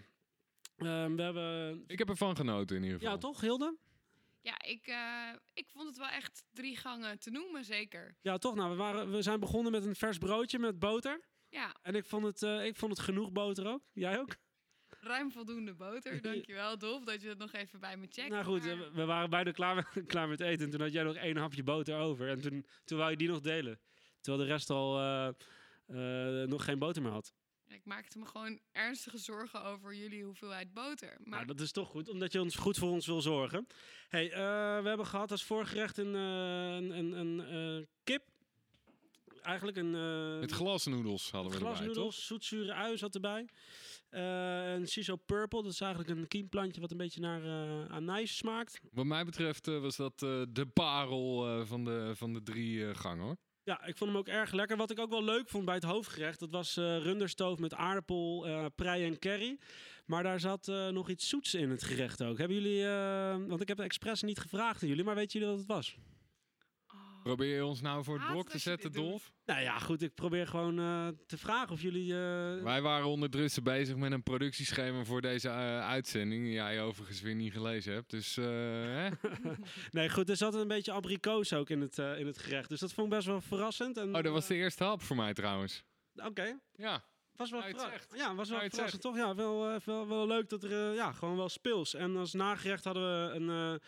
Ehm, 0.77 1.15
we 1.15 1.21
hebben... 1.21 1.83
Ik 1.87 1.97
heb 1.99 2.09
ervan 2.09 2.35
genoten 2.35 2.75
in 2.75 2.83
ieder 2.83 2.97
geval. 2.97 3.13
Ja, 3.13 3.19
toch, 3.19 3.41
Hilde? 3.41 3.77
Ja, 4.41 4.61
ik, 4.61 4.87
eh, 4.87 5.29
ik 5.53 5.69
vond 5.69 5.87
het 5.87 5.97
wel 5.97 6.07
echt 6.07 6.43
drie 6.51 6.77
gangen 6.77 7.19
te 7.19 7.29
noemen, 7.29 7.65
zeker. 7.65 8.15
Ja, 8.21 8.37
toch. 8.37 8.55
Nou, 8.55 8.69
we, 8.69 8.75
waren, 8.75 9.11
we 9.11 9.21
zijn 9.21 9.39
begonnen 9.39 9.71
met 9.71 9.85
een 9.85 9.95
vers 9.95 10.17
broodje 10.17 10.59
met 10.59 10.79
boter. 10.79 11.21
Ja, 11.49 11.75
En 11.81 11.95
ik 11.95 12.05
vond 12.05 12.25
het, 12.25 12.43
eh, 12.43 12.65
ik 12.65 12.75
vond 12.75 12.91
het 12.91 13.01
genoeg 13.01 13.31
boter 13.31 13.67
ook. 13.67 13.81
Jij 13.93 14.19
ook? 14.19 14.35
ruim 14.99 15.31
voldoende 15.31 15.73
boter. 15.73 16.21
Dankjewel, 16.31 16.77
Dolf, 16.77 17.03
dat 17.03 17.21
je 17.21 17.27
het 17.27 17.37
nog 17.37 17.51
even 17.51 17.79
bij 17.79 17.97
me 17.97 18.07
checkt. 18.09 18.29
nou 18.29 18.43
goed, 18.43 18.65
Maar- 18.65 18.93
we 18.93 19.05
waren 19.05 19.29
bijna 19.29 19.51
klaar 19.51 19.75
met, 19.75 20.05
klaar 20.11 20.27
met 20.27 20.39
eten. 20.39 20.65
En 20.65 20.71
toen 20.71 20.81
had 20.81 20.93
jij 20.93 21.03
nog 21.03 21.15
één 21.15 21.37
hapje 21.37 21.63
boter 21.63 21.97
over. 21.97 22.29
En 22.29 22.41
toen, 22.41 22.65
toen 22.83 22.97
wou 22.97 23.11
je 23.11 23.17
die 23.17 23.27
nog 23.27 23.39
delen. 23.39 23.79
Terwijl 24.23 24.43
de 24.43 24.51
rest 24.53 24.69
al 24.69 24.99
eh, 24.99 25.27
eh, 26.41 26.47
nog 26.47 26.63
geen 26.63 26.79
boter 26.79 27.01
meer 27.01 27.11
had. 27.11 27.33
Ik 27.67 27.85
maakte 27.85 28.19
me 28.19 28.25
gewoon 28.25 28.59
ernstige 28.71 29.17
zorgen 29.17 29.63
over 29.63 29.95
jullie 29.95 30.23
hoeveelheid 30.23 30.73
boter. 30.73 31.17
Maar 31.23 31.29
Nou, 31.29 31.45
dat 31.45 31.59
is 31.59 31.71
toch 31.71 31.87
goed, 31.89 32.09
omdat 32.09 32.31
je 32.31 32.41
ons 32.41 32.55
goed 32.55 32.77
voor 32.77 32.89
ons 32.89 33.05
wil 33.05 33.21
zorgen. 33.21 33.67
Hey, 34.09 34.31
eh, 34.31 34.81
we 34.81 34.87
hebben 34.87 35.05
gehad 35.05 35.31
als 35.31 35.43
voorgerecht 35.43 35.97
een, 35.97 36.15
eh, 36.15 36.75
een, 36.75 36.97
een, 36.97 37.11
een 37.19 37.79
eh, 37.79 37.85
kip. 38.03 38.23
Eigenlijk 39.41 39.77
een... 39.77 39.95
eh, 39.95 40.39
Met 40.39 40.51
glasnoedels 40.51 41.31
hadden 41.31 41.51
we 41.51 41.57
erbij, 41.57 41.69
toch? 41.71 41.79
Glasnoedels, 41.83 42.25
zoetzure 42.25 42.73
ui 42.73 42.97
zat 42.97 43.15
erbij. 43.15 43.47
Eh 44.09 44.73
een 44.73 44.87
Ciso 44.87 45.15
Purple, 45.15 45.63
dat 45.63 45.71
is 45.71 45.81
eigenlijk 45.81 46.11
een 46.19 46.27
kiemplantje 46.27 46.81
wat 46.81 46.91
een 46.91 46.97
beetje 46.97 47.19
naar 47.21 47.43
eh 47.43 47.89
anijs 47.91 48.37
smaakt. 48.37 48.79
Wat 48.91 49.05
mij 49.05 49.25
betreft 49.25 49.65
was 49.65 49.95
dat 49.95 50.21
eh, 50.23 50.41
de 50.49 50.65
parel 50.65 51.47
eh, 51.47 51.65
van, 51.65 51.83
de, 51.85 52.11
van 52.15 52.33
de 52.33 52.43
drie 52.43 52.87
eh, 52.87 52.95
gangen, 52.95 53.23
hoor. 53.23 53.37
Ja, 53.63 53.85
ik 53.85 53.97
vond 53.97 54.09
hem 54.09 54.19
ook 54.19 54.27
erg 54.27 54.51
lekker. 54.51 54.77
Wat 54.77 54.91
ik 54.91 54.99
ook 54.99 55.09
wel 55.09 55.23
leuk 55.23 55.49
vond 55.49 55.65
bij 55.65 55.75
het 55.75 55.83
hoofdgerecht, 55.83 56.39
dat 56.39 56.51
was 56.51 56.77
eh 56.77 56.97
runderstoof 56.97 57.59
met 57.59 57.73
aardappel, 57.73 58.45
eh 58.47 58.65
prei 58.75 59.05
en 59.05 59.19
curry. 59.19 59.57
Maar 60.05 60.23
daar 60.23 60.39
zat 60.39 60.67
eh, 60.67 60.87
nog 60.87 61.09
iets 61.09 61.29
zoets 61.29 61.53
in 61.53 61.69
het 61.69 61.83
gerecht 61.83 62.23
ook. 62.23 62.37
Hebben 62.37 62.61
jullie, 62.61 62.85
want 63.47 63.61
ik 63.61 63.67
heb 63.67 63.77
het 63.77 63.85
expres 63.85 64.21
niet 64.21 64.39
gevraagd 64.39 64.81
aan 64.81 64.89
jullie, 64.89 65.03
maar 65.03 65.15
weten 65.15 65.39
jullie 65.39 65.55
wat 65.55 65.65
het 65.65 65.75
was? 65.75 65.97
Probeer 67.23 67.55
je 67.55 67.65
ons 67.65 67.81
nou 67.81 68.03
voor 68.03 68.19
het 68.19 68.27
blok 68.31 68.49
te 68.49 68.57
zetten. 68.57 68.91
Dolf? 68.91 69.31
Nou 69.45 69.61
ja, 69.61 69.79
goed, 69.79 70.01
ik 70.01 70.13
probeer 70.15 70.47
gewoon 70.47 70.79
eh, 70.79 71.07
te 71.27 71.37
vragen 71.37 71.69
of 71.71 71.81
jullie... 71.81 72.13
eh, 72.13 72.63
Wij 72.63 72.81
waren 72.81 73.07
ondertussen 73.07 73.63
bezig 73.63 73.95
met 73.95 74.11
een 74.11 74.23
productieschema 74.23 75.03
voor 75.03 75.21
deze 75.21 75.49
eh, 75.49 75.87
uitzending. 75.87 76.43
Die 76.43 76.53
jij 76.53 76.81
overigens 76.81 77.21
weer 77.21 77.35
niet 77.35 77.51
gelezen 77.53 77.93
hebt. 77.93 78.09
Dus 78.09 78.37
eh, 78.37 78.45
hè? 78.45 79.09
Nee, 79.91 80.09
goed, 80.09 80.29
er 80.29 80.37
zat 80.37 80.53
een 80.55 80.67
beetje 80.67 80.91
abrikoos 80.91 81.53
ook 81.53 81.69
in 81.69 81.81
het, 81.81 81.99
eh, 81.99 82.19
in 82.19 82.25
het 82.25 82.37
gerecht. 82.37 82.69
Dus 82.69 82.79
dat 82.79 82.93
vond 82.93 83.07
ik 83.07 83.13
best 83.13 83.27
wel 83.27 83.41
verrassend. 83.41 83.97
En, 83.97 84.15
Oh, 84.15 84.23
dat 84.23 84.33
was 84.33 84.47
de 84.47 84.55
eerste 84.55 84.83
hap 84.83 85.01
voor 85.01 85.15
mij 85.15 85.33
trouwens. 85.33 85.83
Oké, 86.15 86.59
Ja. 86.75 87.03
was 87.35 87.49
wel, 87.49 87.59
Nou, 87.59 87.71
je 87.71 87.77
het 87.77 87.83
verra- 87.89 87.97
zegt. 88.07 88.13
ja, 88.19 88.35
was 88.35 88.49
wel 88.49 88.57
Nou, 88.57 88.69
verrassend, 88.69 89.01
toch? 89.01 89.15
Ja, 89.15 89.35
wel, 89.35 89.69
eh, 89.69 89.79
wel, 89.85 90.07
wel 90.07 90.27
leuk 90.27 90.49
dat 90.49 90.63
er 90.63 90.93
ja, 90.93 91.11
gewoon 91.11 91.35
wel 91.37 91.49
speels. 91.49 91.93
En 91.93 92.15
als 92.17 92.33
nagerecht 92.33 92.83
hadden 92.83 93.03
we 93.03 93.33
een, 93.35 93.49
eh 93.49 93.79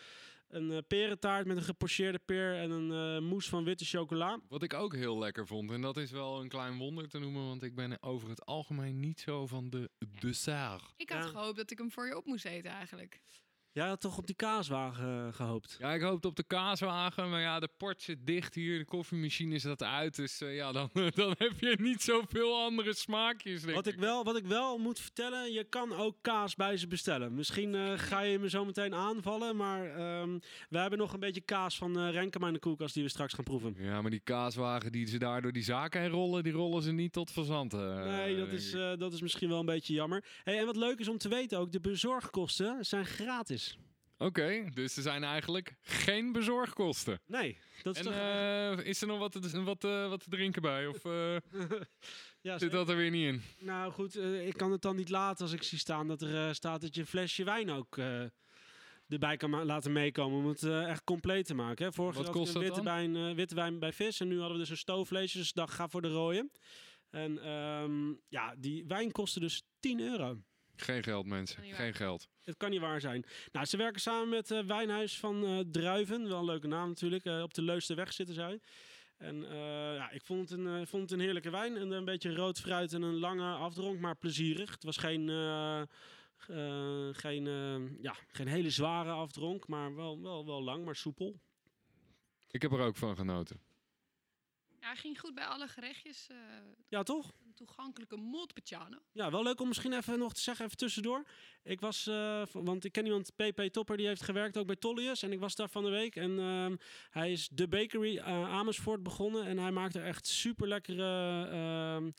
een 0.48 0.70
eh, 0.70 0.78
perentaart 0.88 1.46
met 1.46 1.56
een 1.56 1.62
gepocheerde 1.62 2.18
peer 2.18 2.54
en 2.56 2.70
een 2.70 3.16
eh 3.16 3.28
mousse 3.28 3.50
van 3.50 3.64
witte 3.64 3.84
chocola. 3.84 4.40
Wat 4.48 4.62
ik 4.62 4.74
ook 4.74 4.94
heel 4.94 5.18
lekker 5.18 5.46
vond. 5.46 5.70
En 5.70 5.80
dat 5.80 5.96
is 5.96 6.10
wel 6.10 6.40
een 6.40 6.48
klein 6.48 6.76
wonder 6.78 7.08
te 7.08 7.18
noemen. 7.18 7.46
Want 7.46 7.62
ik 7.62 7.74
ben 7.74 8.02
over 8.02 8.28
het 8.28 8.44
algemeen 8.46 9.00
niet 9.00 9.20
zo 9.20 9.46
van 9.46 9.70
de 9.70 9.90
dessert. 10.20 10.92
Ik 10.96 11.10
had 11.10 11.24
Ja. 11.24 11.30
gehoopt 11.30 11.56
dat 11.56 11.70
ik 11.70 11.78
hem 11.78 11.90
voor 11.90 12.06
je 12.06 12.16
op 12.16 12.24
moest 12.26 12.44
eten 12.44 12.70
eigenlijk. 12.70 13.20
Jij 13.76 13.88
had 13.88 14.00
toch 14.00 14.18
op 14.18 14.26
die 14.26 14.36
kaaswagen 14.36 15.26
eh, 15.26 15.34
gehoopt? 15.34 15.76
Ja, 15.78 15.92
ik 15.94 16.02
hoopte 16.02 16.28
op 16.28 16.36
de 16.36 16.42
kaaswagen. 16.42 17.30
Maar 17.30 17.40
ja, 17.40 17.60
de 17.60 17.68
port 17.76 18.02
zit 18.02 18.18
dicht 18.26 18.54
hier. 18.54 18.78
De 18.78 18.84
koffiemachine 18.84 19.58
zat 19.58 19.82
uit. 19.82 20.16
Dus 20.16 20.40
eh, 20.40 20.56
ja, 20.56 20.72
dan, 20.72 20.90
dan 21.14 21.34
heb 21.38 21.52
je 21.60 21.76
niet 21.80 22.02
zoveel 22.02 22.56
andere 22.56 22.94
smaakjes. 22.94 23.62
Denk 23.62 23.74
Wat 23.74 23.86
ik, 23.86 23.98
wel, 23.98 24.24
wat 24.24 24.36
ik 24.36 24.46
wel 24.46 24.78
moet 24.78 25.00
vertellen, 25.00 25.52
je 25.52 25.64
kan 25.64 25.92
ook 25.92 26.16
kaas 26.20 26.54
bij 26.54 26.76
ze 26.76 26.86
bestellen. 26.86 27.34
Misschien 27.34 27.74
eh, 27.74 27.92
ga 27.96 28.20
je 28.20 28.38
me 28.38 28.48
zo 28.48 28.64
meteen 28.64 28.94
aanvallen, 28.94 29.56
maar 29.56 29.84
ehm, 29.96 30.38
we 30.68 30.78
hebben 30.78 30.98
nog 30.98 31.12
een 31.12 31.20
beetje 31.20 31.40
kaas 31.40 31.76
van 31.78 31.98
eh 31.98 32.10
Renkema 32.10 32.46
in 32.46 32.52
de 32.52 32.58
koelkast 32.58 32.94
die 32.94 33.02
we 33.02 33.08
straks 33.08 33.34
gaan 33.34 33.44
proeven. 33.44 33.74
Ja, 33.78 34.02
maar 34.02 34.10
die 34.10 34.20
kaaswagen 34.24 34.92
die 34.92 35.06
ze 35.06 35.18
daar 35.18 35.42
door 35.42 35.52
die 35.52 35.64
zaken 35.64 36.00
heen 36.00 36.10
rollen, 36.10 36.42
die 36.42 36.52
rollen 36.52 36.82
ze 36.82 36.92
niet 36.92 37.12
tot 37.12 37.30
verzand. 37.30 37.74
eh, 37.74 38.04
nee, 38.04 38.36
dat 38.36 38.48
is, 38.52 38.70
dat 38.98 39.12
is 39.12 39.20
misschien 39.20 39.48
wel 39.48 39.60
een 39.60 39.66
beetje 39.66 39.94
jammer. 39.94 40.24
Hey, 40.44 40.58
en 40.58 40.66
wat 40.66 40.76
leuk 40.76 40.98
is 40.98 41.08
om 41.08 41.18
te 41.18 41.28
weten 41.28 41.58
ook, 41.58 41.72
de 41.72 41.80
bezorgkosten 41.80 42.84
zijn 42.84 43.06
gratis. 43.06 43.65
Oké, 44.18 44.64
dus 44.74 44.96
er 44.96 45.02
zijn 45.02 45.24
eigenlijk 45.24 45.74
geen 45.80 46.32
bezorgkosten. 46.32 47.20
Nee, 47.26 47.58
dat 47.82 47.94
is 47.94 48.00
En 48.00 48.06
toch... 48.06 48.14
eh, 48.80 48.86
is 48.86 49.00
er 49.00 49.06
nog 49.06 49.18
wat 49.18 49.32
te, 49.32 49.62
wat, 49.62 49.84
eh, 49.84 50.08
wat 50.08 50.20
te 50.22 50.30
drinken 50.30 50.62
bij? 50.62 50.86
Of 50.86 51.04
eh, 51.04 51.36
ja, 52.40 52.58
zit 52.58 52.70
dat 52.70 52.88
er 52.88 52.96
weer 52.96 53.10
niet 53.10 53.26
in? 53.26 53.42
Nou 53.58 53.92
goed, 53.92 54.16
eh, 54.16 54.46
ik 54.46 54.54
kan 54.56 54.72
het 54.72 54.82
dan 54.82 54.96
niet 54.96 55.08
laten 55.08 55.44
als 55.44 55.52
ik 55.54 55.62
zie 55.62 55.78
staan 55.78 56.08
dat 56.08 56.22
er 56.22 56.46
eh, 56.48 56.52
staat 56.52 56.80
dat 56.80 56.94
je 56.94 57.00
een 57.00 57.06
flesje 57.06 57.44
wijn 57.44 57.70
ook 57.70 57.98
eh, 57.98 58.22
erbij 59.08 59.36
kan 59.36 59.50
laten 59.64 59.92
meekomen. 59.92 60.38
Om 60.38 60.46
het 60.48 60.62
eh, 60.62 60.88
echt 60.90 61.04
compleet 61.04 61.46
te 61.46 61.54
maken. 61.54 61.84
Hè. 61.86 61.92
Vorig 61.92 62.16
Wat 62.16 62.30
kost 62.30 62.52
witte 62.52 62.74
dan? 62.74 62.84
wijn, 62.84 63.16
eh, 63.16 63.34
witte 63.34 63.54
wijn 63.54 63.78
bij 63.78 63.92
vis. 63.92 64.20
En 64.20 64.28
nu 64.28 64.34
hadden 64.38 64.52
we 64.56 64.62
dus 64.62 64.70
een 64.70 64.76
stoofvleesje. 64.76 65.38
Dus 65.38 65.52
dacht, 65.52 65.74
ga 65.74 65.88
voor 65.88 66.02
de 66.02 66.08
rode. 66.10 66.50
En 67.10 67.38
ehm, 67.42 68.12
ja, 68.28 68.54
die 68.58 68.84
wijn 68.86 69.12
kostte 69.12 69.40
dus 69.40 69.62
10 69.80 70.00
euro. 70.00 70.38
Geen 70.76 71.02
geld, 71.02 71.26
mensen. 71.26 71.62
Geen 71.64 71.94
geld. 71.94 72.28
Het 72.46 72.56
kan 72.56 72.70
niet 72.70 72.80
waar 72.80 73.00
zijn. 73.00 73.24
Nou, 73.52 73.66
ze 73.66 73.76
werken 73.76 74.00
samen 74.00 74.28
met 74.28 74.50
eh, 74.50 74.64
Wijnhuis 74.66 75.18
van 75.18 75.44
eh, 75.44 75.58
Druiven. 75.70 76.28
Wel 76.28 76.38
een 76.38 76.44
leuke 76.44 76.66
naam 76.66 76.88
natuurlijk. 76.88 77.24
Eh, 77.24 77.42
op 77.42 77.54
de 77.54 77.62
Leusderweg 77.62 78.12
zitten 78.12 78.34
zij. 78.34 78.60
En 79.16 79.50
eh, 79.50 79.94
ja, 79.94 80.10
ik 80.10 80.24
vond 80.24 80.50
het, 80.50 80.58
een, 80.58 80.86
vond 80.86 81.02
het 81.02 81.12
een 81.12 81.24
heerlijke 81.24 81.50
wijn. 81.50 81.76
En 81.76 81.90
een 81.90 82.04
beetje 82.04 82.34
rood 82.34 82.60
fruit 82.60 82.92
en 82.92 83.02
een 83.02 83.18
lange 83.18 83.52
afdronk, 83.52 84.00
maar 84.00 84.16
plezierig. 84.16 84.70
Het 84.70 84.84
was 84.84 84.96
geen, 84.96 85.28
geen, 87.12 87.46
eh, 87.46 88.02
ja, 88.02 88.14
geen 88.28 88.48
hele 88.48 88.70
zware 88.70 89.10
afdronk, 89.10 89.68
maar 89.68 89.94
wel, 89.94 90.22
wel, 90.22 90.46
wel 90.46 90.62
lang, 90.62 90.84
maar 90.84 90.96
soepel. 90.96 91.40
Ik 92.50 92.62
heb 92.62 92.72
er 92.72 92.80
ook 92.80 92.96
van 92.96 93.16
genoten. 93.16 93.60
Ja, 94.80 94.86
hij 94.86 94.96
ging 94.96 95.20
goed 95.20 95.34
bij 95.34 95.46
alle 95.46 95.68
gerechtjes. 95.68 96.26
Ja, 96.88 97.02
toch? 97.02 97.32
Toegankelijke 97.56 98.16
Montepulciano. 98.16 98.98
Ja, 99.12 99.30
wel 99.30 99.42
leuk 99.42 99.60
om 99.60 99.68
misschien 99.68 99.92
even 99.92 100.18
nog 100.18 100.32
te 100.34 100.40
zeggen, 100.40 100.64
even 100.64 100.76
tussendoor. 100.76 101.24
Ik 101.62 101.80
was, 101.80 102.06
eh, 102.06 102.42
v- 102.46 102.52
want 102.52 102.84
ik 102.84 102.92
ken 102.92 103.04
iemand, 103.04 103.32
PP 103.36 103.60
Topper, 103.72 103.96
die 103.96 104.06
heeft 104.06 104.22
gewerkt 104.22 104.56
ook 104.56 104.66
bij 104.66 104.76
Tollius. 104.76 105.22
En 105.22 105.32
ik 105.32 105.38
was 105.40 105.54
daar 105.54 105.68
van 105.68 105.84
de 105.84 105.90
week. 105.90 106.16
En 106.16 106.38
ehm, 106.38 106.76
hij 107.10 107.32
is 107.32 107.48
de 107.48 107.68
bakery 107.68 108.16
eh, 108.18 108.24
Amersfoort 108.52 109.02
begonnen. 109.02 109.44
En 109.46 109.58
hij 109.58 109.70
maakt 109.72 109.94
er 109.94 110.04
echt 110.04 110.26
super 110.26 110.68
lekkere 110.68 111.46
ehm, 111.50 112.10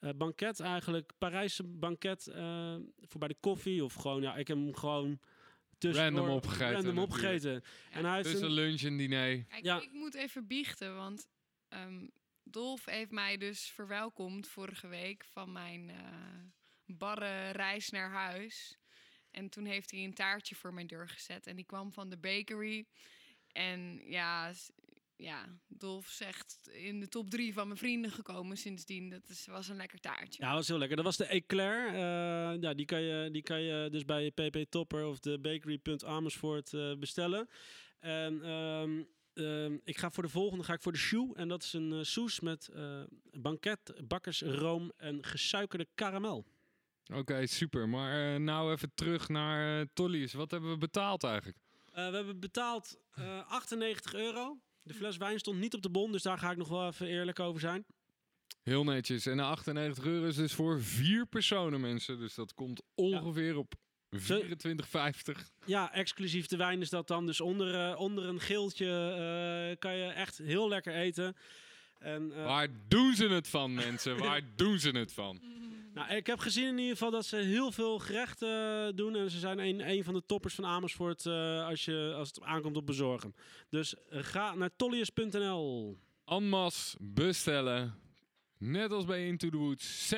eh, 0.00 0.10
banket 0.16 0.60
eigenlijk. 0.60 1.12
Parijse 1.18 1.64
banket 1.64 2.26
eh, 2.26 2.74
voor 3.00 3.18
bij 3.20 3.28
de 3.28 3.36
koffie. 3.40 3.84
Of 3.84 3.94
gewoon, 3.94 4.22
ja, 4.22 4.36
ik 4.36 4.48
heb 4.48 4.56
hem 4.56 4.74
gewoon 4.76 5.18
tussendoor 5.78 6.16
Random 6.18 6.36
opgegeten 6.36 6.74
Random 6.74 6.98
opgegeten. 6.98 7.62
En 7.90 8.04
hij 8.04 8.22
Tussen 8.22 8.44
een, 8.44 8.52
lunch 8.52 8.80
en 8.82 8.96
diner. 8.96 9.44
Kijk, 9.44 9.64
Ja. 9.64 9.80
ik 9.80 9.92
moet 9.92 10.14
even 10.14 10.46
biechten, 10.46 10.96
want 10.96 11.28
ehm, 11.68 12.06
Dolf 12.50 12.84
heeft 12.84 13.10
mij 13.10 13.36
dus 13.36 13.70
verwelkomd 13.70 14.48
vorige 14.48 14.88
week 14.88 15.24
van 15.24 15.52
mijn 15.52 15.90
eh, 15.90 15.96
barre 16.84 17.50
reis 17.50 17.90
naar 17.90 18.10
huis. 18.10 18.78
En 19.30 19.48
toen 19.48 19.64
heeft 19.64 19.90
hij 19.90 20.04
een 20.04 20.14
taartje 20.14 20.54
voor 20.54 20.74
mijn 20.74 20.86
deur 20.86 21.08
gezet. 21.08 21.46
En 21.46 21.56
die 21.56 21.64
kwam 21.64 21.92
van 21.92 22.08
de 22.08 22.18
bakery. 22.18 22.86
En 23.52 24.00
ja, 24.04 24.52
ja, 25.16 25.46
Dolf 25.66 26.08
zegt 26.08 26.68
in 26.72 27.00
de 27.00 27.08
top 27.08 27.30
drie 27.30 27.52
van 27.52 27.66
mijn 27.66 27.78
vrienden 27.78 28.10
gekomen 28.10 28.56
sindsdien. 28.56 29.10
Dat 29.10 29.28
is, 29.28 29.46
was 29.46 29.68
een 29.68 29.76
lekker 29.76 30.00
taartje. 30.00 30.42
Ja, 30.42 30.48
dat 30.48 30.56
was 30.56 30.68
heel 30.68 30.78
lekker. 30.78 30.96
Dat 30.96 31.04
was 31.04 31.16
de 31.16 31.26
Eclair. 31.26 31.86
Eh, 31.86 32.60
ja, 32.60 32.74
die, 32.74 32.86
kan 32.86 33.02
je, 33.02 33.30
die 33.30 33.42
kan 33.42 33.62
je 33.62 33.88
dus 33.90 34.04
bij 34.04 34.30
PP 34.30 34.70
Topper 34.70 35.06
of 35.06 35.20
de 35.20 35.38
bakery.amersfoort 35.38 36.72
eh 36.72 36.94
bestellen. 36.96 37.48
En 38.00 38.42
ehm, 38.42 39.02
ehm, 39.34 39.78
ik 39.84 39.98
ga 39.98 40.10
voor 40.10 40.22
de 40.22 40.28
volgende 40.28 40.64
ga 40.64 40.72
ik 40.72 40.82
voor 40.82 40.92
de 40.92 40.98
shoe. 40.98 41.36
En 41.36 41.48
dat 41.48 41.62
is 41.62 41.72
een 41.72 41.92
eh 41.92 42.02
soes 42.02 42.40
met 42.40 42.68
eh 42.68 43.02
banket, 43.32 43.94
bakkersroom 44.08 44.92
en 44.96 45.24
gesuikerde 45.24 45.86
karamel. 45.94 46.46
Oké, 47.14 47.46
super. 47.46 47.88
Maar 47.88 48.34
eh, 48.34 48.40
nou 48.40 48.72
even 48.72 48.92
terug 48.94 49.28
naar 49.28 49.80
uh, 49.80 49.86
Tollies. 49.92 50.32
Wat 50.32 50.50
hebben 50.50 50.70
we 50.70 50.78
betaald 50.78 51.24
eigenlijk? 51.24 51.58
We 51.92 52.00
hebben 52.00 52.40
betaald 52.40 52.98
eh 53.10 53.50
98 53.50 54.14
euro. 54.14 54.58
De 54.82 54.94
fles 54.94 55.16
wijn 55.16 55.38
stond 55.38 55.58
niet 55.58 55.74
op 55.74 55.82
de 55.82 55.90
bon, 55.90 56.12
dus 56.12 56.22
daar 56.22 56.38
ga 56.38 56.50
ik 56.50 56.56
nog 56.56 56.68
wel 56.68 56.86
even 56.86 57.06
eerlijk 57.06 57.40
over 57.40 57.60
zijn. 57.60 57.84
Heel 58.62 58.84
netjes. 58.84 59.26
En 59.26 59.36
de 59.36 59.42
98 59.42 60.04
euro 60.04 60.26
is 60.26 60.36
dus 60.36 60.52
voor 60.52 60.82
vier 60.82 61.26
personen, 61.26 61.80
mensen. 61.80 62.18
Dus 62.18 62.34
dat 62.34 62.54
komt 62.54 62.82
ongeveer 62.94 63.56
op 63.56 63.74
24,50. 64.16 64.18
Ja, 65.64 65.92
exclusief 65.92 66.46
de 66.46 66.56
wijn 66.56 66.80
is 66.80 66.90
dat 66.90 67.06
dan. 67.06 67.26
Dus 67.26 67.40
onder, 67.40 67.74
eh, 67.74 68.00
onder 68.00 68.24
een 68.24 68.40
geeltje 68.40 68.86
eh, 68.86 69.78
kan 69.78 69.96
je 69.96 70.04
echt 70.04 70.38
heel 70.38 70.68
lekker 70.68 70.94
eten. 70.94 71.36
En, 71.98 72.32
eh, 72.32 72.44
Waar 72.44 72.68
doen 72.88 73.14
ze 73.14 73.28
het 73.28 73.48
van, 73.48 73.74
mensen? 73.74 74.18
Waar 74.26 74.42
doen 74.56 74.78
ze 74.78 74.90
het 74.90 75.12
van? 75.12 75.40
nou, 75.94 76.14
ik 76.14 76.26
heb 76.26 76.38
gezien 76.38 76.66
in 76.66 76.78
ieder 76.78 76.92
geval 76.92 77.10
dat 77.10 77.26
ze 77.26 77.36
heel 77.36 77.72
veel 77.72 77.98
gerechten 77.98 78.96
doen. 78.96 79.16
En 79.16 79.30
ze 79.30 79.38
zijn 79.38 79.58
een, 79.58 79.88
een 79.88 80.04
van 80.04 80.14
de 80.14 80.22
toppers 80.26 80.54
van 80.54 80.66
Amersfoort 80.66 81.26
als, 81.26 81.84
je, 81.84 82.14
als 82.16 82.28
het 82.28 82.42
aankomt 82.42 82.76
op 82.76 82.86
bezorgen. 82.86 83.34
Dus 83.68 83.94
ga 84.10 84.54
naar 84.54 84.70
tollius.nl. 84.76 85.98
Anmas 86.24 86.96
bestellen. 87.00 88.09
Net 88.60 88.92
als 88.92 89.04
bij 89.04 89.26
Into 89.26 89.48
the 89.48 89.56
Woods. 89.56 90.14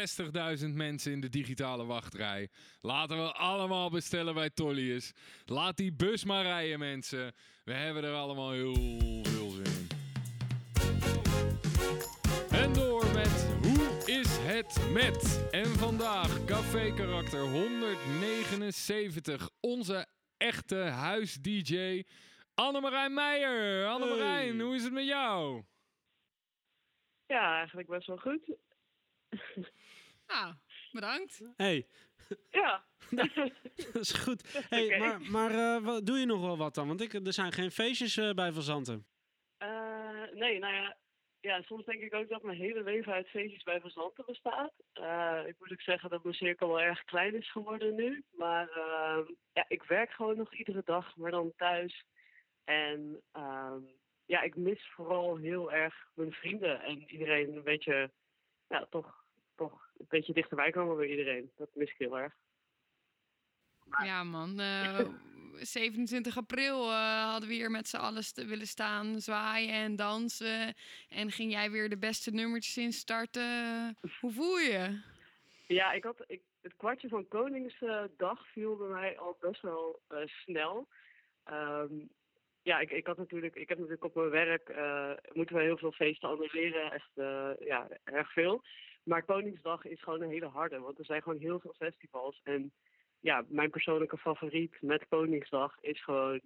60.000 0.62 0.68
mensen 0.74 1.12
in 1.12 1.20
de 1.20 1.28
digitale 1.28 1.84
wachtrij. 1.84 2.48
Laten 2.80 3.16
we 3.16 3.32
allemaal 3.32 3.90
bestellen 3.90 4.34
bij 4.34 4.50
Tollius. 4.50 5.12
Laat 5.44 5.76
die 5.76 5.92
bus 5.92 6.24
maar 6.24 6.42
rijden, 6.42 6.78
mensen. 6.78 7.32
We 7.64 7.72
hebben 7.72 8.04
er 8.04 8.14
allemaal 8.14 8.50
heel 8.50 8.74
veel 9.22 9.50
zin 9.50 9.64
in. 9.64 9.86
En 12.50 12.72
door 12.72 13.06
met 13.14 13.46
Hoe 13.62 14.02
is 14.06 14.26
het 14.30 14.80
met? 14.92 15.48
En 15.50 15.66
vandaag 15.66 16.44
Café 16.44 16.92
Karakter 16.94 17.40
179. 17.40 19.50
Onze 19.60 20.06
echte 20.36 20.76
huis-DJ 20.76 22.02
Annemarijn 22.54 23.14
Meijer. 23.14 23.86
Annemarijn, 23.86 24.56
Hey. 24.56 24.64
hoe 24.64 24.74
is 24.74 24.82
het 24.82 24.92
met 24.92 25.06
jou? 25.06 25.62
Ja, 27.32 27.56
eigenlijk 27.56 27.88
best 27.88 28.06
wel 28.06 28.16
goed. 28.16 28.56
Nou, 30.26 30.54
bedankt. 30.92 31.42
hey, 31.56 31.86
Ja. 32.50 32.84
dat 33.92 34.02
is 34.02 34.12
goed. 34.12 34.42
Hey. 34.68 34.98
Maar, 34.98 35.20
maar 35.20 35.50
eh, 35.50 35.84
wat, 35.84 36.06
doe 36.06 36.18
je 36.18 36.26
nog 36.26 36.40
wel 36.40 36.56
wat 36.56 36.74
dan? 36.74 36.88
Want 36.88 37.00
ik, 37.00 37.12
er 37.12 37.32
zijn 37.32 37.52
geen 37.52 37.70
feestjes 37.70 38.16
eh, 38.16 38.30
bij 38.30 38.52
Van 38.52 38.62
Zanten. 38.62 39.06
Eh, 39.56 40.22
nee, 40.32 40.58
nou 40.58 40.74
ja, 40.74 40.96
ja, 41.40 41.62
soms 41.62 41.84
denk 41.84 42.02
ik 42.02 42.14
ook 42.14 42.28
dat 42.28 42.42
mijn 42.42 42.58
hele 42.58 42.82
leven 42.82 43.12
uit 43.12 43.28
feestjes 43.28 43.62
bij 43.62 43.80
verzanten 43.80 44.24
bestaat. 44.26 44.72
Eh, 44.92 45.42
ik 45.46 45.54
moet 45.58 45.72
ook 45.72 45.80
zeggen 45.80 46.10
dat 46.10 46.22
mijn 46.22 46.34
cirkel 46.34 46.68
wel 46.68 46.80
erg 46.80 47.04
klein 47.04 47.34
is 47.34 47.50
geworden 47.50 47.94
nu. 47.94 48.24
Maar 48.30 48.68
ja, 49.52 49.64
ik 49.68 49.82
werk 49.82 50.10
gewoon 50.10 50.36
nog 50.36 50.54
iedere 50.54 50.82
dag, 50.84 51.16
maar 51.16 51.30
dan 51.30 51.52
thuis. 51.56 52.04
En 52.64 53.22
ehm, 53.32 53.82
ja, 54.32 54.42
ik 54.42 54.56
mis 54.56 54.90
vooral 54.94 55.36
heel 55.36 55.72
erg 55.72 55.94
mijn 56.14 56.32
vrienden 56.32 56.82
en 56.82 57.10
iedereen 57.10 57.56
een 57.56 57.62
beetje, 57.62 58.10
ja, 58.68 58.86
toch, 58.90 59.24
toch 59.56 59.88
een 59.96 60.06
beetje 60.08 60.32
dichterbij 60.32 60.70
komen 60.70 60.96
bij 60.96 61.06
iedereen. 61.08 61.50
Dat 61.56 61.68
mis 61.74 61.90
ik 61.90 61.98
heel 61.98 62.18
erg. 62.18 62.34
Ja, 64.04 64.22
man. 64.24 64.60
eh, 64.60 65.00
27 65.60 66.36
april 66.36 66.90
eh, 66.90 67.30
hadden 67.30 67.48
we 67.48 67.54
hier 67.54 67.70
met 67.70 67.88
z'n 67.88 67.96
allen 67.96 68.24
st- 68.24 68.44
willen 68.46 68.66
staan, 68.66 69.20
zwaaien 69.20 69.74
en 69.74 69.96
dansen. 69.96 70.74
En 71.08 71.30
ging 71.30 71.52
jij 71.52 71.70
weer 71.70 71.88
de 71.88 71.98
beste 71.98 72.30
nummertjes 72.30 72.76
instarten. 72.76 73.96
Hoe 74.20 74.32
voel 74.32 74.58
je? 74.58 75.00
Ja, 75.66 75.92
ik 75.92 76.04
had, 76.04 76.24
ik, 76.26 76.42
het 76.60 76.76
kwartje 76.76 77.08
van 77.08 77.28
Koningsdag 77.28 78.46
viel 78.52 78.76
bij 78.76 78.88
mij 78.88 79.18
al 79.18 79.36
best 79.40 79.62
wel 79.62 80.02
eh, 80.08 80.26
snel. 80.26 80.88
Ehm, 81.44 81.94
ja, 82.62 82.80
ik, 82.80 82.90
ik 82.90 83.06
had 83.06 83.16
natuurlijk, 83.16 83.54
ik 83.54 83.68
heb 83.68 83.78
natuurlijk 83.78 84.04
op 84.04 84.14
mijn 84.14 84.30
werk 84.30 84.68
eh, 84.68 85.12
moeten 85.32 85.56
we 85.56 85.62
heel 85.62 85.76
veel 85.78 85.92
feesten 85.92 86.28
annuleren, 86.28 86.92
echt 86.92 87.10
eh, 87.14 87.50
ja, 87.58 87.88
erg 88.04 88.32
veel. 88.32 88.62
Maar 89.02 89.24
Koningsdag 89.24 89.84
is 89.84 90.02
gewoon 90.02 90.22
een 90.22 90.30
hele 90.30 90.46
harde, 90.46 90.78
want 90.78 90.98
er 90.98 91.04
zijn 91.04 91.22
gewoon 91.22 91.38
heel 91.38 91.60
veel 91.60 91.74
festivals. 91.78 92.40
En 92.42 92.72
ja, 93.20 93.44
mijn 93.48 93.70
persoonlijke 93.70 94.18
favoriet 94.18 94.76
met 94.80 95.08
Koningsdag 95.08 95.76
is 95.80 96.04
gewoon 96.04 96.40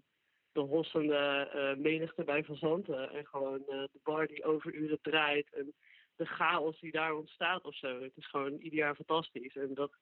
de 0.53 0.61
hossende 0.61 1.49
eh, 1.53 1.83
menigte 1.83 2.25
bij 2.25 2.45
Fazanten. 2.45 3.11
En 3.11 3.27
gewoon 3.27 3.63
de 3.67 3.89
bar 4.03 4.27
die 4.27 4.45
overuren 4.45 4.99
draait. 5.03 5.53
En 5.53 5.75
de 6.17 6.27
chaos 6.27 6.81
die 6.81 6.93
daar 6.93 7.15
ontstaat 7.15 7.65
of 7.65 7.75
zo. 7.75 8.03
Het 8.03 8.17
is 8.17 8.27
gewoon 8.27 8.53
ieder 8.53 8.79
jaar 8.79 8.95
fantastisch. 8.95 9.57
En 9.57 9.75
dat 9.75 9.93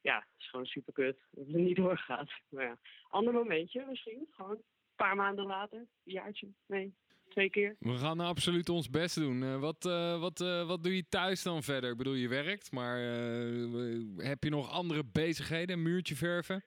ja, 0.00 0.26
is 0.38 0.48
gewoon 0.48 0.66
super 0.66 0.92
kut 0.92 1.18
dat 1.30 1.46
het 1.46 1.56
niet 1.56 1.76
doorgaat. 1.84 2.30
Maar 2.48 2.64
ja, 2.64 2.78
ander 3.08 3.32
momentje 3.32 3.84
misschien. 3.88 4.26
Gewoon 4.30 4.62
paar 4.96 5.16
maanden 5.16 5.46
later, 5.46 5.78
een 5.78 6.12
jaartje, 6.12 6.48
nee, 6.66 6.94
twee 7.28 7.50
keer. 7.50 7.76
We 7.78 7.96
gaan 7.96 8.20
absoluut 8.20 8.68
ons 8.68 8.90
best 8.90 9.14
doen. 9.14 9.42
Eh, 9.42 9.60
wat, 9.60 9.86
eh, 9.86 10.20
wat, 10.20 10.40
eh, 10.40 10.66
wat 10.66 10.82
doe 10.82 10.96
je 10.96 11.08
thuis 11.08 11.42
dan 11.42 11.62
verder? 11.62 11.90
Ik 11.90 11.96
bedoel, 11.96 12.14
je 12.14 12.28
werkt, 12.28 12.72
maar 12.72 12.98
heb 14.16 14.44
je 14.44 14.50
nog 14.50 14.70
andere 14.70 15.04
bezigheden? 15.12 15.82
Muurtje 15.82 16.14
verven? 16.14 16.64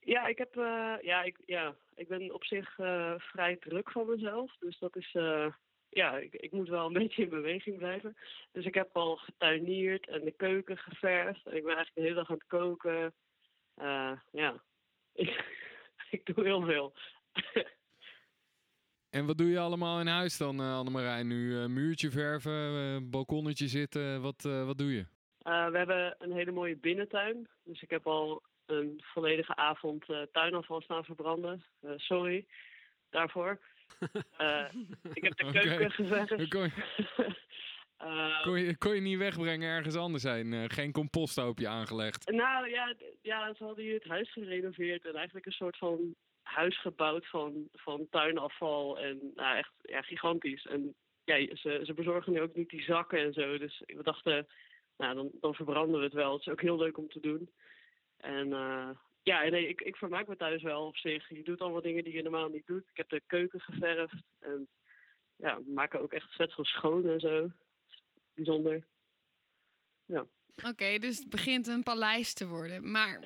Ja, 0.00 0.26
ik, 0.26 0.38
heb, 0.38 0.54
ja, 1.02 1.22
ik, 1.22 1.38
ja, 1.46 1.74
ik 1.94 2.08
ben 2.08 2.34
op 2.34 2.44
zich 2.44 2.74
vrij 3.16 3.56
druk 3.60 3.90
van 3.90 4.06
mezelf. 4.06 4.56
Dus 4.58 4.78
dat 4.78 4.96
is, 4.96 5.10
ja, 5.88 6.18
ik, 6.18 6.34
ik 6.34 6.52
moet 6.52 6.68
wel 6.68 6.86
een 6.86 6.92
beetje 7.02 7.22
in 7.22 7.28
beweging 7.28 7.78
blijven. 7.78 8.16
Dus 8.52 8.64
ik 8.64 8.74
heb 8.74 8.96
al 8.96 9.16
getuinierd 9.16 10.08
en 10.08 10.24
de 10.24 10.34
keuken 10.36 10.78
geverfd. 10.78 11.46
En 11.46 11.56
ik 11.56 11.64
ben 11.64 11.76
eigenlijk 11.76 11.94
de 11.94 12.02
hele 12.02 12.14
dag 12.14 12.30
aan 12.30 12.36
het 12.36 12.46
koken. 12.46 13.14
Ja, 14.32 14.62
ik, 15.14 15.44
ik 16.10 16.34
doe 16.34 16.44
heel 16.44 16.62
veel. 16.62 16.94
En 19.10 19.26
wat 19.26 19.38
doe 19.38 19.50
je 19.50 19.58
allemaal 19.58 20.00
in 20.00 20.06
huis 20.06 20.36
dan, 20.36 20.60
uh, 20.60 20.76
Annemarijn? 20.76 21.26
Nu 21.26 21.50
uh, 21.50 21.66
muurtje 21.66 22.10
verven, 22.10 22.72
uh, 22.72 23.10
balkonnetje 23.10 23.68
zitten, 23.68 24.20
wat, 24.22 24.42
wat 24.42 24.78
doe 24.78 24.92
je? 24.92 25.06
Uh, 25.46 25.66
we 25.70 25.78
hebben 25.78 26.14
een 26.18 26.32
hele 26.32 26.50
mooie 26.50 26.76
binnentuin. 26.76 27.48
Dus 27.64 27.82
ik 27.82 27.90
heb 27.90 28.06
al 28.06 28.42
een 28.66 29.00
volledige 29.04 29.56
avond 29.56 30.08
uh, 30.08 30.22
tuinafval 30.32 30.80
staan 30.80 31.04
verbranden. 31.04 31.64
Uh, 31.82 31.90
sorry 31.96 32.46
daarvoor. 33.10 33.58
Ik 35.12 35.22
heb 35.22 35.36
de 35.36 35.50
keuken 35.52 35.74
okay. 35.74 35.90
geverfd. 35.90 36.48
Kon, 36.48 36.72
kon, 38.44 38.60
je, 38.60 38.76
kon 38.78 38.94
je 38.94 39.00
niet 39.00 39.18
wegbrengen 39.18 39.68
ergens 39.68 39.96
anders 39.96 40.22
heen? 40.22 40.52
Uh, 40.52 40.64
geen 40.66 40.92
composthoopje 40.92 41.68
aangelegd? 41.68 42.30
Nou 42.30 42.70
ja, 42.70 42.94
ja, 43.22 43.54
ze 43.54 43.64
hadden 43.64 43.84
hier 43.84 43.94
het 43.94 44.08
huis 44.08 44.32
gerenoveerd. 44.32 45.04
En 45.04 45.14
eigenlijk 45.14 45.46
een 45.46 45.52
soort 45.52 45.78
van 45.78 46.14
huis 46.46 46.80
gebouwd 46.80 47.26
van, 47.26 47.68
van 47.72 48.06
tuinafval. 48.10 48.98
En 48.98 49.32
nou, 49.34 49.56
echt 49.56 49.72
ja, 49.82 50.02
gigantisch. 50.02 50.66
En 50.66 50.94
ja, 51.24 51.56
ze, 51.56 51.80
ze 51.84 51.94
bezorgen 51.94 52.32
nu 52.32 52.40
ook 52.40 52.54
niet 52.54 52.68
die 52.68 52.82
zakken 52.82 53.18
en 53.18 53.32
zo. 53.32 53.58
Dus 53.58 53.82
we 53.86 54.02
dachten, 54.02 54.46
nou, 54.96 55.14
dan, 55.14 55.30
dan 55.40 55.54
verbranden 55.54 55.98
we 55.98 56.04
het 56.04 56.14
wel. 56.14 56.32
Het 56.32 56.40
is 56.40 56.48
ook 56.52 56.60
heel 56.60 56.76
leuk 56.76 56.98
om 56.98 57.08
te 57.08 57.20
doen. 57.20 57.50
En 58.16 58.46
uh, 58.48 58.90
ja, 59.22 59.42
nee, 59.42 59.68
ik, 59.68 59.80
ik 59.80 59.96
vermaak 59.96 60.26
me 60.26 60.36
thuis 60.36 60.62
wel 60.62 60.86
op 60.86 60.96
zich. 60.96 61.28
Je 61.28 61.42
doet 61.42 61.60
allemaal 61.60 61.82
dingen 61.82 62.04
die 62.04 62.12
je 62.12 62.22
normaal 62.22 62.48
niet 62.48 62.66
doet. 62.66 62.88
Ik 62.90 62.96
heb 62.96 63.08
de 63.08 63.22
keuken 63.26 63.60
geverfd. 63.60 64.22
En 64.38 64.68
ja, 65.36 65.56
we 65.56 65.72
maken 65.72 66.00
ook 66.00 66.12
echt 66.12 66.34
vet 66.34 66.54
schoon 66.60 67.08
en 67.08 67.20
zo. 67.20 67.50
Bijzonder. 68.34 68.86
Oké, 70.64 70.98
dus 70.98 71.18
het 71.18 71.28
begint 71.28 71.66
een 71.66 71.82
paleis 71.82 72.34
te 72.34 72.46
worden. 72.46 72.90
Maar 72.90 73.20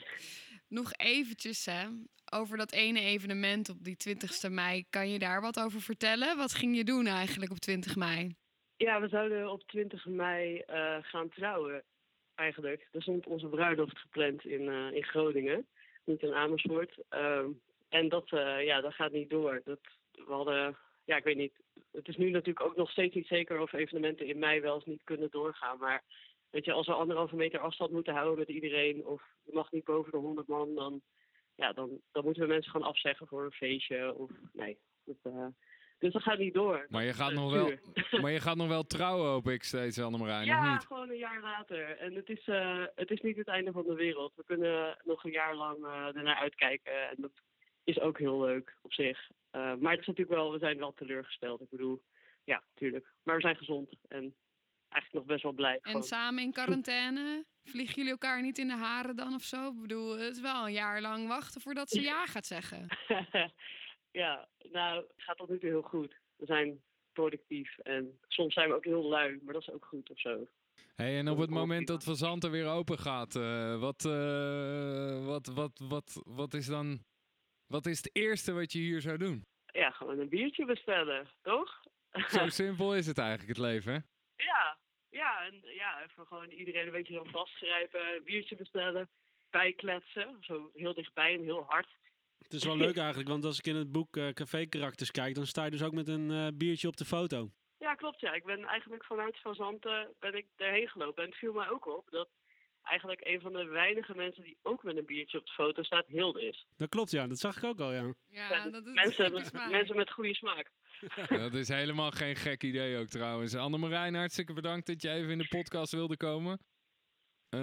nog 0.71 0.93
eventjes 0.93 1.65
hè, 1.65 1.87
over 2.33 2.57
dat 2.57 2.73
ene 2.73 3.01
evenement 3.01 3.69
op 3.69 3.85
die 3.85 3.97
20 3.97 4.49
mei. 4.49 4.85
Kan 4.91 5.11
je 5.11 5.19
daar 5.19 5.41
wat 5.41 5.61
over 5.61 5.81
vertellen? 5.81 6.37
Wat 6.37 6.55
ging 6.55 6.77
je 6.77 6.85
doen 6.85 7.07
eigenlijk 7.07 7.51
op 7.51 7.59
20 7.59 7.97
mei? 7.97 8.35
Ja, 8.77 9.01
we 9.01 9.09
zouden 9.09 9.51
op 9.51 9.63
20 9.67 10.07
mei 10.07 10.63
uh, 10.71 10.97
gaan 11.01 11.29
trouwen 11.29 11.83
eigenlijk. 12.35 12.89
Er 12.93 13.03
stond 13.03 13.27
onze 13.27 13.47
bruiloft 13.47 13.99
gepland 13.99 14.45
in, 14.45 14.63
uh, 14.63 14.93
in 14.93 15.05
Groningen, 15.05 15.67
niet 16.05 16.23
in 16.23 16.35
Amersfoort. 16.35 16.95
Uh, 17.11 17.45
en 17.89 18.09
dat, 18.09 18.31
uh, 18.33 18.65
ja, 18.65 18.81
dat 18.81 18.95
gaat 18.95 19.13
niet 19.13 19.31
door. 19.31 19.61
Dat, 19.65 19.81
we 20.13 20.33
hadden, 20.33 20.77
ja, 21.05 21.17
ik 21.17 21.25
weet 21.25 21.37
niet. 21.37 21.53
Het 21.93 22.09
is 22.09 22.17
nu 22.17 22.31
natuurlijk 22.31 22.67
ook 22.67 22.77
nog 22.77 22.91
steeds 22.91 23.15
niet 23.15 23.27
zeker 23.27 23.61
of 23.61 23.73
evenementen 23.73 24.27
in 24.27 24.39
mei 24.39 24.61
wel 24.61 24.75
eens 24.75 24.85
niet 24.85 25.05
kunnen 25.05 25.29
doorgaan. 25.31 25.79
Maar 25.79 26.03
weet 26.51 26.65
je, 26.65 26.73
als 26.73 26.87
we 26.87 26.93
anderhalve 26.93 27.37
meter 27.37 27.61
afstand 27.61 27.91
moeten 27.91 28.15
houden 28.15 28.39
met 28.39 28.49
iedereen, 28.49 29.07
of 29.07 29.23
je 29.45 29.53
mag 29.53 29.73
niet 29.73 29.85
boven 29.85 30.13
de 30.13 30.19
100 30.19 30.47
man, 30.47 30.75
dan, 30.75 31.03
ja, 31.55 31.73
dan, 31.73 32.01
dan 32.13 32.25
moeten 32.25 32.43
we 32.43 32.49
mensen 32.49 32.73
gaan 32.73 32.83
afzeggen 32.83 33.27
voor 33.27 33.45
een 33.45 33.53
feestje. 33.53 34.15
Of 34.15 34.31
nee. 34.53 34.79
Dat, 35.05 35.17
uh, 35.33 35.47
dus 35.99 36.13
dat 36.13 36.23
gaat 36.23 36.39
niet 36.39 36.55
door. 36.55 36.87
Maar 36.89 37.05
je 37.05 37.13
gaat, 37.13 37.33
nog 37.33 37.53
wel, 37.53 37.73
maar 38.23 38.31
je 38.31 38.41
gaat 38.41 38.57
nog 38.57 38.69
wel 38.69 38.83
trouwen, 38.83 39.31
hoop 39.31 39.49
ik 39.49 39.63
steeds, 39.63 40.01
Annemarijn, 40.01 40.47
Ja, 40.47 40.73
niet? 40.73 40.87
gewoon 40.87 41.11
een 41.11 41.17
jaar 41.17 41.41
later. 41.41 41.99
En 41.99 42.15
het 42.15 42.29
is, 42.29 42.47
uh, 42.47 42.85
het 42.95 43.11
is 43.11 43.21
niet 43.21 43.37
het 43.37 43.49
einde 43.49 43.73
van 43.73 43.85
de 43.87 43.95
wereld. 43.95 44.33
We 44.37 44.45
kunnen 44.45 44.99
nog 45.05 45.25
een 45.25 45.31
jaar 45.31 45.57
lang 45.57 45.79
uh, 45.79 46.17
ernaar 46.17 46.37
uitkijken. 46.37 47.09
En 47.09 47.17
dat 47.19 47.33
is 47.85 48.01
ook 48.01 48.19
heel 48.19 48.41
leuk 48.41 48.77
op 48.83 48.93
zich. 48.93 49.31
Maar 49.51 49.91
het 49.91 50.01
is 50.01 50.07
natuurlijk 50.07 50.37
wel, 50.37 50.53
we 50.53 50.59
zijn 50.59 50.79
wel 50.79 50.95
teleurgesteld. 50.95 51.61
Ik 51.61 51.71
bedoel, 51.71 52.03
ja, 52.45 52.63
tuurlijk. 52.75 53.13
Maar 53.23 53.35
we 53.35 53.41
zijn 53.41 53.57
gezond 53.57 53.95
en 54.09 54.35
eigenlijk 54.93 55.13
nog 55.13 55.25
best 55.25 55.43
wel 55.43 55.53
blij. 55.53 55.75
En 55.75 55.81
gewoon. 55.83 56.03
samen 56.03 56.43
in 56.43 56.53
quarantaine? 56.53 57.45
Vliegen 57.65 57.95
jullie 57.95 58.11
elkaar 58.11 58.43
niet 58.43 58.59
in 58.59 58.69
de 58.69 58.77
haren 58.77 59.17
dan 59.17 59.35
of 59.35 59.43
zo? 59.43 59.69
Ik 59.69 59.81
bedoel, 59.81 60.19
het 60.19 60.37
is 60.37 60.41
wel 60.41 60.67
een 60.67 60.73
jaar 60.73 61.01
lang 61.01 61.29
wachten 61.29 61.61
voordat 61.61 61.89
ze 61.89 62.01
ja 62.01 62.27
gaat 62.27 62.47
zeggen. 62.47 62.87
ja, 64.23 64.49
nou, 64.73 64.97
het 64.97 65.13
gaat 65.17 65.37
tot 65.37 65.49
nu 65.49 65.59
toe 65.59 65.69
heel 65.69 65.83
goed. 65.83 66.15
We 66.37 66.47
zijn 66.47 66.81
productief 67.13 67.79
en 67.79 68.19
soms 68.29 68.55
zijn 68.55 68.69
we 68.69 68.75
ook 68.75 68.85
heel 68.85 69.09
lui, 69.09 69.41
maar 69.43 69.53
dat 69.53 69.63
is 69.63 69.71
ook 69.71 69.85
goed 69.85 70.11
of 70.11 70.21
zo. 70.21 70.49
Hey, 70.95 71.19
en 71.19 71.29
op 71.29 71.39
het 71.39 71.51
moment 71.51 71.87
dat 71.87 72.03
Fazanten 72.03 72.51
weer 72.51 72.67
open 72.67 72.99
gaat, 72.99 73.35
uh, 73.35 73.81
wat, 73.81 74.05
uh, 74.05 75.27
wat, 75.27 75.47
wat, 75.47 75.79
wat, 75.89 76.23
wat 76.25 76.55
is 76.55 76.67
dan 76.67 77.05
wat 77.71 77.87
is 77.87 77.97
het 77.97 78.11
eerste 78.13 78.53
wat 78.53 78.73
je 78.73 78.79
hier 78.79 79.01
zou 79.01 79.19
doen? 79.19 79.47
Ja, 79.67 79.91
gewoon 79.91 80.19
een 80.19 80.29
biertje 80.29 80.65
bestellen, 80.65 81.29
toch? 81.43 81.81
Zo 82.29 82.49
simpel 82.63 82.97
is 82.97 83.07
het 83.07 83.19
eigenlijk, 83.19 83.49
het 83.49 83.67
leven, 83.67 83.93
hè? 83.93 83.99
Ja, 84.45 84.79
ja, 85.11 85.45
en 85.45 85.61
ja, 85.63 86.03
even 86.03 86.27
gewoon 86.27 86.51
iedereen 86.51 86.87
een 86.87 86.93
beetje 86.93 87.15
zo 87.15 87.25
vastgrijpen, 87.25 88.15
een 88.15 88.25
biertje 88.25 88.57
bestellen, 88.57 89.09
bijkletsen, 89.51 90.37
zo 90.41 90.71
heel 90.75 90.95
dichtbij 90.95 91.35
en 91.35 91.43
heel 91.43 91.65
hard. 91.69 91.89
Het 92.39 92.53
is 92.53 92.65
wel 92.65 92.77
leuk 92.77 92.97
eigenlijk, 92.97 93.29
want 93.29 93.45
als 93.45 93.59
ik 93.59 93.67
in 93.67 93.77
het 93.77 93.93
boek 93.93 94.17
uh, 94.17 94.29
Café 94.29 94.67
Karakters 94.67 95.11
kijk, 95.11 95.35
dan 95.35 95.47
sta 95.47 95.65
je 95.65 95.71
dus 95.71 95.83
ook 95.83 95.93
met 95.93 96.09
een 96.09 96.31
uh, 96.31 96.47
biertje 96.55 96.89
op 96.89 96.97
de 96.97 97.05
foto. 97.05 97.51
Ja, 97.79 97.95
klopt. 97.95 98.21
Ja, 98.21 98.33
ik 98.33 98.45
ben 98.45 98.65
eigenlijk 98.65 99.05
vanuit 99.05 99.39
Van 99.41 99.55
Zanten 99.55 100.15
ben 100.19 100.35
ik 100.35 100.47
daarheen 100.57 100.89
gelopen. 100.89 101.23
En 101.23 101.29
het 101.29 101.39
viel 101.39 101.53
mij 101.53 101.71
ook 101.71 101.87
op 101.87 102.11
dat 102.11 102.29
eigenlijk 102.83 103.21
een 103.25 103.41
van 103.41 103.53
de 103.53 103.65
weinige 103.65 104.15
mensen 104.15 104.43
die 104.43 104.59
ook 104.63 104.83
met 104.83 104.97
een 104.97 105.05
biertje 105.05 105.39
op 105.39 105.47
de 105.47 105.53
foto 105.53 105.83
staat, 105.83 106.07
Hilde 106.07 106.47
is. 106.47 106.67
Dat 106.77 106.89
klopt, 106.89 107.11
ja. 107.11 107.27
Dat 107.27 107.39
zag 107.39 107.57
ik 107.57 107.65
ook 107.65 107.81
al, 107.81 107.93
ja. 107.93 108.15
Ja, 108.29 108.69
dat 108.69 108.87
is 108.87 108.93
mensen, 108.93 109.33
mensen 109.71 109.97
met 109.97 110.11
goede 110.11 110.35
smaak. 110.35 110.71
Dat 111.29 111.55
is 111.55 111.69
helemaal 111.69 112.11
geen 112.11 112.37
gek 112.37 112.63
idee 112.63 112.99
ook 112.99 113.09
trouwens. 113.09 113.55
Annemarijn, 113.55 114.15
hartstikke 114.15 114.53
bedankt 114.53 114.87
dat 114.87 115.03
je 115.03 115.11
even 115.11 115.31
in 115.31 115.39
de 115.39 115.49
podcast 115.49 115.93
wilde 115.93 116.17
komen. 116.17 116.59
Uh, 117.55 117.61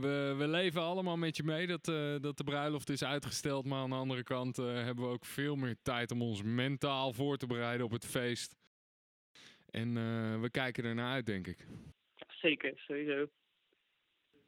we, 0.00 0.34
we, 0.38 0.48
leven 0.48 0.80
allemaal 0.82 1.16
met 1.16 1.36
je 1.36 1.42
mee 1.42 1.66
dat, 1.66 1.88
uh, 1.88 2.16
dat 2.20 2.36
de 2.36 2.44
bruiloft 2.44 2.90
is 2.90 3.04
uitgesteld. 3.04 3.64
Maar 3.64 3.78
aan 3.78 3.90
de 3.90 3.96
andere 3.96 4.22
kant 4.22 4.58
uh, 4.58 4.66
hebben 4.66 5.04
we 5.04 5.10
ook 5.10 5.24
veel 5.24 5.56
meer 5.56 5.76
tijd 5.82 6.10
om 6.10 6.22
ons 6.22 6.42
mentaal 6.42 7.12
voor 7.12 7.36
te 7.36 7.46
bereiden 7.46 7.86
op 7.86 7.92
het 7.92 8.06
feest. 8.06 8.56
En 9.70 9.94
we 10.40 10.50
kijken 10.50 10.84
ernaar 10.84 11.12
uit, 11.12 11.26
denk 11.26 11.46
ik. 11.46 11.66
Zeker, 12.28 12.72
sowieso. 12.76 13.28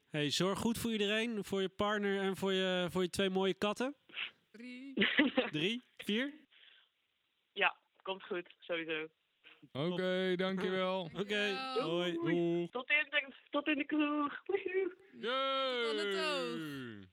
Hey, 0.09 0.29
zorg 0.29 0.59
goed 0.59 0.77
voor 0.77 0.91
iedereen, 0.91 1.43
voor 1.43 1.61
je 1.61 1.69
partner 1.69 2.19
en 2.19 2.37
voor 2.37 2.53
je, 2.53 2.87
voor 2.89 3.01
je 3.01 3.09
twee 3.09 3.29
mooie 3.29 3.53
katten. 3.53 3.95
Drie. 4.51 4.93
Drie? 5.51 5.83
Vier? 5.97 6.40
Komt 8.01 8.23
goed, 8.23 8.55
sowieso. 8.59 9.07
Oké, 9.71 9.91
okay, 9.91 10.35
dankjewel. 10.35 11.01
Oké, 11.01 11.19
okay, 11.19 11.79
hoi. 11.79 12.13
Doei. 12.13 12.69
Tot 12.69 12.89
in 12.89 13.07
de, 13.09 13.33
tot 13.49 13.67
in 13.67 13.77
de 13.77 13.85
kroeg. 13.85 14.41
Yay. 15.19 15.81
Tot 15.81 15.89
aan 15.89 15.95
de 15.95 16.11
toog. 16.15 17.09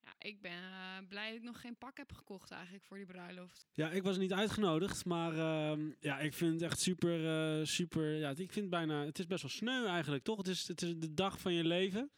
Ja, 0.00 0.14
ik 0.18 0.40
ben 0.40 0.52
eh, 0.52 1.08
blij 1.08 1.28
dat 1.28 1.36
ik 1.36 1.42
nog 1.42 1.60
geen 1.60 1.76
pak 1.76 1.96
heb 1.96 2.12
gekocht 2.12 2.50
eigenlijk 2.50 2.84
voor 2.84 2.96
die 2.96 3.06
bruiloft. 3.06 3.68
Ja, 3.72 3.90
ik 3.90 4.02
was 4.02 4.18
niet 4.18 4.32
uitgenodigd, 4.32 5.04
maar 5.04 5.32
ehm, 5.32 5.90
ja, 6.00 6.18
ik 6.18 6.34
vind 6.34 6.52
het 6.52 6.62
echt 6.62 6.80
super, 6.80 7.26
eh, 7.26 7.64
super. 7.64 8.14
Ja, 8.14 8.28
ik 8.28 8.36
vind 8.36 8.54
het 8.54 8.70
bijna. 8.70 9.04
Het 9.04 9.18
is 9.18 9.26
best 9.26 9.42
wel 9.42 9.50
sneu 9.50 9.86
eigenlijk, 9.86 10.24
toch? 10.24 10.36
Het 10.36 10.46
is, 10.46 10.68
het 10.68 10.82
is 10.82 10.96
de 10.96 11.14
dag 11.14 11.40
van 11.40 11.52
je 11.52 11.64
leven. 11.64 12.10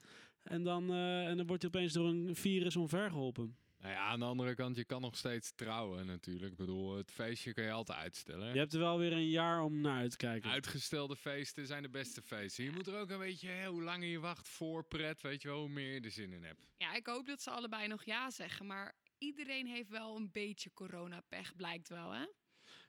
En 0.42 0.62
dan, 0.62 0.90
eh, 0.90 1.28
en 1.28 1.36
dan 1.36 1.46
word 1.46 1.62
je 1.62 1.66
opeens 1.66 1.92
door 1.92 2.07
een 2.07 2.36
virus 2.36 2.76
omvergeholpen. 2.76 3.57
Nou 3.81 3.93
ja, 3.93 3.99
aan 4.01 4.18
de 4.18 4.24
andere 4.24 4.55
kant, 4.55 4.76
je 4.76 4.85
kan 4.85 5.01
nog 5.01 5.16
steeds 5.16 5.53
trouwen 5.55 6.07
natuurlijk. 6.07 6.51
Ik 6.51 6.57
bedoel, 6.57 6.97
het 6.97 7.11
feestje 7.12 7.53
kan 7.53 7.64
je 7.64 7.70
altijd 7.70 7.99
uitstellen. 7.99 8.47
hè? 8.47 8.53
Je 8.53 8.59
hebt 8.59 8.72
er 8.72 8.78
wel 8.78 8.99
weer 8.99 9.12
een 9.12 9.28
jaar 9.28 9.62
om 9.62 9.81
naar 9.81 9.99
uit 9.99 10.11
te 10.11 10.16
kijken. 10.16 10.51
Uitgestelde 10.51 11.16
feesten 11.16 11.66
zijn 11.66 11.83
de 11.83 11.89
beste 11.89 12.22
feesten. 12.22 12.64
Je 12.64 12.70
moet 12.70 12.87
er 12.87 12.99
ook 12.99 13.11
een 13.11 13.18
beetje, 13.18 13.49
hè, 13.49 13.66
hoe 13.68 13.83
langer 13.83 14.09
je 14.09 14.18
wacht 14.18 14.49
voor 14.49 14.85
pret, 14.85 15.20
weet 15.22 15.43
je 15.43 15.49
wel, 15.49 15.59
hoe 15.61 15.68
meer 15.68 15.95
je 15.95 16.01
er 16.01 16.11
zin 16.11 16.33
in 16.33 16.45
hebt. 16.45 16.68
Ja, 16.76 16.95
ik 16.95 17.07
hoop 17.07 17.26
dat 17.26 17.43
ze 17.43 17.51
allebei 17.51 17.87
nog 17.89 18.05
ja 18.05 18.31
zeggen, 18.31 18.66
maar 18.66 18.95
iedereen 19.18 19.66
heeft 19.66 19.89
wel 19.91 20.16
een 20.16 20.31
beetje 20.33 20.72
coronapech, 20.72 21.57
blijkt 21.57 21.89
wel, 21.89 22.11
hè? 22.11 22.24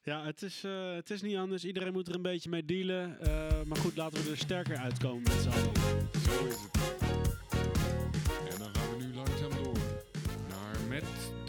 Ja, 0.04 0.26
het 0.26 0.42
is, 0.42 0.64
eh, 0.64 0.94
het 0.94 1.10
is 1.10 1.22
niet 1.22 1.36
anders. 1.38 1.66
Iedereen 1.66 1.94
moet 1.94 2.08
er 2.08 2.16
een 2.16 2.22
beetje 2.22 2.50
mee 2.50 2.66
dealen. 2.66 3.20
Eh, 3.20 3.64
maar 3.64 3.78
goed, 3.78 3.96
laten 3.96 4.24
we 4.24 4.30
er 4.30 4.38
sterker 4.38 4.78
uitkomen 4.78 5.24
met 5.24 5.42
z'n 5.42 5.50
allen. 5.50 5.76
Zo 6.22 6.46
is 6.46 6.56
het. 6.62 7.61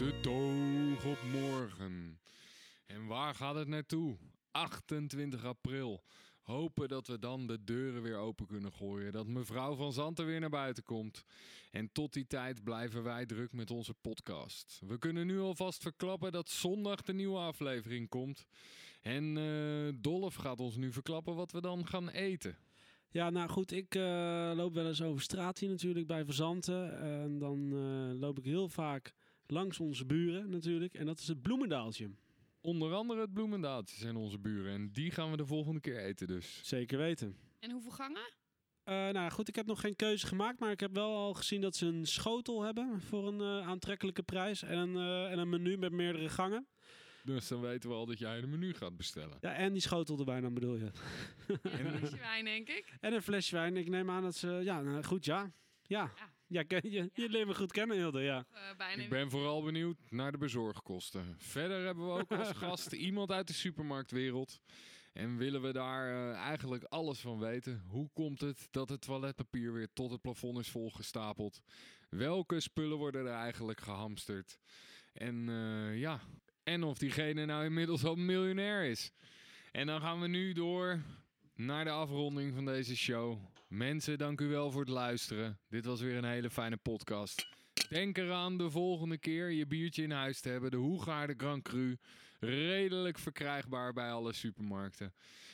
De 0.03 0.19
Toog 0.19 1.05
op 1.05 1.17
morgen. 1.31 2.19
En 2.85 3.05
waar 3.05 3.35
gaat 3.35 3.55
het 3.55 3.67
naartoe? 3.67 4.17
28 4.51 5.45
april. 5.45 6.03
Hopen 6.41 6.87
dat 6.87 7.07
we 7.07 7.19
dan 7.19 7.47
de 7.47 7.63
deuren 7.63 8.01
weer 8.01 8.17
open 8.17 8.47
kunnen 8.47 8.71
gooien. 8.71 9.11
Dat 9.11 9.27
mevrouw 9.27 9.75
van 9.75 9.93
Zanten 9.93 10.25
weer 10.25 10.39
naar 10.39 10.49
buiten 10.49 10.83
komt. 10.83 11.23
En 11.71 11.91
tot 11.91 12.13
die 12.13 12.27
tijd 12.27 12.63
blijven 12.63 13.03
wij 13.03 13.25
druk 13.25 13.53
met 13.53 13.71
onze 13.71 13.93
podcast. 13.93 14.81
We 14.87 14.97
kunnen 14.97 15.27
nu 15.27 15.39
alvast 15.39 15.81
verklappen 15.81 16.31
dat 16.31 16.49
zondag 16.49 17.01
de 17.01 17.13
nieuwe 17.13 17.39
aflevering 17.39 18.09
komt. 18.09 18.45
En 19.01 19.37
eh 19.37 20.01
Dolf 20.01 20.35
gaat 20.35 20.59
ons 20.59 20.75
nu 20.75 20.91
verklappen 20.91 21.35
wat 21.35 21.51
we 21.51 21.61
dan 21.61 21.87
gaan 21.87 22.09
eten. 22.09 22.57
Ja, 23.09 23.29
nou 23.29 23.49
goed, 23.49 23.71
ik 23.71 23.95
eh, 23.95 24.51
loop 24.55 24.73
wel 24.73 24.87
eens 24.87 25.01
over 25.01 25.21
straat 25.21 25.59
hier 25.59 25.69
natuurlijk 25.69 26.07
bij 26.07 26.25
Verzanten. 26.25 26.99
En 26.99 27.39
dan 27.39 27.71
eh, 27.73 28.19
loop 28.19 28.37
ik 28.37 28.45
heel 28.45 28.69
vaak 28.69 29.13
langs 29.53 29.79
onze 29.79 30.05
buren 30.05 30.49
natuurlijk. 30.49 30.93
En 30.93 31.05
dat 31.05 31.19
is 31.19 31.27
het 31.27 31.41
Bloemendaaltje. 31.41 32.09
Onder 32.61 32.93
andere 32.93 33.21
het 33.21 33.33
bloemendaaltje 33.33 33.97
zijn 33.97 34.15
onze 34.15 34.39
buren. 34.39 34.73
En 34.73 34.91
die 34.91 35.11
gaan 35.11 35.31
we 35.31 35.37
de 35.37 35.45
volgende 35.45 35.79
keer 35.79 35.97
eten 35.97 36.27
dus. 36.27 36.59
Zeker 36.63 36.97
weten. 36.97 37.37
En 37.59 37.71
hoeveel 37.71 37.91
gangen? 37.91 38.31
Eh, 38.83 39.09
nou 39.09 39.31
goed, 39.31 39.47
ik 39.47 39.55
heb 39.55 39.65
nog 39.65 39.79
geen 39.79 39.95
keuze 39.95 40.27
gemaakt, 40.27 40.59
maar 40.59 40.71
ik 40.71 40.79
heb 40.79 40.93
wel 40.93 41.15
al 41.15 41.33
gezien 41.33 41.61
dat 41.61 41.75
ze 41.75 41.85
een 41.85 42.05
schotel 42.05 42.61
hebben 42.61 43.01
voor 43.01 43.27
een 43.27 43.41
eh, 43.41 43.67
aantrekkelijke 43.67 44.23
prijs. 44.23 44.63
En 44.63 44.77
een, 44.77 44.95
eh, 44.95 45.31
en 45.31 45.39
een 45.39 45.49
menu 45.49 45.77
met 45.77 45.91
meerdere 45.91 46.29
gangen. 46.29 46.67
Dus 47.23 47.47
dan 47.47 47.61
weten 47.61 47.89
we 47.89 47.95
al 47.95 48.05
dat 48.05 48.19
jij 48.19 48.37
een 48.37 48.49
menu 48.49 48.73
gaat 48.73 48.97
bestellen. 48.97 49.37
Ja, 49.41 49.53
en 49.53 49.71
die 49.73 49.81
schotel 49.81 50.19
erbij 50.19 50.41
dan 50.41 50.53
bedoel 50.53 50.75
je. 50.75 50.91
En 51.63 51.85
een 51.85 51.97
flesje 51.97 52.17
wijn, 52.17 52.45
denk 52.45 52.69
ik. 52.69 52.93
En 53.01 53.13
een 53.13 53.21
flesje 53.21 53.55
wijn. 53.55 53.77
Ik 53.77 53.89
neem 53.89 54.09
aan 54.09 54.23
dat 54.23 54.35
ze... 54.35 54.47
Ja, 54.47 54.81
nou, 54.81 55.03
goed, 55.03 55.25
ja. 55.25 55.51
Ja, 55.81 56.11
Ja. 56.15 56.32
Ja 56.53 56.63
ken 56.63 56.91
je, 56.91 57.09
je 57.13 57.29
leert 57.29 57.47
me 57.47 57.55
goed 57.55 57.71
kennen, 57.71 57.97
Hilde, 57.97 58.21
ja. 58.21 58.45
Eh, 58.51 58.77
bijna 58.77 59.03
Ik 59.03 59.09
ben 59.09 59.29
vooral 59.29 59.63
benieuwd 59.63 59.97
naar 60.09 60.31
de 60.31 60.37
bezorgkosten. 60.37 61.35
Verder 61.37 61.85
hebben 61.85 62.05
we 62.05 62.11
ook 62.11 62.31
als 62.31 62.51
gast 62.65 62.91
iemand 62.91 63.31
uit 63.31 63.47
de 63.47 63.53
supermarktwereld. 63.53 64.59
En 65.13 65.37
willen 65.37 65.61
we 65.61 65.71
daar 65.71 66.09
eh, 66.09 66.37
eigenlijk 66.37 66.83
alles 66.83 67.19
van 67.19 67.39
weten. 67.39 67.83
Hoe 67.87 68.09
komt 68.13 68.41
het 68.41 68.67
dat 68.71 68.89
het 68.89 69.01
toiletpapier 69.01 69.73
weer 69.73 69.87
tot 69.93 70.11
het 70.11 70.21
plafond 70.21 70.57
is 70.57 70.69
volgestapeld? 70.69 71.61
Welke 72.09 72.59
spullen 72.59 72.97
worden 72.97 73.25
er 73.25 73.33
eigenlijk 73.33 73.81
gehamsterd? 73.81 74.59
En 75.13 75.49
eh, 75.49 75.99
ja, 75.99 76.19
en 76.63 76.83
of 76.83 76.97
diegene 76.97 77.45
nou 77.45 77.65
inmiddels 77.65 78.03
al 78.03 78.15
miljonair 78.15 78.83
is. 78.83 79.11
En 79.71 79.87
dan 79.87 80.01
gaan 80.01 80.19
we 80.19 80.27
nu 80.27 80.53
door 80.53 81.01
naar 81.55 81.83
de 81.83 81.91
afronding 81.91 82.53
van 82.53 82.65
deze 82.65 82.95
show. 82.95 83.39
Mensen, 83.77 84.17
dank 84.17 84.41
u 84.41 84.47
wel 84.47 84.71
voor 84.71 84.81
het 84.81 84.89
luisteren. 84.89 85.59
Dit 85.69 85.85
was 85.85 86.01
weer 86.01 86.15
een 86.17 86.23
hele 86.23 86.49
fijne 86.49 86.77
podcast. 86.77 87.47
Denk 87.89 88.17
eraan 88.17 88.57
de 88.57 88.69
volgende 88.69 89.17
keer 89.17 89.49
je 89.51 89.65
biertje 89.67 90.03
in 90.03 90.11
huis 90.11 90.39
te 90.39 90.49
hebben. 90.49 90.71
De 90.71 90.77
Hoegaarde 90.77 91.33
Grand 91.37 91.63
Cru. 91.63 91.97
Redelijk 92.39 93.19
verkrijgbaar 93.19 93.93
bij 93.93 94.11
alle 94.11 94.33
supermarkten. 94.33 95.13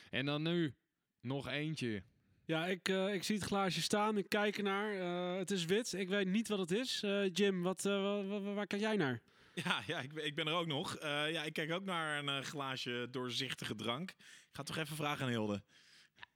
En 0.09 0.25
dan 0.25 0.41
nu 0.41 0.73
nog 1.21 1.47
eentje. 1.47 2.03
Ja, 2.45 2.65
ik, 2.67 2.89
eh, 2.89 3.13
ik 3.13 3.23
zie 3.23 3.35
het 3.35 3.45
glaasje 3.45 3.81
staan. 3.81 4.17
Ik 4.17 4.29
kijk 4.29 4.57
ernaar. 4.57 4.93
Eh, 4.93 5.37
het 5.37 5.51
is 5.51 5.65
wit. 5.65 5.93
Ik 5.93 6.07
weet 6.07 6.27
niet 6.27 6.47
wat 6.47 6.59
het 6.59 6.71
is. 6.71 7.03
Eh, 7.03 7.33
Jim, 7.33 7.61
wat, 7.61 7.85
eh, 7.85 7.91
wa- 8.01 8.23
wa- 8.23 8.39
wa- 8.41 8.53
waar 8.53 8.67
kijk 8.67 8.81
jij 8.81 8.95
naar? 8.95 9.21
Ja, 9.53 9.81
ja 9.87 9.99
ik, 9.99 10.13
ben, 10.13 10.25
ik 10.25 10.35
ben 10.35 10.47
er 10.47 10.53
ook 10.53 10.67
nog. 10.67 10.95
Eh, 10.95 11.31
ja, 11.31 11.43
ik 11.43 11.53
kijk 11.53 11.71
ook 11.71 11.83
naar 11.85 12.19
een 12.19 12.29
eh, 12.29 12.41
glaasje 12.41 13.07
doorzichtige 13.11 13.75
drank. 13.75 14.09
Ik 14.09 14.15
ga 14.55 14.63
toch 14.63 14.77
even 14.77 14.95
vragen 14.95 15.25
aan 15.25 15.31
Hilde. 15.31 15.63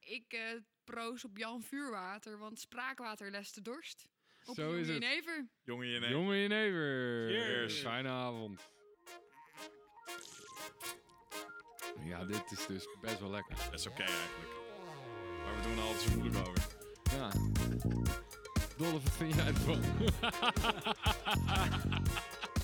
Ik 0.06 0.34
eh 0.34 0.42
proos 0.84 1.24
op 1.26 1.38
Jan 1.38 1.62
Vuurwater, 1.62 2.38
want 2.38 2.60
spraakwater 2.60 3.32
lest 3.32 3.56
de 3.56 3.62
dorst. 3.62 4.08
Op 4.46 4.56
Zo 4.56 4.74
is 4.74 4.88
het. 4.88 5.02
Jenever. 5.04 5.48
Jongen, 5.64 5.88
je 5.88 6.00
neemt. 6.00 6.12
Jongen 6.12 6.38
jenever. 6.38 7.28
Cheers. 7.30 7.80
Fijne 7.80 8.10
avond. 8.10 8.70
Ja, 12.04 12.26
dit 12.26 12.52
is 12.52 12.66
dus 12.66 12.88
best 13.02 13.20
wel 13.20 13.30
lekker. 13.30 13.56
Dat 13.56 13.74
is 13.80 13.88
oké 13.88 14.02
eigenlijk. 14.04 14.52
Maar 15.44 15.56
we 15.56 15.62
doen 15.62 15.78
er 15.78 15.84
altijd 15.84 16.02
zo 16.02 16.18
moeilijk 16.18 16.48
over. 16.48 16.66
Ja. 17.18 17.30
Dolph, 18.78 19.04
wat 19.04 19.12
vind 19.18 19.34
jij 19.36 19.46
ervan? 19.48 19.82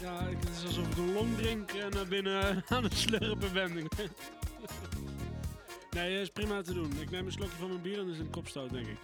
Ja, 0.02 0.20
ik- 0.28 0.40
het 0.40 0.50
is 0.50 0.66
alsof 0.66 0.88
ik 0.92 0.98
een 0.98 1.14
long 1.14 1.36
drink 1.38 1.72
en 1.72 1.90
naar 1.90 2.08
binnen 2.08 2.64
aan 2.68 2.84
het 2.84 2.94
slurpen 2.98 3.54
ben. 3.54 3.88
nee, 6.00 6.22
is 6.22 6.30
prima 6.30 6.62
te 6.62 6.74
doen. 6.74 6.92
Ik 7.00 7.12
neem 7.12 7.26
een 7.26 7.32
slokje 7.32 7.58
van 7.58 7.70
mijn 7.70 7.82
bier 7.82 7.98
en 7.98 8.00
dan 8.00 8.10
is 8.10 8.18
het 8.18 8.26
een 8.26 8.32
kopstoot, 8.32 8.70
denk 8.70 8.88
ik. 8.88 8.98